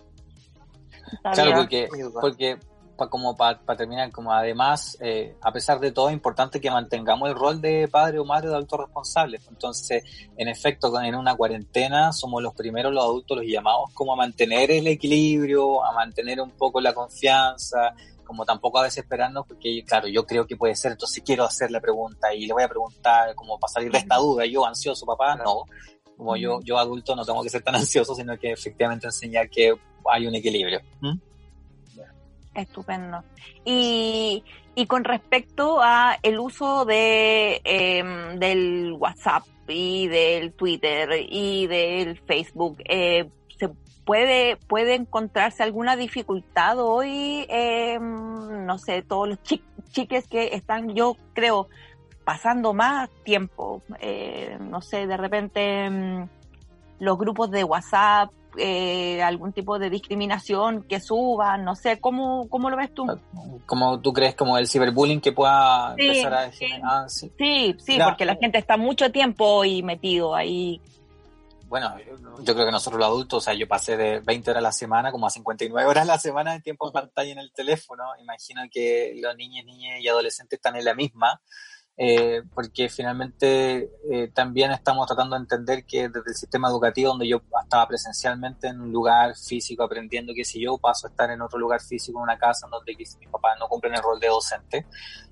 Claro, 1.33 1.53
porque, 1.55 1.87
porque 2.19 2.59
como 2.95 3.35
para 3.35 3.59
terminar, 3.77 4.11
como 4.11 4.31
además, 4.31 4.97
eh, 5.01 5.35
a 5.41 5.51
pesar 5.51 5.79
de 5.79 5.91
todo, 5.91 6.09
es 6.09 6.13
importante 6.13 6.61
que 6.61 6.71
mantengamos 6.71 7.29
el 7.29 7.35
rol 7.35 7.61
de 7.61 7.87
padre 7.87 8.19
o 8.19 8.25
madre 8.25 8.49
de 8.49 8.55
adultos 8.55 8.79
responsables. 8.79 9.47
Entonces, 9.47 10.03
en 10.37 10.47
efecto, 10.47 10.91
en 11.01 11.15
una 11.15 11.35
cuarentena 11.35 12.13
somos 12.13 12.41
los 12.41 12.53
primeros 12.53 12.93
los 12.93 13.03
adultos 13.03 13.37
los 13.37 13.45
llamados 13.45 13.91
como 13.93 14.13
a 14.13 14.15
mantener 14.15 14.71
el 14.71 14.87
equilibrio, 14.87 15.83
a 15.83 15.91
mantener 15.93 16.39
un 16.39 16.51
poco 16.51 16.79
la 16.79 16.93
confianza, 16.93 17.93
como 18.23 18.45
tampoco 18.45 18.79
a 18.79 18.83
desesperarnos, 18.83 19.45
porque 19.47 19.83
claro, 19.85 20.07
yo 20.07 20.25
creo 20.25 20.45
que 20.47 20.57
puede 20.57 20.75
ser, 20.75 20.93
entonces 20.93 21.23
quiero 21.23 21.43
hacer 21.43 21.71
la 21.71 21.79
pregunta 21.79 22.33
y 22.33 22.47
le 22.47 22.53
voy 22.53 22.63
a 22.63 22.67
preguntar 22.67 23.35
como 23.35 23.59
para 23.59 23.71
salir 23.71 23.91
de 23.91 23.99
esta 23.99 24.15
duda, 24.15 24.45
yo 24.45 24.65
ansioso, 24.65 25.05
papá, 25.05 25.35
no. 25.35 25.63
Como 26.17 26.37
yo, 26.37 26.61
yo 26.63 26.77
adulto 26.77 27.13
no 27.13 27.25
tengo 27.25 27.43
que 27.43 27.49
ser 27.49 27.61
tan 27.61 27.75
ansioso, 27.75 28.15
sino 28.15 28.37
que 28.37 28.53
efectivamente 28.53 29.07
enseñar 29.07 29.49
que 29.49 29.73
hay 30.11 30.27
un 30.27 30.35
equilibrio. 30.35 30.79
¿Mm? 31.01 31.17
Estupendo. 32.55 33.23
Y, 33.65 34.43
y 34.75 34.87
con 34.87 35.03
respecto 35.03 35.81
a 35.81 36.17
el 36.23 36.39
uso 36.39 36.85
de 36.85 37.61
em, 37.63 38.39
del 38.39 38.93
WhatsApp 38.97 39.43
y 39.67 40.07
del 40.07 40.53
Twitter 40.53 41.09
y 41.29 41.67
del 41.67 42.19
Facebook, 42.21 42.77
eh, 42.85 43.29
¿se 43.57 43.69
puede, 44.05 44.57
puede 44.67 44.95
encontrarse 44.95 45.63
alguna 45.63 45.95
dificultad 45.95 46.79
hoy? 46.79 47.45
Eh, 47.49 47.99
no 47.99 48.77
sé, 48.77 49.01
todos 49.01 49.29
los 49.29 49.39
chiques 49.89 50.27
que 50.27 50.55
están, 50.55 50.95
yo 50.95 51.17
creo, 51.33 51.67
pasando 52.23 52.73
más 52.73 53.09
tiempo, 53.23 53.81
eh, 53.99 54.57
no 54.59 54.81
sé, 54.81 55.07
de 55.07 55.17
repente 55.17 55.85
em, 55.85 56.27
los 56.99 57.17
grupos 57.17 57.51
de 57.51 57.63
WhatsApp 57.63 58.31
eh, 58.57 59.21
algún 59.21 59.53
tipo 59.53 59.79
de 59.79 59.89
discriminación 59.89 60.83
que 60.83 60.99
suban, 60.99 61.63
no 61.63 61.75
sé, 61.75 61.99
¿cómo, 61.99 62.47
cómo 62.49 62.69
lo 62.69 62.77
ves 62.77 62.93
tú? 62.93 63.05
¿Cómo 63.65 63.99
tú 63.99 64.13
crees 64.13 64.35
como 64.35 64.57
el 64.57 64.67
ciberbullying 64.67 65.21
que 65.21 65.31
pueda 65.31 65.95
empezar 65.97 66.33
a 66.33 66.51
sí, 66.51 66.65
ah, 66.83 67.05
sí. 67.07 67.31
sí, 67.37 67.97
porque 68.03 68.25
la 68.25 68.35
gente 68.35 68.57
está 68.57 68.77
mucho 68.77 69.11
tiempo 69.11 69.63
y 69.65 69.83
metido 69.83 70.35
ahí. 70.35 70.81
Bueno, 71.67 71.95
yo 72.41 72.53
creo 72.53 72.65
que 72.67 72.71
nosotros 72.71 72.99
los 72.99 73.07
adultos, 73.07 73.37
o 73.37 73.41
sea, 73.41 73.53
yo 73.55 73.67
pasé 73.67 73.97
de 73.97 74.19
20 74.19 74.51
horas 74.51 74.61
a 74.61 74.67
la 74.67 74.71
semana 74.71 75.11
como 75.11 75.25
a 75.25 75.31
59 75.31 75.89
horas 75.89 76.03
a 76.03 76.05
la 76.05 76.19
semana 76.19 76.53
de 76.53 76.61
tiempo 76.61 76.87
en 76.87 76.93
pantalla 76.93 77.31
en 77.31 77.39
el 77.39 77.51
teléfono. 77.51 78.03
Imagino 78.21 78.61
que 78.71 79.13
los 79.19 79.35
niños, 79.35 79.65
niñas 79.65 79.99
y 79.99 80.07
adolescentes 80.07 80.57
están 80.57 80.75
en 80.75 80.85
la 80.85 80.93
misma. 80.93 81.41
Eh, 81.97 82.41
porque 82.53 82.89
finalmente 82.89 83.89
eh, 84.11 84.29
también 84.33 84.71
estamos 84.71 85.07
tratando 85.07 85.37
de 85.37 85.43
entender 85.43 85.85
que 85.85 86.09
desde 86.09 86.29
el 86.29 86.35
sistema 86.35 86.67
educativo 86.67 87.11
donde 87.11 87.25
yo 87.25 87.41
estaba 87.63 87.87
presencialmente 87.87 88.67
en 88.67 88.81
un 88.81 88.91
lugar 88.91 89.33
físico 89.37 89.81
aprendiendo 89.83 90.33
que 90.35 90.43
si 90.43 90.59
yo 90.59 90.77
paso 90.77 91.07
a 91.07 91.09
estar 91.09 91.31
en 91.31 91.41
otro 91.41 91.57
lugar 91.57 91.79
físico, 91.79 92.19
en 92.19 92.23
una 92.23 92.37
casa 92.37 92.67
en 92.67 92.71
donde 92.71 92.95
mis 92.97 93.17
papás 93.31 93.57
no 93.57 93.69
cumplen 93.69 93.93
el 93.93 94.03
rol 94.03 94.19
de 94.19 94.27
docente 94.27 94.85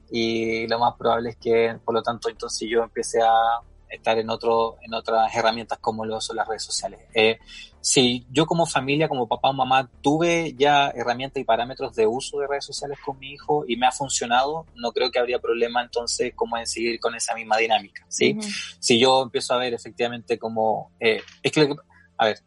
y 0.10 0.66
lo 0.68 0.80
más 0.80 0.96
probable 0.96 1.32
es 1.32 1.36
que 1.36 1.78
por 1.84 1.96
lo 1.96 2.02
tanto 2.02 2.30
entonces 2.30 2.70
yo 2.72 2.84
empiece 2.84 3.22
a 3.22 3.60
estar 3.90 4.18
en 4.18 4.30
otro 4.30 4.78
en 4.82 4.94
otras 4.94 5.36
herramientas 5.36 5.80
como 5.80 6.06
lo 6.06 6.22
son 6.22 6.38
las 6.38 6.48
redes 6.48 6.64
sociales. 6.64 7.02
Eh, 7.14 7.40
si 7.84 8.26
yo 8.32 8.46
como 8.46 8.66
familia, 8.66 9.10
como 9.10 9.28
papá 9.28 9.50
o 9.50 9.54
mamá, 9.54 9.92
tuve 10.02 10.56
ya 10.58 10.88
herramientas 10.96 11.42
y 11.42 11.44
parámetros 11.44 11.94
de 11.94 12.08
uso 12.08 12.40
de 12.40 12.48
redes 12.48 12.64
sociales 12.64 12.98
con 13.06 13.20
mi 13.20 13.32
hijo 13.32 13.66
y 13.68 13.76
me 13.76 13.86
ha 13.86 13.92
funcionado, 13.92 14.66
no 14.76 14.94
creo 14.94 15.12
que 15.12 15.20
habría 15.20 15.40
problema 15.40 15.84
entonces 15.84 16.32
como 16.34 16.58
en 16.58 16.66
seguir 16.66 16.98
con 17.02 17.14
esa 17.14 17.36
misma 17.36 17.58
dinámica, 17.58 18.06
¿sí? 18.08 18.38
Si 18.80 18.98
yo 18.98 19.24
empiezo 19.24 19.54
a 19.54 19.58
ver 19.58 19.74
efectivamente 19.74 20.40
como, 20.40 20.94
eh, 20.98 21.22
es 21.42 21.52
que, 21.52 21.76
a 22.18 22.26
ver, 22.26 22.40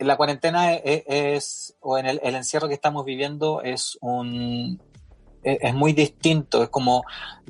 la 0.00 0.18
cuarentena 0.18 0.74
es, 0.74 1.74
o 1.80 1.96
en 1.96 2.04
el, 2.04 2.20
el, 2.22 2.34
encierro 2.34 2.68
que 2.68 2.74
estamos 2.74 3.06
viviendo 3.06 3.62
es 3.62 3.96
un, 4.02 4.78
es 5.42 5.72
muy 5.72 5.94
distinto, 5.94 6.62
es 6.62 6.68
como, 6.68 7.04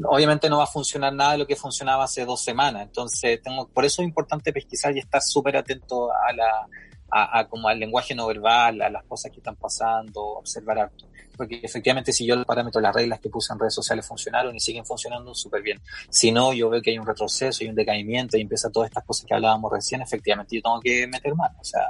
obviamente 0.05 0.49
no 0.49 0.59
va 0.59 0.65
a 0.65 0.69
funcionar 0.69 1.13
nada 1.13 1.33
de 1.33 1.39
lo 1.39 1.49
que 1.49 1.57
funcionaba 1.57 2.05
hace 2.05 2.25
dos 2.25 2.45
semanas, 2.45 2.83
entonces 2.83 3.43
tengo, 3.43 3.67
por 3.67 3.85
eso 3.85 4.03
es 4.03 4.07
importante 4.07 4.53
pesquisar 4.53 4.97
y 4.97 5.01
estar 5.01 5.21
súper 5.21 5.57
atento 5.57 6.13
a 6.13 6.33
la, 6.33 6.69
a, 7.17 7.47
como 7.49 7.69
al 7.69 7.79
lenguaje 7.79 8.15
no 8.15 8.27
verbal, 8.27 8.83
a 8.83 8.91
las 8.91 9.05
cosas 9.05 9.31
que 9.31 9.39
están 9.39 9.55
pasando, 9.55 10.21
observar 10.21 10.79
harto. 10.81 11.07
Porque 11.37 11.61
efectivamente 11.63 12.13
si 12.13 12.27
yo 12.27 12.35
el 12.35 12.45
parámetro, 12.45 12.81
las 12.81 12.95
reglas 12.95 13.21
que 13.21 13.29
puse 13.29 13.53
en 13.53 13.59
redes 13.59 13.75
sociales 13.75 14.07
funcionaron 14.07 14.55
y 14.55 14.61
siguen 14.61 14.85
funcionando 14.85 15.35
súper 15.35 15.63
bien. 15.63 15.81
Si 16.09 16.31
no, 16.33 16.53
yo 16.53 16.71
veo 16.71 16.83
que 16.83 16.91
hay 16.91 16.99
un 16.99 17.07
retroceso 17.07 17.65
y 17.65 17.69
un 17.69 17.75
decaimiento 17.75 18.37
y 18.37 18.43
empieza 18.43 18.71
todas 18.71 18.89
estas 18.91 19.05
cosas 19.05 19.27
que 19.27 19.35
hablábamos 19.35 19.73
recién, 19.73 20.03
efectivamente 20.03 20.57
yo 20.57 20.63
tengo 20.63 20.81
que 20.81 21.07
meter 21.07 21.35
mano. 21.35 21.57
O 21.61 21.65
sea, 21.65 21.83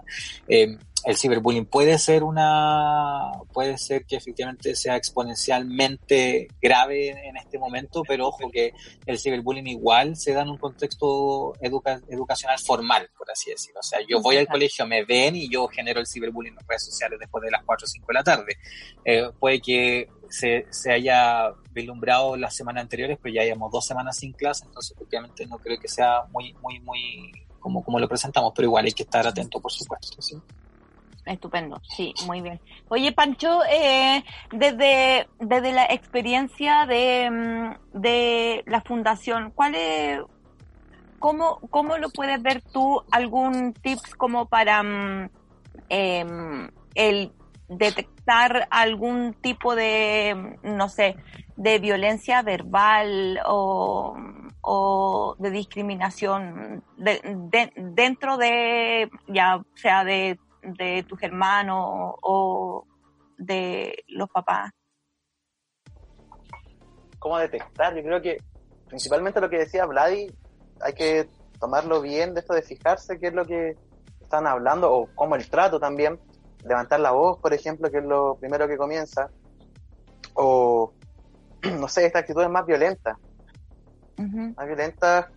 eh, 0.48 0.76
el 1.04 1.16
ciberbullying 1.16 1.66
puede 1.66 1.98
ser 1.98 2.22
una, 2.22 3.33
puede 3.52 3.76
ser 3.76 4.07
que 4.07 4.16
efectivamente 4.16 4.74
sea 4.74 4.96
exponencialmente 4.96 6.48
grave 6.61 7.11
en 7.28 7.37
este 7.37 7.59
momento, 7.59 8.02
pero 8.09 8.28
ojo 8.28 8.50
que 8.50 8.72
el 9.04 9.18
ciberbullying 9.18 9.66
igual 9.66 10.16
se 10.16 10.33
da 10.33 10.42
en 10.42 10.48
un 10.48 10.57
contexto 10.57 11.52
educacional 11.61 12.59
formal, 12.59 13.11
por 13.18 13.30
así 13.30 13.50
decirlo. 13.50 13.80
O 13.80 13.83
sea, 13.83 13.98
yo 14.09 14.20
voy 14.22 14.38
al 14.38 14.46
colegio, 14.46 14.87
me 14.87 15.04
ven 15.04 15.37
y 15.37 15.48
yo 15.50 15.68
genero 15.68 16.00
el 16.00 16.07
ciberbullying 16.07 16.54
en 16.59 16.66
redes 16.66 16.87
sociales 16.87 17.18
después 17.20 17.44
de 17.44 17.50
las 17.50 17.62
4 17.64 17.85
o 17.85 17.88
5 17.88 18.07
de 18.09 18.14
la 18.14 18.24
tarde. 18.24 18.57
Eh, 19.04 19.30
puede 19.38 19.60
que 19.60 20.08
se, 20.28 20.66
se, 20.70 20.92
haya 20.92 21.52
vislumbrado 21.72 22.36
las 22.36 22.56
semanas 22.56 22.82
anteriores, 22.82 23.18
pero 23.22 23.34
ya 23.34 23.42
hayamos 23.42 23.70
dos 23.70 23.86
semanas 23.86 24.16
sin 24.16 24.32
clase, 24.32 24.64
entonces 24.66 24.96
efectivamente 24.96 25.46
no 25.46 25.58
creo 25.58 25.78
que 25.78 25.88
sea 25.88 26.22
muy, 26.32 26.54
muy, 26.54 26.80
muy 26.80 27.32
como, 27.60 27.82
como 27.82 27.98
lo 27.98 28.08
presentamos, 28.08 28.52
pero 28.54 28.66
igual 28.66 28.84
hay 28.84 28.92
que 28.92 29.04
estar 29.04 29.26
atento, 29.26 29.60
por 29.60 29.72
supuesto. 29.72 30.20
¿sí? 30.20 30.36
Estupendo, 31.24 31.80
sí, 31.96 32.12
muy 32.26 32.42
bien. 32.42 32.60
Oye, 32.88 33.12
Pancho, 33.12 33.60
eh, 33.64 34.22
desde, 34.52 35.26
desde 35.40 35.72
la 35.72 35.86
experiencia 35.86 36.84
de, 36.84 37.30
mm, 37.30 37.98
de 37.98 38.62
la 38.66 38.82
fundación, 38.82 39.50
¿cuál 39.54 39.74
es, 39.74 40.20
cómo, 41.18 41.60
¿cómo 41.70 41.96
lo 41.96 42.10
puedes 42.10 42.42
ver 42.42 42.60
tú? 42.60 43.02
¿Algún 43.10 43.72
tips 43.72 44.14
como 44.14 44.46
para 44.46 44.82
em, 45.88 46.70
el 46.94 47.32
detectar 47.76 48.66
algún 48.70 49.34
tipo 49.34 49.74
de, 49.74 50.58
no 50.62 50.88
sé, 50.88 51.16
de 51.56 51.78
violencia 51.78 52.42
verbal 52.42 53.40
o, 53.46 54.16
o 54.60 55.37
de 55.38 55.50
discriminación 55.50 56.82
de, 56.96 57.20
dentro 57.76 58.37
de, 58.37 59.10
ya 59.28 59.62
sea 59.74 60.04
de 60.04 60.38
de 60.64 61.04
tus 61.08 61.22
hermanos 61.22 62.14
o 62.22 62.84
de 63.37 64.04
los 64.08 64.28
papás? 64.30 64.72
¿Cómo 67.18 67.38
detectar? 67.38 67.94
Yo 67.94 68.02
creo 68.02 68.22
que 68.22 68.38
principalmente 68.88 69.40
lo 69.40 69.50
que 69.50 69.58
decía 69.58 69.87
Vladi, 69.87 70.34
hay 70.80 70.92
que 70.94 71.28
tomarlo 71.58 72.00
bien 72.00 72.34
de 72.34 72.40
esto 72.40 72.54
de 72.54 72.62
fijarse 72.62 73.18
qué 73.18 73.28
es 73.28 73.34
lo 73.34 73.44
que 73.44 73.76
están 74.20 74.46
hablando 74.46 74.92
o 74.92 75.08
cómo 75.14 75.37
el 75.37 75.48
trato 75.48 75.78
también, 75.78 76.18
levantar 76.64 77.00
la 77.00 77.12
voz, 77.12 77.38
por 77.38 77.53
ejemplo, 77.53 77.90
que 77.90 77.98
es 77.98 78.05
lo 78.05 78.37
primero 78.37 78.66
que 78.66 78.77
comienza, 78.77 79.31
o 80.35 80.92
no 81.79 81.88
sé, 81.88 82.07
esta 82.07 82.20
actitud 82.20 82.42
es 82.42 82.50
más 82.50 82.66
violenta, 82.66 83.18
más 84.18 84.66
violenta 84.66 85.31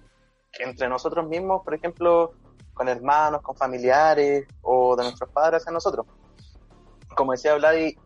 que 0.51 0.63
entre 0.63 0.87
nosotros 0.89 1.27
mismos, 1.27 1.63
por 1.63 1.73
ejemplo, 1.73 2.33
con 2.73 2.87
hermanos, 2.87 3.41
con 3.41 3.55
familiares 3.55 4.47
o 4.61 4.95
de 4.95 5.03
nuestros 5.03 5.29
padres 5.31 5.61
hacia 5.61 5.71
nosotros. 5.71 6.05
Como 7.15 7.31
decía 7.31 7.55
Vladi, 7.55 7.97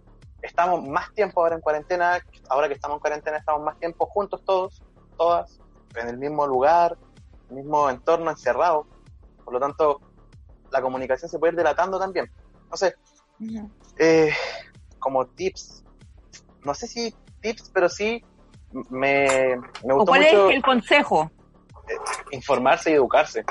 estamos 0.41 0.87
más 0.87 1.13
tiempo 1.13 1.41
ahora 1.41 1.55
en 1.55 1.61
cuarentena, 1.61 2.19
ahora 2.49 2.67
que 2.67 2.75
estamos 2.75 2.95
en 2.95 3.01
cuarentena 3.01 3.37
estamos 3.37 3.61
más 3.63 3.77
tiempo 3.77 4.05
juntos 4.05 4.43
todos, 4.45 4.81
todas, 5.17 5.59
en 5.95 6.07
el 6.07 6.17
mismo 6.17 6.47
lugar, 6.47 6.97
el 7.49 7.57
mismo 7.57 7.89
entorno 7.89 8.31
encerrado. 8.31 8.87
Por 9.43 9.53
lo 9.53 9.59
tanto, 9.59 9.99
la 10.71 10.81
comunicación 10.81 11.29
se 11.29 11.37
puede 11.37 11.51
ir 11.51 11.57
delatando 11.57 11.99
también. 11.99 12.31
No 12.69 12.77
eh, 13.97 14.33
como 14.99 15.25
tips, 15.27 15.83
no 16.63 16.73
sé 16.73 16.87
si 16.87 17.15
tips, 17.41 17.71
pero 17.73 17.89
sí 17.89 18.23
me, 18.89 19.57
me 19.83 19.93
gustó 19.93 20.05
¿Cuál 20.11 20.23
es 20.23 20.33
el 20.33 20.61
consejo? 20.61 21.31
Eh, 21.87 21.95
informarse 22.31 22.91
y 22.91 22.93
educarse. 22.93 23.43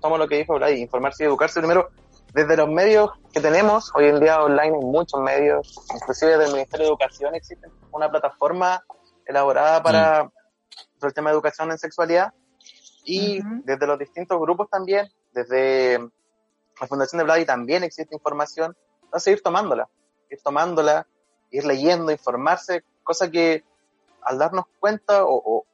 Tomo 0.00 0.18
lo 0.18 0.26
que 0.26 0.38
dijo 0.38 0.54
Vlad, 0.54 0.70
informarse 0.70 1.24
y 1.24 1.26
educarse 1.26 1.60
primero. 1.60 1.90
Desde 2.34 2.56
los 2.56 2.68
medios 2.68 3.10
que 3.32 3.40
tenemos, 3.40 3.92
hoy 3.94 4.06
en 4.06 4.18
día 4.18 4.42
online 4.42 4.76
hay 4.76 4.84
muchos 4.84 5.20
medios, 5.20 5.78
inclusive 5.94 6.38
del 6.38 6.52
Ministerio 6.52 6.86
de 6.86 6.90
Educación 6.90 7.34
existe 7.34 7.68
una 7.90 8.10
plataforma 8.10 8.82
elaborada 9.26 9.82
para, 9.82 10.24
mm. 10.24 11.06
el 11.06 11.14
tema 11.14 11.30
de 11.30 11.34
educación 11.34 11.70
en 11.70 11.78
sexualidad. 11.78 12.32
Y 13.04 13.40
desde 13.64 13.86
los 13.86 13.98
distintos 13.98 14.40
grupos 14.40 14.70
también, 14.70 15.08
desde 15.32 15.98
la 16.82 16.88
Fundación 16.88 17.18
de 17.18 17.24
Vladi 17.24 17.44
también 17.44 17.84
existe 17.84 18.12
información, 18.14 18.76
entonces 19.04 19.34
ir 19.34 19.42
tomándola, 19.42 19.88
ir 20.28 20.40
tomándola, 20.42 21.06
ir 21.52 21.64
leyendo, 21.64 22.10
informarse, 22.10 22.82
cosa 23.04 23.30
que 23.30 23.62
al 24.22 24.36
darnos 24.36 24.64
cuenta 24.80 25.24
o, 25.24 25.64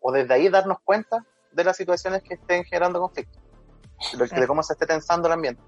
o 0.00 0.12
desde 0.12 0.34
ahí 0.34 0.48
darnos 0.48 0.78
cuenta 0.80 1.24
de 1.52 1.62
las 1.62 1.76
situaciones 1.76 2.24
que 2.24 2.34
estén 2.34 2.64
generando 2.64 3.00
conflicto, 3.00 3.38
de, 4.18 4.46
cómo 4.48 4.64
se 4.64 4.72
esté 4.72 4.84
tensando 4.84 5.28
el 5.28 5.34
ambiente. 5.34 5.62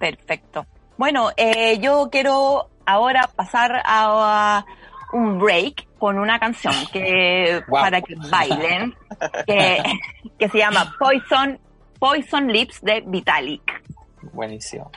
Perfecto. 0.00 0.66
Bueno, 0.96 1.30
eh, 1.36 1.78
yo 1.78 2.08
quiero 2.10 2.70
ahora 2.84 3.30
pasar 3.36 3.82
a, 3.84 4.64
un 5.12 5.38
break 5.38 5.96
con 5.96 6.18
una 6.18 6.40
canción 6.40 6.74
que 6.92 7.62
para 7.70 8.00
que 8.00 8.16
bailen, 8.28 8.96
que, 9.46 9.80
que 10.36 10.48
se 10.48 10.58
llama 10.58 10.92
Poison, 10.98 11.60
Poison 11.98 12.46
Lips 12.48 12.80
de 12.82 13.02
Vitalik. 13.06 13.82
Buenísimo. 14.32 14.90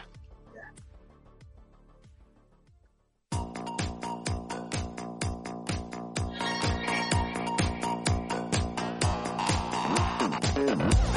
Yeah. 10.58 11.08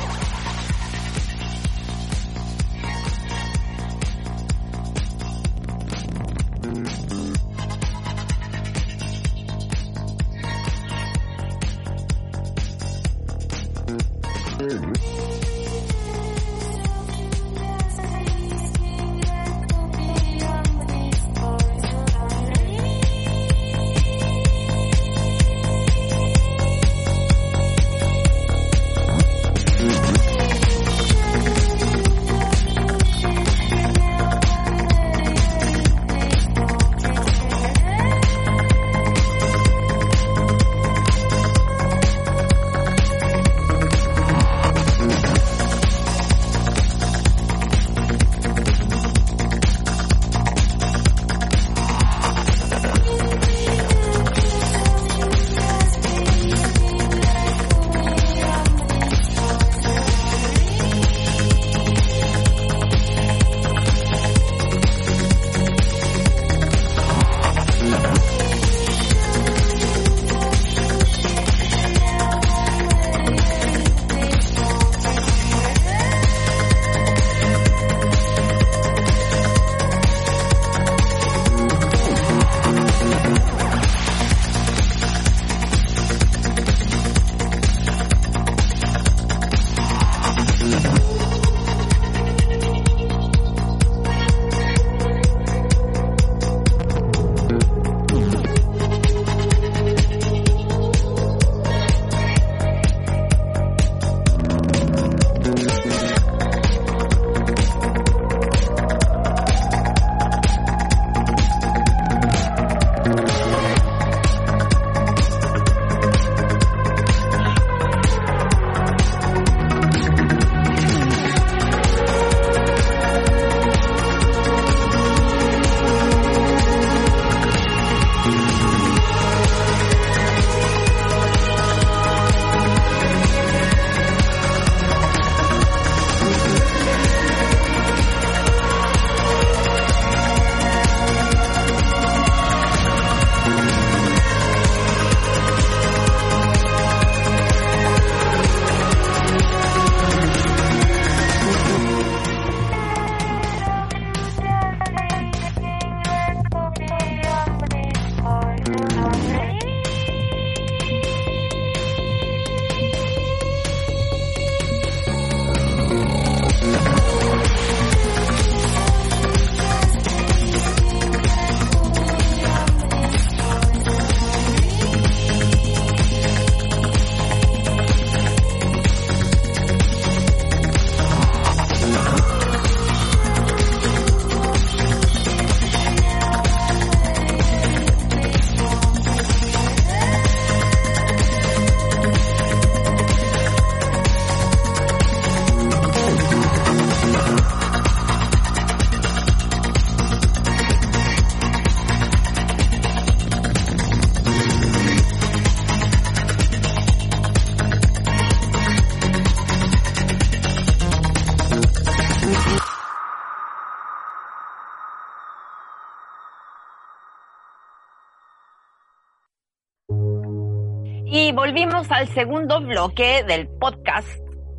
Y 221.12 221.32
volvimos 221.32 221.90
al 221.90 222.06
segundo 222.06 222.60
bloque 222.60 223.24
del 223.24 223.48
podcast 223.48 224.06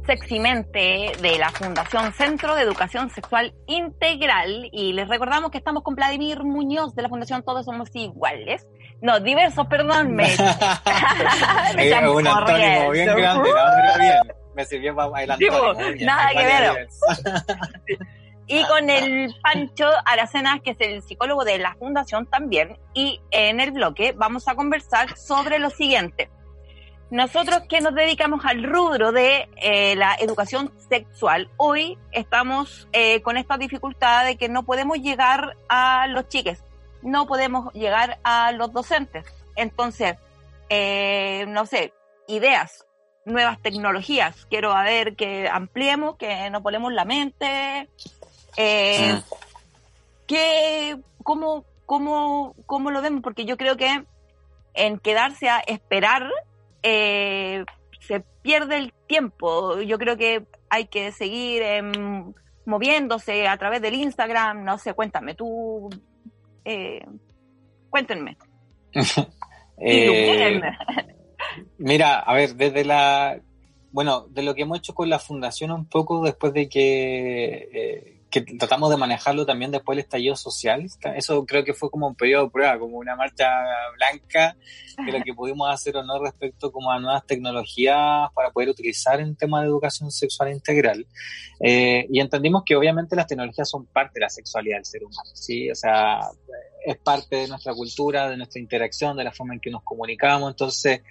Seximente 0.06 1.14
de 1.22 1.38
la 1.40 1.50
Fundación 1.50 2.12
Centro 2.12 2.56
de 2.56 2.64
Educación 2.64 3.10
Sexual 3.10 3.54
Integral. 3.68 4.68
Y 4.74 4.92
les 4.92 5.08
recordamos 5.08 5.50
que 5.52 5.60
estamos 5.60 5.82
con 5.82 5.96
Vladimir 5.96 6.44
Muñoz 6.44 6.94
de 6.94 7.04
la 7.04 7.08
Fundación 7.08 7.44
Todos 7.44 7.64
Somos 7.64 7.90
Iguales. 7.94 8.68
No, 9.02 9.22
diversos, 9.22 9.66
perdón. 9.68 10.14
Me, 10.14 10.26
me 11.78 12.10
un 12.10 12.28
antónimo 12.28 12.90
bien 12.92 13.16
grande, 13.16 13.50
no, 13.50 13.98
bien. 13.98 14.20
Me 14.54 14.66
sirvió 14.66 14.94
para 14.94 15.24
el 15.24 15.32
antónimo. 15.32 15.74
nada 16.06 16.30
que 16.32 16.44
ver. 16.44 16.88
y 18.48 18.62
con 18.66 18.90
el 18.90 19.34
Pancho 19.42 19.88
Aracenas, 20.04 20.60
que 20.60 20.72
es 20.72 20.82
el 20.82 21.02
psicólogo 21.02 21.46
de 21.46 21.60
la 21.60 21.76
Fundación 21.76 22.26
también. 22.26 22.78
Y 22.94 23.22
en 23.32 23.62
el 23.62 23.72
bloque 23.72 24.14
vamos 24.18 24.50
a 24.50 24.56
conversar 24.56 25.16
sobre 25.16 25.58
lo 25.58 25.70
siguiente. 25.70 26.30
Nosotros 27.12 27.64
que 27.68 27.82
nos 27.82 27.94
dedicamos 27.94 28.46
al 28.46 28.64
rubro 28.64 29.12
de 29.12 29.50
eh, 29.58 29.98
la 29.98 30.16
educación 30.16 30.72
sexual, 30.90 31.50
hoy 31.58 31.98
estamos 32.14 32.88
eh, 32.94 33.22
con 33.22 33.36
esta 33.36 33.58
dificultad 33.58 34.24
de 34.24 34.38
que 34.38 34.48
no 34.48 34.64
podemos 34.64 34.98
llegar 34.98 35.58
a 35.68 36.08
los 36.08 36.30
chiques, 36.30 36.64
no 37.02 37.28
podemos 37.28 37.74
llegar 37.74 38.20
a 38.24 38.54
los 38.54 38.72
docentes. 38.72 39.26
Entonces, 39.58 40.16
eh, 40.70 41.44
no 41.50 41.66
sé, 41.66 41.94
ideas, 42.30 42.86
nuevas 43.26 43.62
tecnologías. 43.62 44.46
Quiero 44.46 44.72
a 44.72 44.84
ver 44.84 45.18
que 45.18 45.50
ampliemos, 45.50 46.16
que 46.16 46.50
nos 46.50 46.62
ponemos 46.62 46.94
la 46.94 47.04
mente. 47.04 47.90
Eh, 48.56 49.22
que, 50.28 50.98
cómo, 51.24 51.66
cómo, 51.86 52.56
¿Cómo 52.66 52.90
lo 52.90 53.02
vemos? 53.02 53.22
Porque 53.22 53.44
yo 53.44 53.58
creo 53.58 53.76
que 53.76 54.06
en 54.74 54.98
quedarse 54.98 55.50
a 55.50 55.60
esperar 55.60 56.32
eh, 56.84 57.64
se 58.00 58.22
pierde 58.42 58.78
el 58.78 58.94
tiempo. 59.08 59.82
Yo 59.82 59.98
creo 59.98 60.18
que 60.18 60.46
hay 60.70 60.88
que 60.88 61.12
seguir 61.12 61.62
em, 61.62 62.34
moviéndose 62.66 63.48
a 63.48 63.58
través 63.58 63.82
del 63.82 63.96
Instagram. 63.96 64.64
No 64.64 64.78
sé, 64.78 64.94
cuéntame, 64.94 65.36
tú, 65.36 65.90
eh, 66.66 67.06
cuéntenme. 67.90 68.38
eh, 69.78 70.62
mira, 71.78 72.20
a 72.20 72.34
ver, 72.34 72.56
desde 72.56 72.86
la, 72.86 73.40
bueno, 73.92 74.28
de 74.30 74.44
lo 74.44 74.56
que 74.56 74.64
hemos 74.64 74.80
hecho 74.80 74.94
con 74.94 75.10
la 75.10 75.20
fundación 75.20 75.72
un 75.72 75.86
poco 75.86 76.24
después 76.24 76.54
de 76.54 76.70
que 76.70 77.70
eh, 77.74 78.21
que 78.32 78.42
tratamos 78.42 78.90
de 78.90 78.96
manejarlo 78.96 79.46
también 79.46 79.72
después 79.72 79.98
del 79.98 80.06
estallido 80.06 80.38
social. 80.38 80.88
Eso 81.16 81.46
creo 81.46 81.66
que 81.66 81.74
fue 81.74 81.92
como 81.92 82.08
un 82.08 82.16
periodo 82.16 82.46
de 82.46 82.50
prueba, 82.50 82.80
como 82.80 82.98
una 82.98 83.16
marcha 83.16 83.50
blanca 83.98 84.56
de 85.06 85.12
lo 85.12 85.22
que 85.22 85.34
pudimos 85.34 85.70
hacer 85.70 85.98
o 85.98 86.04
no 86.04 86.18
respecto 86.24 86.72
como 86.72 86.92
a 86.92 87.00
nuevas 87.00 87.26
tecnologías 87.28 88.30
para 88.34 88.52
poder 88.52 88.70
utilizar 88.70 89.20
en 89.20 89.36
tema 89.36 89.62
de 89.62 89.68
educación 89.68 90.12
sexual 90.12 90.50
integral. 90.50 91.06
Eh, 91.60 92.08
y 92.10 92.22
entendimos 92.22 92.64
que 92.66 92.78
obviamente 92.78 93.18
las 93.18 93.28
tecnologías 93.28 93.70
son 93.70 93.86
parte 93.88 94.14
de 94.16 94.22
la 94.22 94.30
sexualidad 94.30 94.78
del 94.78 94.86
ser 94.86 95.04
humano, 95.04 95.30
¿sí? 95.34 95.70
O 95.70 95.76
sea, 95.76 96.22
es 96.86 96.98
parte 96.98 97.36
de 97.36 97.48
nuestra 97.50 97.74
cultura, 97.74 98.30
de 98.30 98.38
nuestra 98.38 98.62
interacción, 98.62 99.18
de 99.18 99.26
la 99.26 99.34
forma 99.34 99.56
en 99.56 99.60
que 99.60 99.70
nos 99.70 99.84
comunicamos. 99.84 100.50
Entonces, 100.50 101.02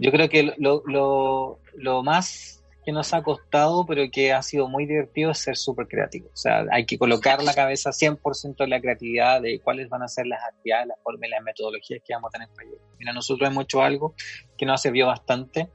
yo 0.00 0.10
creo 0.10 0.28
que 0.28 0.52
lo, 0.58 0.82
lo, 0.84 1.60
lo 1.76 2.02
más 2.02 2.55
que 2.86 2.92
nos 2.92 3.12
ha 3.12 3.22
costado, 3.24 3.84
pero 3.84 4.04
que 4.12 4.32
ha 4.32 4.40
sido 4.42 4.68
muy 4.68 4.86
divertido 4.86 5.32
es 5.32 5.38
ser 5.38 5.56
súper 5.56 5.88
creativo. 5.88 6.28
O 6.32 6.36
sea, 6.36 6.64
hay 6.70 6.86
que 6.86 6.96
colocar 6.96 7.42
la 7.42 7.52
cabeza 7.52 7.90
100% 7.90 8.62
en 8.62 8.70
la 8.70 8.80
creatividad 8.80 9.42
de 9.42 9.58
cuáles 9.58 9.88
van 9.88 10.04
a 10.04 10.08
ser 10.08 10.28
las 10.28 10.40
actividades, 10.44 10.86
las 10.86 11.02
formas 11.02 11.26
y 11.26 11.30
las 11.30 11.42
metodologías 11.42 12.00
que 12.06 12.14
vamos 12.14 12.28
a 12.28 12.38
tener 12.38 12.48
para 12.54 12.68
ello. 12.68 12.78
Mira, 12.96 13.12
nosotros 13.12 13.50
hemos 13.50 13.64
hecho 13.64 13.82
algo 13.82 14.14
que 14.56 14.66
nos 14.66 14.74
ha 14.74 14.82
servido 14.84 15.08
bastante, 15.08 15.68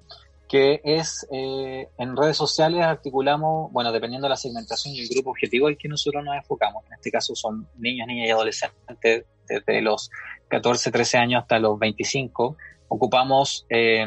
que 0.47 0.79
es 0.85 1.27
eh, 1.33 1.89
en 1.97 2.15
redes 2.15 2.37
sociales 2.37 2.81
articulamos, 2.81 3.69
bueno, 3.73 3.91
dependiendo 3.91 4.27
de 4.27 4.29
la 4.29 4.37
segmentación 4.37 4.95
y 4.95 5.01
el 5.01 5.09
grupo 5.09 5.31
objetivo 5.31 5.67
al 5.67 5.77
que 5.77 5.89
nosotros 5.89 6.23
nos 6.23 6.37
enfocamos. 6.37 6.85
En 6.87 6.93
este 6.93 7.11
caso 7.11 7.35
son 7.35 7.67
niños, 7.77 8.07
niñas 8.07 8.29
y 8.29 8.31
adolescentes 8.31 9.25
desde 9.49 9.81
los 9.81 10.09
14, 10.47 10.91
13 10.91 11.17
años 11.17 11.41
hasta 11.41 11.59
los 11.59 11.77
25. 11.77 12.55
Ocupamos... 12.87 13.65
Eh, 13.69 14.05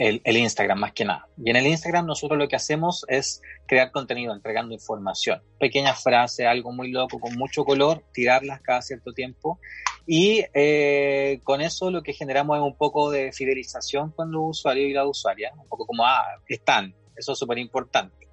el, 0.00 0.36
Instagram 0.36 0.78
más 0.78 0.92
que 0.92 1.04
nada. 1.04 1.28
Y 1.36 1.50
en 1.50 1.56
el 1.56 1.66
Instagram 1.66 2.06
nosotros 2.06 2.38
lo 2.38 2.48
que 2.48 2.56
hacemos 2.56 3.04
es 3.06 3.42
crear 3.66 3.92
contenido, 3.92 4.32
entregando 4.32 4.72
información. 4.72 5.42
Pequeñas 5.58 6.02
frases, 6.02 6.46
algo 6.46 6.72
muy 6.72 6.90
loco, 6.90 7.20
con 7.20 7.36
mucho 7.36 7.64
color, 7.66 8.02
tirarlas 8.12 8.62
cada 8.62 8.80
cierto 8.80 9.12
tiempo. 9.12 9.60
Y 10.06 10.42
eh, 10.54 11.40
con 11.44 11.60
eso 11.60 11.90
lo 11.90 12.02
que 12.02 12.14
generamos 12.14 12.56
es 12.56 12.62
un 12.62 12.76
poco 12.76 13.10
de 13.10 13.30
fidelización 13.32 14.10
con 14.12 14.32
los 14.32 14.58
usuarios 14.58 14.88
y 14.88 14.94
la 14.94 15.06
usuaria. 15.06 15.52
Un 15.54 15.68
poco 15.68 15.86
como, 15.86 16.06
ah, 16.06 16.24
están. 16.48 16.94
Eso 17.14 17.32
es 17.32 17.38
súper 17.38 17.58
importante. 17.58 18.26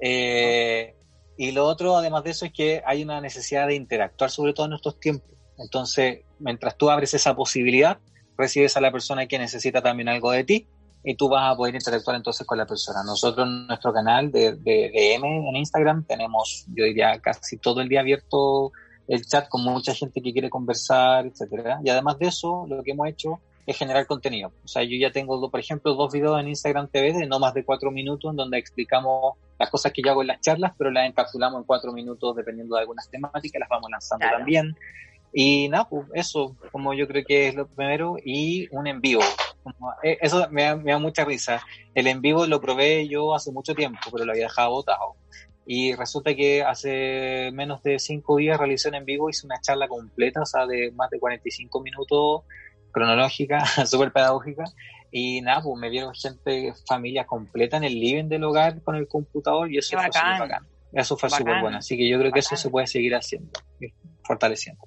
Eh, 0.00 0.96
y 1.36 1.52
lo 1.52 1.66
otro, 1.66 1.94
además 1.98 2.24
de 2.24 2.30
eso, 2.30 2.46
es 2.46 2.52
que 2.54 2.82
hay 2.86 3.02
una 3.02 3.20
necesidad 3.20 3.66
de 3.66 3.74
interactuar, 3.74 4.30
sobre 4.30 4.54
todo 4.54 4.64
en 4.64 4.72
estos 4.72 4.98
tiempos. 4.98 5.30
Entonces, 5.58 6.20
mientras 6.38 6.78
tú 6.78 6.90
abres 6.90 7.12
esa 7.12 7.36
posibilidad, 7.36 7.98
recibes 8.38 8.78
a 8.78 8.80
la 8.80 8.90
persona 8.90 9.26
que 9.26 9.38
necesita 9.38 9.82
también 9.82 10.08
algo 10.08 10.30
de 10.30 10.44
ti 10.44 10.66
y 11.04 11.14
tú 11.16 11.28
vas 11.28 11.52
a 11.52 11.56
poder 11.56 11.74
interactuar 11.74 12.16
entonces 12.16 12.46
con 12.46 12.58
la 12.58 12.66
persona. 12.66 13.02
Nosotros 13.04 13.46
en 13.46 13.66
nuestro 13.66 13.92
canal 13.92 14.30
de, 14.30 14.54
de, 14.56 15.14
M 15.14 15.48
en 15.48 15.56
Instagram 15.56 16.04
tenemos, 16.04 16.64
yo 16.68 16.84
diría, 16.84 17.18
casi 17.20 17.58
todo 17.58 17.80
el 17.80 17.88
día 17.88 18.00
abierto 18.00 18.72
el 19.08 19.26
chat 19.26 19.48
con 19.48 19.64
mucha 19.64 19.94
gente 19.94 20.22
que 20.22 20.32
quiere 20.32 20.48
conversar, 20.48 21.26
etcétera. 21.26 21.80
Y 21.84 21.90
además 21.90 22.18
de 22.18 22.28
eso, 22.28 22.66
lo 22.68 22.82
que 22.82 22.92
hemos 22.92 23.08
hecho 23.08 23.40
es 23.66 23.76
generar 23.76 24.06
contenido. 24.06 24.52
O 24.64 24.68
sea, 24.68 24.82
yo 24.82 24.96
ya 24.96 25.10
tengo, 25.10 25.50
por 25.50 25.60
ejemplo, 25.60 25.94
dos 25.94 26.12
videos 26.12 26.40
en 26.40 26.48
Instagram 26.48 26.88
TV 26.88 27.12
de 27.12 27.26
no 27.26 27.38
más 27.38 27.54
de 27.54 27.64
cuatro 27.64 27.90
minutos 27.90 28.30
en 28.30 28.36
donde 28.36 28.58
explicamos 28.58 29.36
las 29.58 29.70
cosas 29.70 29.92
que 29.92 30.02
yo 30.02 30.10
hago 30.10 30.22
en 30.22 30.28
las 30.28 30.40
charlas, 30.40 30.72
pero 30.76 30.90
las 30.90 31.08
encapsulamos 31.08 31.60
en 31.60 31.64
cuatro 31.64 31.92
minutos 31.92 32.34
dependiendo 32.36 32.74
de 32.74 32.80
algunas 32.82 33.08
temáticas, 33.08 33.60
las 33.60 33.68
vamos 33.68 33.90
lanzando 33.90 34.26
también. 34.30 34.76
Y 35.32 35.68
nada, 35.68 35.88
pues 35.88 36.06
eso, 36.14 36.56
como 36.70 36.92
yo 36.92 37.08
creo 37.08 37.24
que 37.24 37.48
es 37.48 37.54
lo 37.54 37.66
primero, 37.66 38.16
y 38.22 38.68
un 38.70 38.86
en 38.86 39.00
vivo. 39.00 39.22
Eh, 40.02 40.18
eso 40.20 40.46
me 40.50 40.62
da, 40.62 40.98
mucha 40.98 41.24
risa. 41.24 41.62
El 41.94 42.06
en 42.06 42.20
vivo 42.20 42.46
lo 42.46 42.60
probé 42.60 43.08
yo 43.08 43.34
hace 43.34 43.50
mucho 43.50 43.74
tiempo, 43.74 43.98
pero 44.12 44.24
lo 44.24 44.32
había 44.32 44.44
dejado 44.44 44.70
botado. 44.70 45.16
Y 45.64 45.94
resulta 45.94 46.34
que 46.34 46.62
hace 46.62 47.50
menos 47.52 47.82
de 47.82 47.98
cinco 47.98 48.36
días 48.36 48.58
realicé 48.58 48.88
un 48.88 48.96
en 48.96 49.04
vivo, 49.04 49.30
hice 49.30 49.46
una 49.46 49.60
charla 49.60 49.88
completa, 49.88 50.42
o 50.42 50.46
sea, 50.46 50.66
de 50.66 50.90
más 50.92 51.08
de 51.08 51.20
45 51.20 51.80
minutos, 51.80 52.42
cronológica, 52.90 53.64
súper 53.86 54.12
pedagógica. 54.12 54.64
Y 55.10 55.40
nada, 55.40 55.62
pues 55.62 55.78
me 55.78 55.88
vieron 55.88 56.14
gente, 56.14 56.74
familia 56.86 57.26
completa 57.26 57.76
en 57.76 57.84
el 57.84 57.98
living 57.98 58.28
del 58.28 58.44
hogar 58.44 58.82
con 58.82 58.96
el 58.96 59.06
computador 59.06 59.70
y 59.72 59.78
eso 59.78 59.96
fue 59.96 60.12
súper 60.12 60.38
bacán. 60.40 60.66
Eso 60.92 61.16
fue 61.16 61.30
súper 61.30 61.60
bueno. 61.60 61.78
Así 61.78 61.96
que 61.96 62.08
yo 62.08 62.18
creo 62.18 62.32
que 62.32 62.40
eso 62.40 62.56
se 62.56 62.68
puede 62.68 62.86
seguir 62.86 63.14
haciendo, 63.14 63.52
fortaleciendo. 64.24 64.82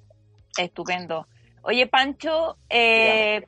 Estupendo. 0.58 1.28
Oye, 1.62 1.88
Pancho, 1.88 2.58
eh, 2.70 3.48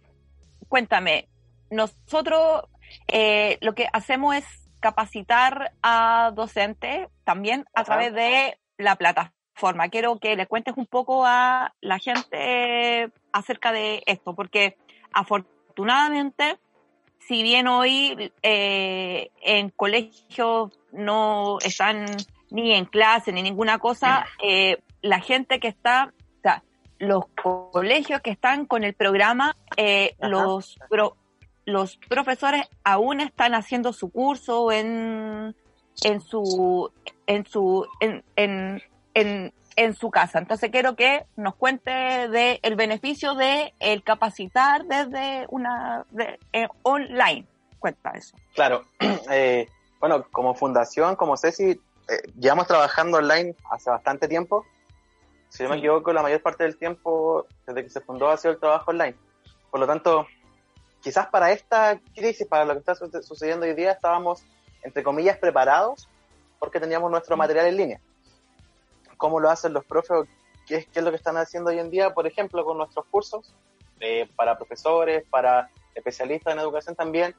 cuéntame, 0.67 1.27
nosotros 1.69 2.63
eh, 3.07 3.57
lo 3.61 3.75
que 3.75 3.87
hacemos 3.93 4.35
es 4.35 4.45
capacitar 4.79 5.73
a 5.83 6.31
docentes 6.33 7.09
también 7.23 7.65
a 7.75 7.83
través 7.83 8.13
de 8.13 8.57
la 8.77 8.95
plataforma. 8.95 9.89
Quiero 9.89 10.19
que 10.19 10.35
le 10.35 10.47
cuentes 10.47 10.75
un 10.77 10.87
poco 10.87 11.25
a 11.25 11.75
la 11.79 11.99
gente 11.99 13.11
acerca 13.31 13.71
de 13.71 14.01
esto, 14.07 14.35
porque 14.35 14.77
afortunadamente, 15.13 16.57
si 17.19 17.43
bien 17.43 17.67
hoy 17.67 18.31
eh, 18.41 19.29
en 19.41 19.69
colegios 19.69 20.71
no 20.91 21.59
están 21.63 22.05
ni 22.49 22.73
en 22.73 22.85
clase 22.85 23.31
ni 23.31 23.43
ninguna 23.43 23.77
cosa, 23.77 24.25
la 25.01 25.19
gente 25.19 25.59
que 25.59 25.67
está 25.67 26.13
los 26.99 27.25
colegios 27.41 28.21
que 28.21 28.31
están 28.31 28.65
con 28.65 28.83
el 28.83 28.93
programa, 28.93 29.55
eh, 29.75 30.15
los, 30.19 30.77
los 31.65 31.97
profesores 32.09 32.67
aún 32.83 33.21
están 33.21 33.53
haciendo 33.53 33.93
su 33.93 34.09
curso 34.09 34.71
en, 34.71 35.55
en 36.03 36.21
su, 36.21 36.91
en 37.27 37.45
su, 37.45 37.85
en, 37.99 38.23
en, 38.35 38.81
en, 39.13 39.53
en 39.75 39.95
su 39.95 40.09
casa. 40.09 40.39
Entonces 40.39 40.71
quiero 40.71 40.95
que 40.95 41.25
nos 41.35 41.55
cuente 41.55 41.91
de 41.91 42.59
el 42.63 42.75
beneficio 42.75 43.35
de 43.35 43.73
el 43.79 44.03
capacitar 44.03 44.85
desde 44.85 45.45
una 45.49 46.05
eh, 46.53 46.67
online. 46.83 47.45
Cuenta 47.79 48.11
eso. 48.11 48.35
Claro. 48.55 48.83
Eh, 49.29 49.67
bueno, 49.99 50.25
como 50.31 50.53
fundación, 50.53 51.15
como 51.15 51.35
Ceci, 51.35 51.81
llevamos 52.39 52.67
trabajando 52.67 53.17
online 53.17 53.55
hace 53.69 53.89
bastante 53.89 54.27
tiempo 54.27 54.63
si 55.49 55.63
no 55.63 55.69
me 55.69 55.77
equivoco, 55.77 56.13
la 56.13 56.21
mayor 56.21 56.41
parte 56.41 56.63
del 56.63 56.77
tiempo 56.77 57.45
desde 57.65 57.83
que 57.83 57.89
se 57.89 58.01
fundó 58.01 58.29
ha 58.29 58.37
sido 58.37 58.53
el 58.53 58.59
trabajo 58.59 58.91
online. 58.91 59.15
Por 59.71 59.79
lo 59.79 59.87
tanto, 59.87 60.27
quizás 61.01 61.27
para 61.27 61.51
esta 61.51 61.99
crisis, 62.15 62.47
para 62.47 62.65
lo 62.65 62.73
que 62.73 62.79
está 62.79 62.95
sucediendo 62.95 63.65
hoy 63.65 63.73
día, 63.73 63.91
estábamos, 63.91 64.43
entre 64.83 65.03
comillas, 65.03 65.37
preparados 65.37 66.09
porque 66.59 66.79
teníamos 66.79 67.11
nuestro 67.11 67.37
material 67.37 67.67
en 67.67 67.77
línea. 67.77 68.01
¿Cómo 69.17 69.39
lo 69.39 69.49
hacen 69.49 69.73
los 69.73 69.85
profes? 69.85 70.27
¿Qué 70.65 70.77
es, 70.77 70.87
qué 70.87 70.99
es 70.99 71.05
lo 71.05 71.11
que 71.11 71.17
están 71.17 71.37
haciendo 71.37 71.69
hoy 71.69 71.79
en 71.79 71.89
día, 71.89 72.13
por 72.13 72.27
ejemplo, 72.27 72.63
con 72.65 72.77
nuestros 72.77 73.05
cursos? 73.05 73.53
Eh, 73.99 74.29
para 74.35 74.57
profesores, 74.57 75.23
para 75.29 75.69
especialistas 75.95 76.53
en 76.53 76.59
educación 76.59 76.95
también, 76.95 77.35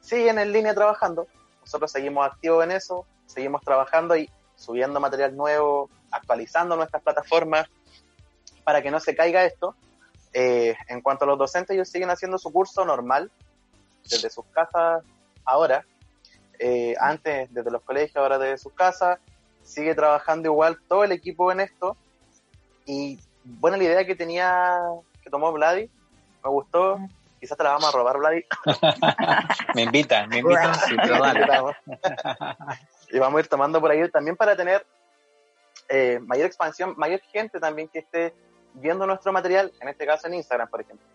siguen 0.00 0.38
en 0.38 0.52
línea 0.52 0.74
trabajando. 0.74 1.26
Nosotros 1.60 1.90
seguimos 1.90 2.26
activos 2.26 2.64
en 2.64 2.72
eso, 2.72 3.06
seguimos 3.26 3.62
trabajando 3.62 4.16
y 4.16 4.30
subiendo 4.56 5.00
material 5.00 5.36
nuevo, 5.36 5.90
actualizando 6.10 6.76
nuestras 6.76 7.02
plataformas 7.02 7.68
para 8.64 8.82
que 8.82 8.90
no 8.90 8.98
se 8.98 9.14
caiga 9.14 9.44
esto. 9.44 9.74
Eh, 10.32 10.74
en 10.88 11.00
cuanto 11.00 11.24
a 11.24 11.28
los 11.28 11.38
docentes, 11.38 11.74
ellos 11.74 11.88
siguen 11.88 12.10
haciendo 12.10 12.38
su 12.38 12.52
curso 12.52 12.84
normal 12.84 13.30
desde 14.02 14.30
sus 14.30 14.44
casas 14.46 15.04
ahora. 15.44 15.84
Eh, 16.58 16.94
antes 16.98 17.52
desde 17.52 17.70
los 17.70 17.82
colegios, 17.82 18.16
ahora 18.16 18.38
desde 18.38 18.58
sus 18.58 18.72
casas. 18.72 19.18
Sigue 19.62 19.94
trabajando 19.94 20.48
igual 20.48 20.78
todo 20.88 21.04
el 21.04 21.12
equipo 21.12 21.50
en 21.52 21.60
esto. 21.60 21.96
Y 22.84 23.18
buena 23.44 23.76
la 23.76 23.84
idea 23.84 24.06
que 24.06 24.14
tenía, 24.14 24.78
que 25.22 25.30
tomó 25.30 25.52
Vladi. 25.52 25.90
Me 26.44 26.50
gustó. 26.50 26.98
Quizás 27.40 27.56
te 27.56 27.64
la 27.64 27.70
vamos 27.70 27.88
a 27.88 27.92
robar, 27.92 28.18
Vladi. 28.18 28.44
me 29.74 29.82
invitan, 29.82 30.28
me 30.28 30.38
invitan. 30.38 30.74
y 33.10 33.18
vamos. 33.18 33.36
A 33.36 33.40
ir 33.40 33.48
tomando 33.48 33.80
por 33.80 33.90
ahí. 33.90 34.08
También 34.10 34.36
para 34.36 34.56
tener 34.56 34.86
eh, 35.88 36.18
mayor 36.22 36.46
expansión, 36.46 36.94
mayor 36.96 37.20
gente 37.20 37.60
también 37.60 37.88
que 37.88 38.00
esté 38.00 38.34
viendo 38.74 39.06
nuestro 39.06 39.32
material, 39.32 39.72
en 39.80 39.88
este 39.88 40.06
caso 40.06 40.26
en 40.26 40.34
Instagram, 40.34 40.68
por 40.68 40.80
ejemplo. 40.80 41.06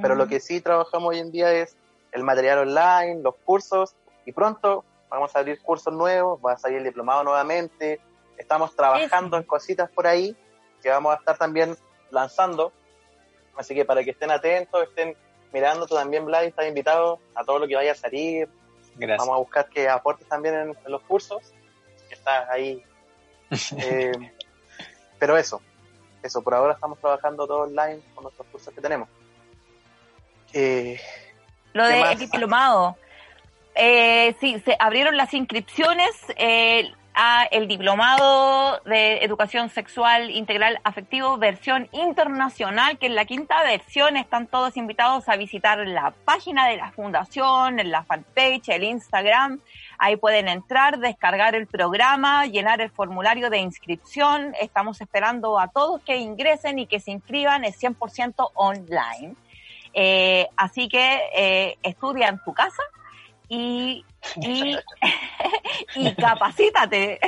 Pero 0.00 0.14
lo 0.14 0.26
que 0.26 0.40
sí 0.40 0.60
trabajamos 0.60 1.10
hoy 1.10 1.18
en 1.18 1.30
día 1.30 1.52
es 1.52 1.76
el 2.12 2.24
material 2.24 2.58
online, 2.58 3.20
los 3.22 3.36
cursos, 3.44 3.94
y 4.24 4.32
pronto 4.32 4.84
vamos 5.08 5.34
a 5.36 5.38
abrir 5.38 5.60
cursos 5.62 5.92
nuevos, 5.92 6.40
va 6.44 6.52
a 6.52 6.58
salir 6.58 6.78
el 6.78 6.84
diplomado 6.84 7.22
nuevamente, 7.22 8.00
estamos 8.36 8.74
trabajando 8.74 9.36
en 9.36 9.44
cositas 9.44 9.90
por 9.90 10.06
ahí 10.06 10.36
que 10.82 10.90
vamos 10.90 11.14
a 11.14 11.18
estar 11.18 11.38
también 11.38 11.76
lanzando, 12.10 12.72
así 13.56 13.74
que 13.74 13.84
para 13.84 14.02
que 14.02 14.10
estén 14.10 14.30
atentos, 14.30 14.82
estén 14.82 15.16
mirando, 15.54 15.86
tú 15.86 15.94
también, 15.94 16.26
Vlad, 16.26 16.44
estás 16.44 16.66
invitado 16.66 17.20
a 17.34 17.44
todo 17.44 17.60
lo 17.60 17.68
que 17.68 17.76
vaya 17.76 17.92
a 17.92 17.94
salir, 17.94 18.48
Gracias. 18.96 19.18
vamos 19.18 19.36
a 19.36 19.38
buscar 19.38 19.68
que 19.68 19.88
aportes 19.88 20.28
también 20.28 20.54
en, 20.54 20.92
los 20.92 21.00
cursos, 21.02 21.40
que 22.08 22.14
estás 22.14 22.50
ahí. 22.50 22.82
Eh, 23.78 24.12
pero 25.18 25.38
eso, 25.38 25.62
eso, 26.22 26.42
por 26.42 26.54
ahora 26.54 26.74
estamos 26.74 26.98
trabajando 26.98 27.46
todo 27.46 27.60
online 27.60 28.00
con 28.14 28.24
nuestros 28.24 28.48
cursos 28.48 28.74
que 28.74 28.80
tenemos. 28.80 29.08
Eh, 30.52 31.00
Lo 31.72 31.86
de 31.86 32.16
diplomado. 32.16 32.96
Eh, 33.76 34.34
sí, 34.40 34.60
se 34.64 34.76
abrieron 34.78 35.16
las 35.16 35.32
inscripciones 35.34 36.10
eh, 36.36 36.92
a 37.14 37.44
el 37.50 37.68
diplomado 37.68 38.80
de 38.84 39.24
educación 39.24 39.70
sexual 39.70 40.30
integral 40.30 40.80
afectivo 40.84 41.38
versión 41.38 41.88
internacional, 41.92 42.98
que 42.98 43.06
es 43.06 43.12
la 43.12 43.24
quinta 43.24 43.62
versión. 43.62 44.16
Están 44.16 44.46
todos 44.46 44.76
invitados 44.76 45.28
a 45.28 45.36
visitar 45.36 45.78
la 45.86 46.12
página 46.24 46.68
de 46.68 46.76
la 46.76 46.90
fundación, 46.92 47.78
en 47.78 47.90
la 47.90 48.02
fanpage, 48.02 48.68
el 48.68 48.84
Instagram 48.84 49.60
Ahí 49.98 50.16
pueden 50.16 50.48
entrar, 50.48 50.98
descargar 50.98 51.54
el 51.54 51.66
programa, 51.66 52.46
llenar 52.46 52.80
el 52.80 52.90
formulario 52.90 53.50
de 53.50 53.58
inscripción. 53.58 54.54
Estamos 54.60 55.00
esperando 55.00 55.58
a 55.58 55.68
todos 55.68 56.02
que 56.02 56.16
ingresen 56.16 56.78
y 56.78 56.86
que 56.86 57.00
se 57.00 57.10
inscriban. 57.10 57.64
Es 57.64 57.80
100% 57.82 58.50
online. 58.54 59.34
Eh, 59.92 60.48
así 60.56 60.88
que 60.88 61.20
eh, 61.34 61.78
estudia 61.82 62.28
en 62.28 62.42
tu 62.44 62.52
casa 62.52 62.82
y, 63.48 64.04
y, 64.36 64.76
y 65.94 66.14
capacítate. 66.14 67.18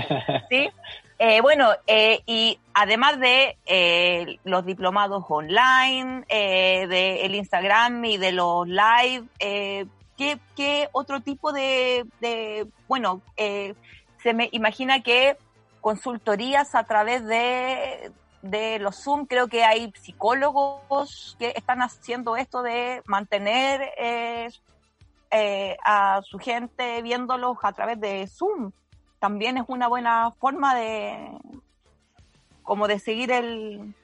¿Sí? 0.50 0.70
Eh, 1.18 1.40
bueno, 1.40 1.70
eh, 1.86 2.20
y 2.26 2.58
además 2.74 3.18
de 3.18 3.56
eh, 3.64 4.38
los 4.44 4.66
diplomados 4.66 5.24
online, 5.28 6.24
eh, 6.28 6.86
del 6.88 7.34
Instagram 7.34 8.04
y 8.04 8.18
de 8.18 8.32
los 8.32 8.68
live, 8.68 9.24
eh, 9.38 9.86
¿qué, 10.18 10.88
otro 10.92 11.20
tipo 11.22 11.52
de, 11.52 12.04
bueno, 12.86 13.22
eh, 13.38 13.74
se 14.22 14.34
me 14.34 14.50
imagina 14.52 15.02
que 15.02 15.38
consultorías 15.80 16.74
a 16.74 16.84
través 16.84 17.24
de, 17.24 18.12
de 18.42 18.78
los 18.78 19.02
Zoom, 19.02 19.24
creo 19.24 19.48
que 19.48 19.64
hay 19.64 19.92
psicólogos 19.98 21.36
que 21.38 21.54
están 21.56 21.80
haciendo 21.80 22.36
esto 22.36 22.62
de 22.62 23.02
mantener 23.06 23.90
eh, 25.36 25.70
eh, 25.72 25.76
a 25.84 26.22
su 26.22 26.38
gente 26.38 27.02
viéndolos 27.02 27.58
a 27.62 27.72
través 27.72 28.00
de 28.00 28.26
Zoom. 28.26 28.72
También 29.18 29.58
es 29.58 29.64
una 29.68 29.88
buena 29.88 30.30
forma 30.32 30.74
de 30.74 31.30
como 32.62 32.88
de 32.88 32.98
seguir 32.98 33.30
el, 33.30 33.94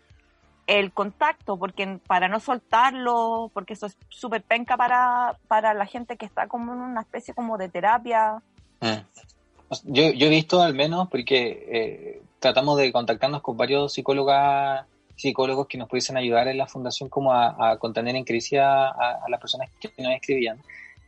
el 0.66 0.92
contacto, 0.92 1.56
porque 1.56 1.98
para 2.06 2.28
no 2.28 2.38
soltarlo, 2.38 3.50
porque 3.52 3.72
eso 3.72 3.86
es 3.86 3.96
súper 4.08 4.42
penca 4.42 4.76
para, 4.76 5.36
para 5.48 5.74
la 5.74 5.86
gente 5.86 6.16
que 6.16 6.26
está 6.26 6.46
como 6.46 6.72
en 6.72 6.78
una 6.78 7.00
especie 7.00 7.34
como 7.34 7.58
de 7.58 7.68
terapia. 7.68 8.42
Mm. 8.80 9.04
Yo, 9.84 10.10
yo 10.10 10.26
he 10.26 10.30
visto 10.30 10.62
al 10.62 10.74
menos, 10.74 11.08
porque 11.08 11.66
eh, 11.72 12.22
tratamos 12.38 12.78
de 12.78 12.92
contactarnos 12.92 13.42
con 13.42 13.56
varios 13.56 13.92
psicólogas 13.92 14.86
psicólogos 15.16 15.68
que 15.68 15.78
nos 15.78 15.88
pudiesen 15.88 16.16
ayudar 16.16 16.48
en 16.48 16.58
la 16.58 16.66
fundación 16.66 17.08
como 17.08 17.32
a, 17.32 17.76
contener 17.78 18.16
en 18.16 18.24
crisis 18.24 18.58
a, 18.58 18.88
a, 18.88 19.28
las 19.28 19.40
personas 19.40 19.70
que 19.78 19.90
nos 20.02 20.12
escribían. 20.12 20.58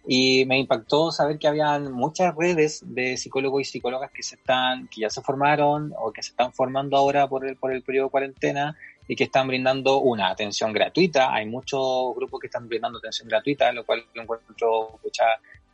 Y 0.06 0.44
me 0.44 0.58
impactó 0.58 1.10
saber 1.10 1.38
que 1.38 1.48
habían 1.48 1.90
muchas 1.90 2.34
redes 2.34 2.82
de 2.84 3.16
psicólogos 3.16 3.62
y 3.62 3.64
psicólogas 3.64 4.10
que 4.10 4.22
se 4.22 4.36
están, 4.36 4.86
que 4.88 5.00
ya 5.00 5.10
se 5.10 5.22
formaron 5.22 5.94
o 5.98 6.12
que 6.12 6.22
se 6.22 6.30
están 6.30 6.52
formando 6.52 6.96
ahora 6.96 7.26
por 7.26 7.46
el, 7.46 7.56
por 7.56 7.72
el 7.72 7.82
periodo 7.82 8.06
de 8.06 8.10
cuarentena 8.10 8.76
y 9.08 9.16
que 9.16 9.24
están 9.24 9.46
brindando 9.46 10.00
una 10.00 10.28
atención 10.28 10.72
gratuita. 10.72 11.32
Hay 11.32 11.46
muchos 11.46 12.14
grupos 12.16 12.40
que 12.40 12.46
están 12.48 12.68
brindando 12.68 12.98
atención 12.98 13.28
gratuita, 13.28 13.72
lo 13.72 13.84
cual 13.84 14.04
lo 14.14 14.22
encuentro 14.22 14.98
mucha, 15.02 15.24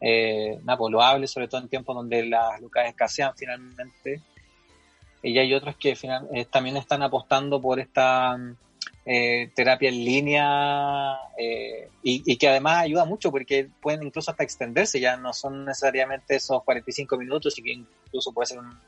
eh, 0.01 0.61
nada, 0.63 0.79
pues, 0.79 1.31
sobre 1.31 1.49
todo 1.49 1.61
en 1.61 1.69
tiempos 1.69 1.97
donde 1.97 2.27
las 2.27 2.61
lucas 2.61 2.87
escasean 2.89 3.33
finalmente. 3.37 4.23
Y 5.23 5.39
hay 5.39 5.53
otros 5.55 5.77
que 5.77 5.97
eh, 6.33 6.45
también 6.47 6.77
están 6.77 7.03
apostando 7.03 7.61
por 7.61 7.79
esta 7.79 8.39
eh, 9.07 9.51
terapia 9.55 9.89
en 9.89 10.05
línea 10.05 11.17
eh, 11.39 11.89
y, 12.03 12.23
y, 12.33 12.37
que 12.37 12.49
además 12.49 12.83
ayuda 12.85 13.05
mucho 13.05 13.31
porque 13.31 13.69
pueden 13.81 14.03
incluso 14.03 14.31
hasta 14.31 14.45
extenderse, 14.45 15.01
ya 15.01 15.17
no 15.17 15.33
son 15.33 15.65
necesariamente 15.65 16.37
esos 16.37 16.63
45 16.65 17.17
minutos 17.17 17.59
y 17.59 17.63
que 17.63 17.73
incluso 17.73 18.33
puede 18.33 18.47
ser 18.47 18.59
un, 18.59 18.79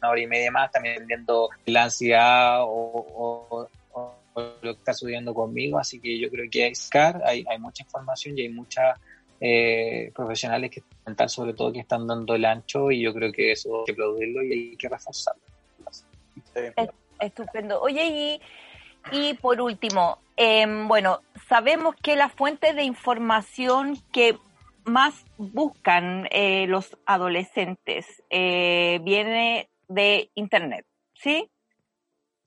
una 0.00 0.10
hora 0.10 0.20
y 0.20 0.26
media 0.26 0.50
más, 0.50 0.70
también 0.70 1.06
viendo 1.06 1.48
la 1.66 1.84
ansiedad 1.84 2.60
o, 2.62 3.68
lo 4.36 4.74
que 4.74 4.78
está 4.78 4.92
sucediendo 4.92 5.32
conmigo. 5.32 5.78
Así 5.78 5.98
que 5.98 6.18
yo 6.18 6.28
creo 6.30 6.48
que 6.50 6.64
hay 6.64 6.74
SCAR, 6.74 7.22
hay, 7.24 7.44
hay 7.48 7.58
mucha 7.58 7.84
información 7.84 8.36
y 8.36 8.42
hay 8.42 8.48
muchas 8.50 8.98
eh, 9.40 10.12
profesionales 10.14 10.70
que 10.70 10.82
están, 11.06 11.28
sobre 11.28 11.54
todo, 11.54 11.72
que 11.72 11.80
están 11.80 12.06
dando 12.06 12.34
el 12.34 12.44
ancho 12.44 12.90
y 12.90 13.02
yo 13.02 13.14
creo 13.14 13.32
que 13.32 13.52
eso 13.52 13.80
hay 13.80 13.84
que 13.86 13.92
aplaudirlo 13.92 14.42
y 14.42 14.52
hay 14.52 14.76
que 14.76 14.88
reforzarlo. 14.88 15.42
Estupendo. 17.18 17.80
Oye, 17.80 18.04
y, 18.04 18.40
y 19.12 19.34
por 19.34 19.60
último, 19.60 20.18
em, 20.36 20.88
bueno, 20.88 21.20
sabemos 21.48 21.94
que 21.96 22.16
la 22.16 22.28
fuente 22.28 22.74
de 22.74 22.84
información 22.84 23.96
que 24.12 24.38
más 24.84 25.24
buscan 25.36 26.28
eh, 26.30 26.66
los 26.68 26.96
adolescentes 27.06 28.22
eh, 28.30 29.00
viene 29.02 29.68
de 29.88 30.30
Internet, 30.34 30.86
¿sí? 31.14 31.50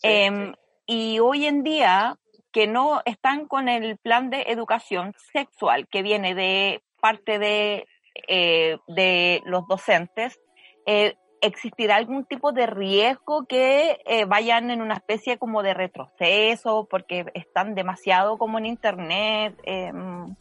Em, 0.01 0.53
y 0.86 1.20
hoy 1.20 1.45
en 1.45 1.64
día, 1.64 2.18
que 2.51 2.68
no 2.68 3.01
están 3.05 3.47
con 3.47 3.68
el 3.70 3.97
plan 3.97 4.30
de 4.30 4.43
educación 4.47 5.14
sexual 5.34 5.88
que 5.88 6.01
viene 6.01 6.34
de 6.34 6.82
parte 6.99 7.38
de, 7.39 7.86
eh, 8.28 8.78
de 8.88 9.41
los 9.45 9.68
docentes, 9.68 10.39
eh, 10.86 11.16
¿existirá 11.42 11.96
algún 11.96 12.26
tipo 12.26 12.52
de 12.52 12.66
riesgo 12.66 13.46
que 13.46 14.00
eh, 14.06 14.26
vayan 14.26 14.72
en 14.72 14.82
una 14.82 14.96
especie 14.96 15.38
como 15.38 15.64
de 15.64 15.74
retroceso 15.74 16.88
porque 16.90 17.26
están 17.34 17.76
demasiado 17.76 18.38
como 18.38 18.58
en 18.58 18.66
Internet? 18.66 19.60
Em, 19.64 20.36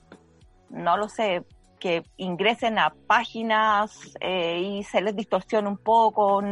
no 0.70 0.96
lo 0.96 1.08
sé, 1.08 1.44
que 1.78 2.02
ingresen 2.16 2.78
a 2.78 2.94
páginas 3.06 4.14
eh, 4.20 4.58
y 4.60 4.82
se 4.84 5.00
les 5.00 5.16
distorsiona 5.16 5.68
un 5.68 5.78
poco 5.78 6.42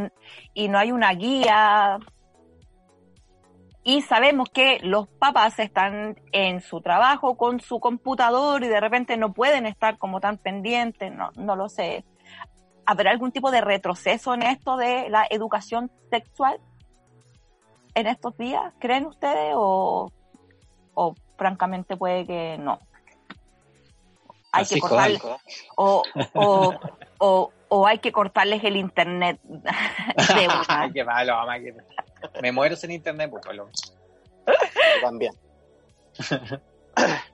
y 0.54 0.68
no 0.68 0.78
hay 0.78 0.92
una 0.92 1.12
guía. 1.12 1.98
Y 3.82 4.02
sabemos 4.02 4.48
que 4.50 4.80
los 4.82 5.06
papás 5.06 5.58
están 5.60 6.20
en 6.32 6.60
su 6.60 6.80
trabajo 6.80 7.36
con 7.36 7.60
su 7.60 7.78
computador 7.78 8.64
y 8.64 8.68
de 8.68 8.80
repente 8.80 9.16
no 9.16 9.32
pueden 9.32 9.64
estar 9.66 9.96
como 9.98 10.20
tan 10.20 10.38
pendientes, 10.38 11.12
no, 11.12 11.30
no 11.36 11.54
lo 11.54 11.68
sé. 11.68 12.04
¿Habrá 12.86 13.10
algún 13.10 13.32
tipo 13.32 13.50
de 13.50 13.60
retroceso 13.60 14.34
en 14.34 14.42
esto 14.42 14.76
de 14.76 15.08
la 15.10 15.26
educación 15.28 15.90
sexual 16.10 16.60
en 17.94 18.06
estos 18.06 18.36
días, 18.36 18.72
creen 18.78 19.06
ustedes? 19.06 19.54
O, 19.56 20.12
o 20.94 21.14
francamente 21.36 21.96
puede 21.96 22.26
que 22.26 22.58
no 22.58 22.80
hay 24.56 24.66
que 24.66 24.80
cortarles 24.80 25.22
o, 25.76 26.02
o, 26.34 26.74
o, 27.18 27.52
o, 27.68 27.86
hay 27.86 27.98
que 27.98 28.12
cortarles 28.12 28.64
el 28.64 28.76
internet 28.76 29.40
de 29.42 30.48
una. 30.48 30.90
Qué 30.92 31.04
malo, 31.04 31.34
mamá, 31.34 31.56
me 32.40 32.52
muero 32.52 32.76
sin 32.76 32.90
internet, 32.90 33.30
pues 33.30 33.44
También. 35.02 35.34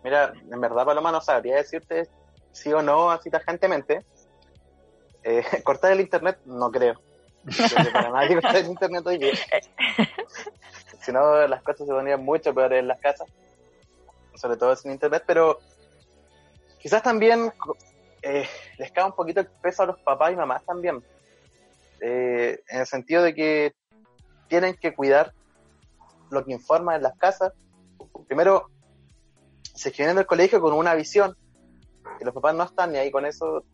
mira, 0.03 0.33
en 0.51 0.61
verdad 0.61 0.85
Paloma 0.85 1.13
no 1.13 1.21
sabría 1.21 1.57
decirte 1.57 2.09
sí 2.51 2.73
o 2.73 2.83
no 2.83 3.11
así 3.11 3.31
tajantemente. 3.31 4.05
Eh, 5.25 5.45
cortar 5.65 5.93
el 5.93 6.01
internet, 6.01 6.39
no 6.45 6.71
creo. 6.71 7.01
para 7.93 8.11
nadie 8.11 8.39
el 8.55 8.67
internet 8.67 9.07
hoy 9.07 9.21
si 11.03 11.13
no, 11.13 11.47
las 11.47 11.63
cosas 11.63 11.87
se 11.87 11.93
ponían 11.93 12.25
mucho 12.25 12.55
peores 12.55 12.79
en 12.79 12.89
las 12.89 13.01
casas, 13.01 13.29
sobre 14.37 14.57
todo 14.57 14.75
sin 14.77 14.93
internet, 14.93 15.25
pero 15.27 15.59
quizás 16.79 17.03
también 17.03 17.53
eh, 18.23 18.47
les 18.79 18.93
cae 18.93 19.05
un 19.05 19.13
poquito 19.13 19.41
el 19.41 19.49
peso 19.49 19.83
a 19.83 19.87
los 19.87 19.99
papás 20.01 20.33
y 20.33 20.37
mamás 20.37 20.65
también. 20.65 21.03
Eh, 22.01 22.63
en 22.69 22.81
el 22.81 22.87
sentido 22.87 23.23
de 23.23 23.35
que 23.35 23.75
tienen 24.49 24.75
que 24.75 24.95
cuidar 24.95 25.33
lo 26.31 26.45
que 26.45 26.53
informan 26.53 26.97
en 26.97 27.03
las 27.03 27.17
casas. 27.19 27.53
Primero, 28.27 28.69
se 29.75 29.91
escriben 29.91 30.17
del 30.17 30.27
colegio 30.27 30.61
con 30.61 30.73
una 30.73 30.95
visión, 30.95 31.37
que 32.19 32.25
los 32.25 32.35
papás 32.35 32.55
no 32.55 32.65
están 32.65 32.93
ni 32.93 32.99
ahí 32.99 33.11
con 33.11 33.27
eso, 33.27 33.65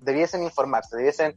debiesen 0.00 0.42
informarse, 0.42 0.96
debiesen 0.96 1.34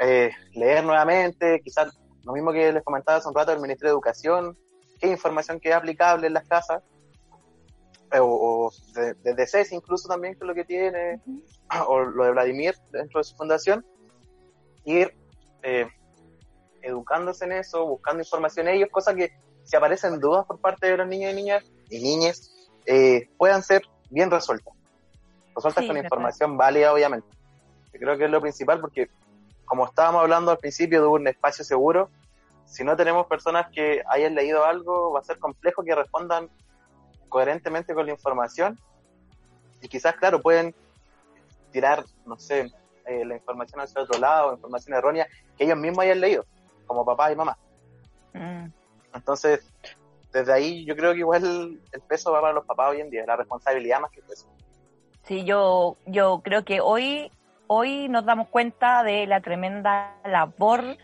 eh, 0.00 0.30
leer 0.54 0.84
nuevamente, 0.84 1.60
quizás 1.62 1.98
lo 2.24 2.32
mismo 2.32 2.52
que 2.52 2.72
les 2.72 2.82
comentaba 2.82 3.18
hace 3.18 3.28
un 3.28 3.34
rato 3.34 3.50
del 3.50 3.60
Ministerio 3.60 3.90
de 3.90 3.94
Educación, 3.94 4.56
qué 5.00 5.08
información 5.08 5.60
queda 5.60 5.76
aplicable 5.78 6.26
en 6.26 6.34
las 6.34 6.46
casas, 6.46 6.82
eh, 8.12 8.18
o, 8.20 8.70
desde 8.94 9.34
de, 9.34 9.46
CES 9.46 9.72
incluso 9.72 10.08
también, 10.08 10.34
que 10.34 10.40
es 10.40 10.46
lo 10.46 10.54
que 10.54 10.64
tiene, 10.64 11.20
o 11.88 12.00
lo 12.00 12.24
de 12.24 12.30
Vladimir 12.32 12.74
dentro 12.90 13.20
de 13.20 13.24
su 13.24 13.36
fundación, 13.36 13.84
ir 14.84 15.14
eh, 15.62 15.88
educándose 16.82 17.44
en 17.44 17.52
eso, 17.52 17.86
buscando 17.86 18.22
información 18.22 18.68
ellos, 18.68 18.88
cosas 18.90 19.14
que 19.14 19.32
si 19.64 19.76
aparecen 19.76 20.18
dudas 20.18 20.46
por 20.46 20.60
parte 20.60 20.86
de 20.86 20.96
los 20.96 21.06
niños 21.06 21.32
y 21.32 21.36
niñas 21.36 21.64
y 21.90 22.02
niñas, 22.02 22.50
eh, 22.86 23.28
puedan 23.36 23.62
ser 23.62 23.82
bien 24.10 24.30
resueltas. 24.30 24.74
Resueltas 25.54 25.86
con 25.86 25.96
información 25.96 26.56
válida, 26.56 26.92
obviamente. 26.92 27.28
Creo 27.92 28.16
que 28.16 28.24
es 28.24 28.30
lo 28.30 28.40
principal 28.40 28.80
porque, 28.80 29.08
como 29.64 29.86
estábamos 29.86 30.22
hablando 30.22 30.50
al 30.50 30.58
principio 30.58 31.02
de 31.02 31.08
un 31.08 31.28
espacio 31.28 31.64
seguro, 31.64 32.10
si 32.64 32.84
no 32.84 32.96
tenemos 32.96 33.26
personas 33.26 33.68
que 33.72 34.02
hayan 34.08 34.34
leído 34.34 34.64
algo, 34.64 35.12
va 35.12 35.20
a 35.20 35.24
ser 35.24 35.38
complejo 35.38 35.82
que 35.82 35.94
respondan 35.94 36.48
coherentemente 37.28 37.94
con 37.94 38.06
la 38.06 38.12
información. 38.12 38.78
Y 39.80 39.88
quizás, 39.88 40.16
claro, 40.16 40.40
pueden 40.40 40.74
tirar, 41.72 42.04
no 42.26 42.38
sé, 42.38 42.72
eh, 43.06 43.24
la 43.24 43.36
información 43.36 43.80
hacia 43.80 44.02
otro 44.02 44.18
lado, 44.18 44.54
información 44.54 44.96
errónea 44.96 45.26
que 45.56 45.64
ellos 45.64 45.78
mismos 45.78 46.04
hayan 46.04 46.20
leído, 46.20 46.44
como 46.86 47.04
papá 47.04 47.32
y 47.32 47.36
mamá. 47.36 47.56
Mm. 48.34 48.66
Entonces, 49.14 49.66
desde 50.32 50.52
ahí 50.52 50.84
yo 50.84 50.94
creo 50.94 51.12
que 51.12 51.20
igual 51.20 51.80
el 51.92 52.00
peso 52.02 52.32
va 52.32 52.40
para 52.40 52.52
los 52.52 52.64
papás 52.64 52.90
hoy 52.90 53.00
en 53.00 53.10
día, 53.10 53.24
la 53.26 53.36
responsabilidad 53.36 54.00
más 54.00 54.10
que 54.10 54.20
el 54.20 54.26
peso. 54.26 54.46
Sí, 55.24 55.44
yo, 55.44 55.96
yo 56.06 56.40
creo 56.42 56.64
que 56.64 56.80
hoy, 56.80 57.30
hoy 57.68 58.08
nos 58.08 58.24
damos 58.24 58.48
cuenta 58.48 59.02
de 59.04 59.26
la 59.26 59.40
tremenda 59.40 60.16
labor 60.24 60.96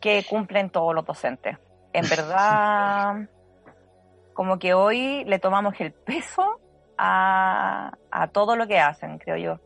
que 0.00 0.24
cumplen 0.28 0.70
todos 0.70 0.94
los 0.94 1.04
docentes. 1.04 1.58
En 1.92 2.08
verdad, 2.08 3.28
como 4.34 4.58
que 4.58 4.74
hoy 4.74 5.24
le 5.24 5.38
tomamos 5.38 5.74
el 5.80 5.92
peso 5.92 6.60
a, 6.96 7.92
a 8.10 8.28
todo 8.28 8.56
lo 8.56 8.66
que 8.66 8.78
hacen, 8.78 9.18
creo 9.18 9.36
yo. 9.36 9.58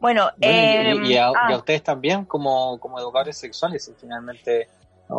Bueno, 0.00 0.30
y, 0.40 0.46
em, 0.46 1.18
a, 1.18 1.32
ah. 1.36 1.56
ustedes 1.56 1.82
también 1.82 2.24
como, 2.24 2.78
como 2.80 2.98
educadores 2.98 3.36
sexuales, 3.36 3.92
finalmente, 4.00 4.68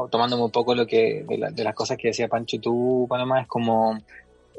tomándome 0.09 0.43
un 0.43 0.51
poco 0.51 0.73
lo 0.73 0.87
que 0.87 1.23
de, 1.27 1.63
las 1.63 1.75
cosas 1.75 1.97
que 1.97 2.07
decía 2.07 2.27
Pancho 2.27 2.59
tú, 2.59 3.05
Panamá, 3.07 3.41
es 3.41 3.47
como 3.47 3.99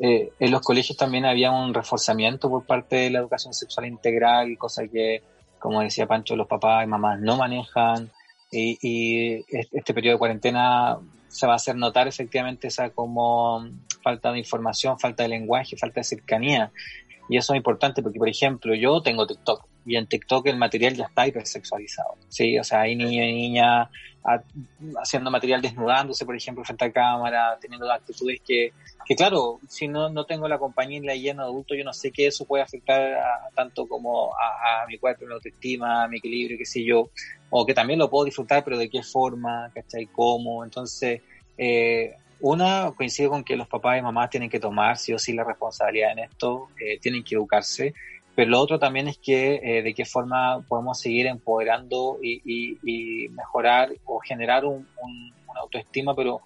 eh, 0.00 0.32
en 0.38 0.50
los 0.50 0.62
colegios 0.62 0.96
también 0.96 1.24
había 1.24 1.50
un 1.50 1.74
reforzamiento 1.74 2.48
por 2.48 2.64
parte 2.64 2.96
de 2.96 3.10
la 3.10 3.18
educación 3.20 3.52
sexual 3.54 3.86
integral, 3.86 4.56
cosa 4.58 4.86
que, 4.88 5.22
como 5.58 5.80
decía 5.80 6.06
Pancho, 6.06 6.36
los 6.36 6.48
papás 6.48 6.84
y 6.84 6.86
mamás 6.86 7.20
no 7.20 7.36
manejan, 7.36 8.10
y, 8.50 9.44
este 9.48 9.94
periodo 9.94 10.16
de 10.16 10.18
cuarentena 10.18 10.98
se 11.28 11.46
va 11.46 11.54
a 11.54 11.56
hacer 11.56 11.74
notar 11.76 12.06
efectivamente 12.06 12.68
esa 12.68 12.90
como 12.90 13.66
falta 14.02 14.30
de 14.32 14.38
información, 14.38 14.98
falta 14.98 15.22
de 15.22 15.30
lenguaje, 15.30 15.76
falta 15.76 16.00
de 16.00 16.04
cercanía. 16.04 16.70
Y 17.28 17.38
eso 17.38 17.54
es 17.54 17.56
importante 17.56 18.02
porque, 18.02 18.18
por 18.18 18.28
ejemplo, 18.28 18.74
yo 18.74 19.00
tengo 19.00 19.26
TikTok 19.26 19.66
y 19.86 19.96
en 19.96 20.06
TikTok 20.06 20.46
el 20.48 20.58
material 20.58 20.94
ya 20.94 21.06
está 21.06 21.26
hipersexualizado. 21.26 22.16
Sí, 22.28 22.58
o 22.58 22.64
sea, 22.64 22.82
hay 22.82 22.94
niños 22.94 23.26
y 23.26 23.32
niñas 23.32 23.88
haciendo 25.00 25.30
material 25.30 25.62
desnudándose, 25.62 26.26
por 26.26 26.36
ejemplo, 26.36 26.64
frente 26.64 26.84
a 26.84 26.92
cámara, 26.92 27.58
teniendo 27.60 27.90
actitudes 27.90 28.40
que, 28.46 28.72
que 29.12 29.16
claro, 29.16 29.60
si 29.68 29.88
no, 29.88 30.08
no 30.08 30.24
tengo 30.24 30.48
la 30.48 30.58
compañía 30.58 30.96
y 30.96 31.02
la 31.02 31.14
llena 31.14 31.42
de 31.42 31.50
adulto, 31.50 31.74
yo 31.74 31.84
no 31.84 31.92
sé 31.92 32.10
qué 32.10 32.28
eso 32.28 32.46
puede 32.46 32.62
afectar 32.62 33.20
tanto 33.54 33.86
como 33.86 34.32
a, 34.32 34.86
mi 34.86 34.96
cuerpo, 34.96 35.26
mi 35.26 35.34
autoestima, 35.34 36.04
a 36.04 36.08
mi 36.08 36.16
equilibrio, 36.16 36.56
qué 36.56 36.64
sé 36.64 36.82
yo, 36.82 37.10
o 37.50 37.66
que 37.66 37.74
también 37.74 37.98
lo 37.98 38.08
puedo 38.08 38.24
disfrutar, 38.24 38.64
pero 38.64 38.78
de 38.78 38.88
qué 38.88 39.02
forma, 39.02 39.70
¿cachai? 39.74 40.06
¿Cómo? 40.06 40.64
Entonces, 40.64 41.20
eh, 41.58 42.16
una, 42.40 42.92
coincide 42.96 43.28
con 43.28 43.44
que 43.44 43.54
los 43.54 43.68
papás 43.68 43.98
y 43.98 44.02
mamás 44.02 44.30
tienen 44.30 44.48
que 44.48 44.58
tomar 44.58 44.96
sí 44.96 45.12
o 45.12 45.18
sí 45.18 45.34
la 45.34 45.44
responsabilidad 45.44 46.12
en 46.12 46.20
esto, 46.20 46.70
eh, 46.80 46.98
tienen 46.98 47.22
que 47.22 47.34
educarse, 47.34 47.92
pero 48.34 48.50
lo 48.50 48.60
otro 48.60 48.78
también 48.78 49.08
es 49.08 49.18
que 49.18 49.60
eh, 49.62 49.82
de 49.82 49.92
qué 49.92 50.06
forma 50.06 50.64
podemos 50.66 50.98
seguir 50.98 51.26
empoderando 51.26 52.18
y, 52.22 53.28
mejorar 53.32 53.92
o 54.06 54.20
generar 54.20 54.64
un, 54.64 54.86
una 55.46 55.60
autoestima, 55.60 56.14
pero 56.14 56.40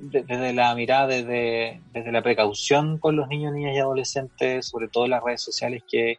desde 0.00 0.52
la 0.52 0.74
mirada, 0.74 1.06
desde, 1.06 1.80
desde 1.92 2.12
la 2.12 2.22
precaución 2.22 2.98
con 2.98 3.16
los 3.16 3.28
niños, 3.28 3.52
niñas 3.52 3.74
y 3.74 3.78
adolescentes, 3.78 4.66
sobre 4.66 4.88
todo 4.88 5.04
en 5.04 5.10
las 5.10 5.22
redes 5.22 5.42
sociales 5.42 5.82
que, 5.88 6.18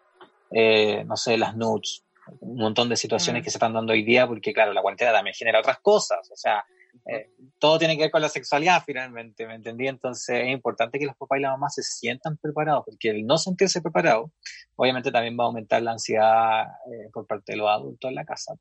eh, 0.51 1.03
no 1.05 1.17
sé, 1.17 1.38
las 1.38 1.55
nudes, 1.55 2.03
un 2.39 2.57
montón 2.57 2.89
de 2.89 2.95
situaciones 2.95 3.41
mm. 3.41 3.43
que 3.43 3.49
se 3.49 3.57
están 3.57 3.73
dando 3.73 3.93
hoy 3.93 4.03
día, 4.03 4.27
porque 4.27 4.53
claro, 4.53 4.73
la 4.73 4.82
cuarentena 4.82 5.11
también 5.11 5.34
genera 5.34 5.59
otras 5.59 5.79
cosas, 5.79 6.29
o 6.32 6.36
sea, 6.36 6.63
eh, 7.05 7.32
todo 7.57 7.79
tiene 7.79 7.95
que 7.95 8.03
ver 8.03 8.11
con 8.11 8.21
la 8.21 8.29
sexualidad 8.29 8.84
finalmente, 8.86 9.47
¿me 9.47 9.55
entendí? 9.55 9.88
Entonces 9.88 10.43
es 10.43 10.49
importante 10.49 10.99
que 10.99 11.05
los 11.05 11.15
papás 11.15 11.39
y 11.39 11.41
la 11.41 11.51
mamá 11.51 11.69
se 11.69 11.84
sientan 11.84 12.38
preparados, 12.38 12.84
porque 12.86 13.09
el 13.09 13.25
no 13.25 13.38
sentirse 13.38 13.82
preparado, 13.82 14.32
obviamente 14.75 15.11
también 15.11 15.38
va 15.39 15.45
a 15.45 15.47
aumentar 15.47 15.82
la 15.82 15.91
ansiedad 15.91 16.63
eh, 16.91 17.09
por 17.11 17.25
parte 17.25 17.53
de 17.53 17.57
los 17.57 17.69
adultos 17.69 18.09
en 18.09 18.15
la 18.15 18.25
casa. 18.25 18.53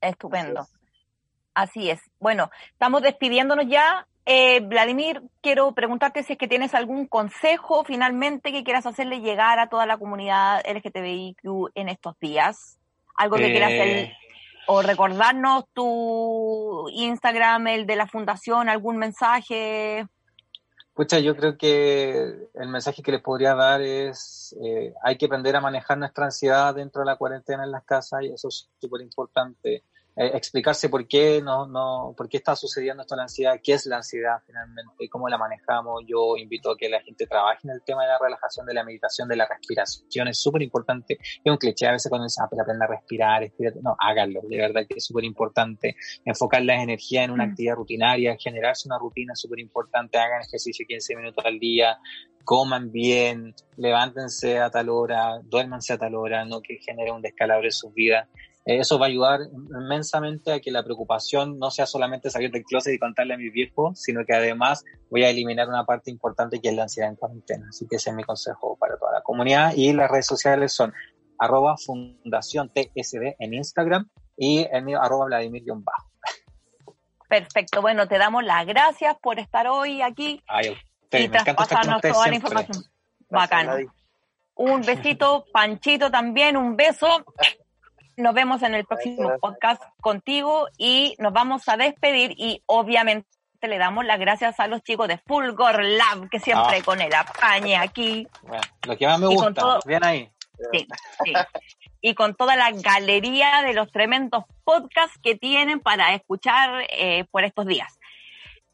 Estupendo. 0.00 0.66
Así 1.58 1.90
es. 1.90 2.00
Bueno, 2.20 2.52
estamos 2.70 3.02
despidiéndonos 3.02 3.66
ya. 3.66 4.06
Eh, 4.26 4.60
Vladimir, 4.60 5.22
quiero 5.40 5.72
preguntarte 5.72 6.22
si 6.22 6.34
es 6.34 6.38
que 6.38 6.46
tienes 6.46 6.72
algún 6.72 7.08
consejo 7.08 7.82
finalmente 7.82 8.52
que 8.52 8.62
quieras 8.62 8.86
hacerle 8.86 9.22
llegar 9.22 9.58
a 9.58 9.68
toda 9.68 9.84
la 9.84 9.98
comunidad 9.98 10.62
LGTBIQ 10.64 11.72
en 11.74 11.88
estos 11.88 12.14
días. 12.20 12.78
Algo 13.16 13.38
que 13.38 13.50
quieras 13.50 13.72
hacer 13.72 14.12
o 14.68 14.82
recordarnos 14.82 15.64
tu 15.72 16.88
Instagram, 16.90 17.66
el 17.66 17.86
de 17.86 17.96
la 17.96 18.06
fundación, 18.06 18.68
algún 18.68 18.98
mensaje. 18.98 20.06
Pucha, 20.94 21.18
yo 21.18 21.34
creo 21.34 21.58
que 21.58 22.50
el 22.54 22.68
mensaje 22.68 23.02
que 23.02 23.10
les 23.10 23.20
podría 23.20 23.56
dar 23.56 23.82
es 23.82 24.54
eh, 24.62 24.94
hay 25.02 25.18
que 25.18 25.26
aprender 25.26 25.56
a 25.56 25.60
manejar 25.60 25.98
nuestra 25.98 26.26
ansiedad 26.26 26.72
dentro 26.72 27.00
de 27.00 27.06
la 27.06 27.16
cuarentena 27.16 27.64
en 27.64 27.72
las 27.72 27.82
casas 27.82 28.22
y 28.22 28.28
eso 28.28 28.46
es 28.46 28.70
súper 28.80 29.00
importante. 29.00 29.82
Eh, 30.20 30.32
explicarse 30.34 30.88
por 30.88 31.06
qué 31.06 31.40
no, 31.40 31.68
no, 31.68 32.12
por 32.16 32.28
qué 32.28 32.38
está 32.38 32.56
sucediendo 32.56 33.02
esto 33.02 33.14
la 33.14 33.22
ansiedad, 33.22 33.60
qué 33.62 33.74
es 33.74 33.86
la 33.86 33.98
ansiedad 33.98 34.42
finalmente, 34.44 35.08
cómo 35.08 35.28
la 35.28 35.38
manejamos. 35.38 36.02
Yo 36.08 36.36
invito 36.36 36.72
a 36.72 36.76
que 36.76 36.88
la 36.88 37.00
gente 37.02 37.24
trabaje 37.28 37.60
en 37.62 37.70
el 37.70 37.82
tema 37.82 38.02
de 38.02 38.08
la 38.08 38.18
relajación, 38.18 38.66
de 38.66 38.74
la 38.74 38.82
meditación, 38.82 39.28
de 39.28 39.36
la 39.36 39.46
respiración, 39.46 40.26
es 40.26 40.40
súper 40.40 40.62
importante. 40.62 41.18
Es 41.20 41.52
un 41.52 41.56
cliché 41.56 41.86
a 41.86 41.92
veces 41.92 42.10
cuando 42.10 42.24
dicen, 42.24 42.42
ah, 42.44 42.48
pero 42.50 42.62
aprende 42.62 42.84
a 42.84 42.88
respirar, 42.88 43.48
no, 43.80 43.94
háganlo, 43.96 44.40
de 44.42 44.56
verdad 44.56 44.82
que 44.88 44.96
es 44.96 45.04
súper 45.04 45.22
importante. 45.22 45.94
Enfocar 46.24 46.62
las 46.62 46.82
energías 46.82 47.24
en 47.24 47.30
una 47.30 47.46
mm. 47.46 47.50
actividad 47.50 47.76
rutinaria, 47.76 48.36
generarse 48.36 48.88
una 48.88 48.98
rutina 48.98 49.36
súper 49.36 49.60
importante, 49.60 50.18
hagan 50.18 50.42
ejercicio 50.42 50.84
15 50.84 51.14
minutos 51.14 51.44
al 51.46 51.60
día, 51.60 51.96
coman 52.42 52.90
bien, 52.90 53.54
levántense 53.76 54.58
a 54.58 54.68
tal 54.68 54.88
hora, 54.88 55.38
duérmanse 55.44 55.92
a 55.92 55.98
tal 55.98 56.16
hora, 56.16 56.44
no 56.44 56.60
que 56.60 56.78
genere 56.78 57.12
un 57.12 57.22
descalabro 57.22 57.66
en 57.66 57.72
sus 57.72 57.94
vidas. 57.94 58.26
Eso 58.76 58.98
va 58.98 59.06
a 59.06 59.08
ayudar 59.08 59.40
inmensamente 59.50 60.52
a 60.52 60.60
que 60.60 60.70
la 60.70 60.82
preocupación 60.82 61.58
no 61.58 61.70
sea 61.70 61.86
solamente 61.86 62.28
salir 62.28 62.50
del 62.50 62.64
closet 62.64 62.92
y 62.92 62.98
contarle 62.98 63.32
a 63.32 63.38
mis 63.38 63.50
viejos, 63.50 63.98
sino 63.98 64.26
que 64.26 64.34
además 64.34 64.84
voy 65.10 65.24
a 65.24 65.30
eliminar 65.30 65.68
una 65.68 65.86
parte 65.86 66.10
importante 66.10 66.60
que 66.60 66.68
es 66.68 66.74
la 66.74 66.82
ansiedad 66.82 67.08
en 67.08 67.16
cuarentena. 67.16 67.66
Así 67.70 67.86
que 67.88 67.96
ese 67.96 68.10
es 68.10 68.16
mi 68.16 68.24
consejo 68.24 68.76
para 68.78 68.98
toda 68.98 69.12
la 69.12 69.22
comunidad. 69.22 69.72
Y 69.74 69.94
las 69.94 70.10
redes 70.10 70.26
sociales 70.26 70.74
son 70.74 70.92
arroba 71.38 71.78
fundación 71.78 72.70
TSD 72.70 73.36
en 73.38 73.54
Instagram 73.54 74.10
y 74.36 74.66
el 74.70 74.84
mío 74.84 75.00
arroba 75.00 75.24
Vladimir-bajo. 75.24 76.10
Perfecto. 77.26 77.80
Bueno, 77.80 78.06
te 78.06 78.18
damos 78.18 78.44
las 78.44 78.66
gracias 78.66 79.16
por 79.22 79.38
estar 79.38 79.66
hoy 79.66 80.02
aquí. 80.02 80.42
Ay, 80.46 80.76
usted, 81.04 81.20
y 81.20 81.28
me 81.30 81.38
encanta 81.38 81.62
estar 81.62 82.00
toda 82.02 82.28
la 82.28 82.34
información. 82.34 82.84
Bacano. 83.30 83.76
Un 84.56 84.82
besito, 84.82 85.46
Panchito 85.52 86.10
también, 86.10 86.56
un 86.58 86.76
beso. 86.76 87.06
Nos 88.18 88.34
vemos 88.34 88.64
en 88.64 88.74
el 88.74 88.84
próximo 88.84 89.38
podcast 89.40 89.80
contigo 90.00 90.66
y 90.76 91.14
nos 91.20 91.32
vamos 91.32 91.68
a 91.68 91.76
despedir 91.76 92.32
y 92.36 92.64
obviamente 92.66 93.28
le 93.62 93.78
damos 93.78 94.04
las 94.04 94.18
gracias 94.18 94.58
a 94.58 94.66
los 94.66 94.82
chicos 94.82 95.06
de 95.06 95.18
Fulgor 95.18 95.84
Lab, 95.84 96.28
que 96.28 96.40
siempre 96.40 96.78
ah. 96.78 96.84
con 96.84 97.00
el 97.00 97.14
apañe 97.14 97.76
aquí. 97.76 98.26
lo 98.88 98.96
que 98.96 99.06
más 99.06 99.20
me 99.20 99.28
gusta, 99.28 99.78
bien 99.86 100.04
ahí. 100.04 100.28
Sí, 100.72 100.88
sí. 101.24 101.32
y 102.00 102.14
con 102.16 102.34
toda 102.34 102.56
la 102.56 102.72
galería 102.72 103.62
de 103.62 103.72
los 103.72 103.88
tremendos 103.92 104.42
podcasts 104.64 105.16
que 105.22 105.36
tienen 105.36 105.78
para 105.78 106.12
escuchar 106.12 106.88
eh, 106.90 107.24
por 107.30 107.44
estos 107.44 107.66
días. 107.66 108.00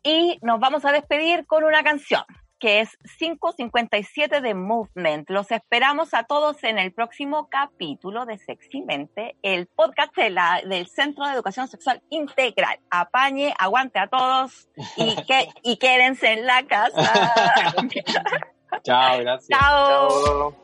Y 0.03 0.39
nos 0.41 0.59
vamos 0.59 0.87
a 0.87 0.93
despedir 0.93 1.45
con 1.45 1.65
una 1.65 1.85
canción 1.85 2.25
que 2.59 2.81
es 2.81 2.97
557 3.19 4.41
de 4.41 4.55
Movement. 4.55 5.29
Los 5.31 5.51
esperamos 5.51 6.15
a 6.15 6.25
todos 6.25 6.63
en 6.65 6.79
el 6.79 6.93
próximo 6.93 7.49
capítulo 7.49 8.27
de 8.27 8.39
Sexymente, 8.39 9.37
el 9.43 9.67
podcast 9.67 10.15
de 10.17 10.31
la, 10.31 10.63
del 10.65 10.87
Centro 10.89 11.27
de 11.27 11.35
Educación 11.35 11.69
Sexual 11.69 12.03
Integral. 12.11 12.79
Apañe, 12.91 13.55
aguante 13.59 13.99
a 13.99 14.09
todos 14.09 14.69
y, 14.97 15.15
que, 15.27 15.49
y 15.63 15.77
quédense 15.77 16.33
en 16.33 16.47
la 16.47 16.63
casa. 16.67 17.13
Chao, 18.83 19.19
gracias. 19.21 19.59
Chao. 19.59 20.64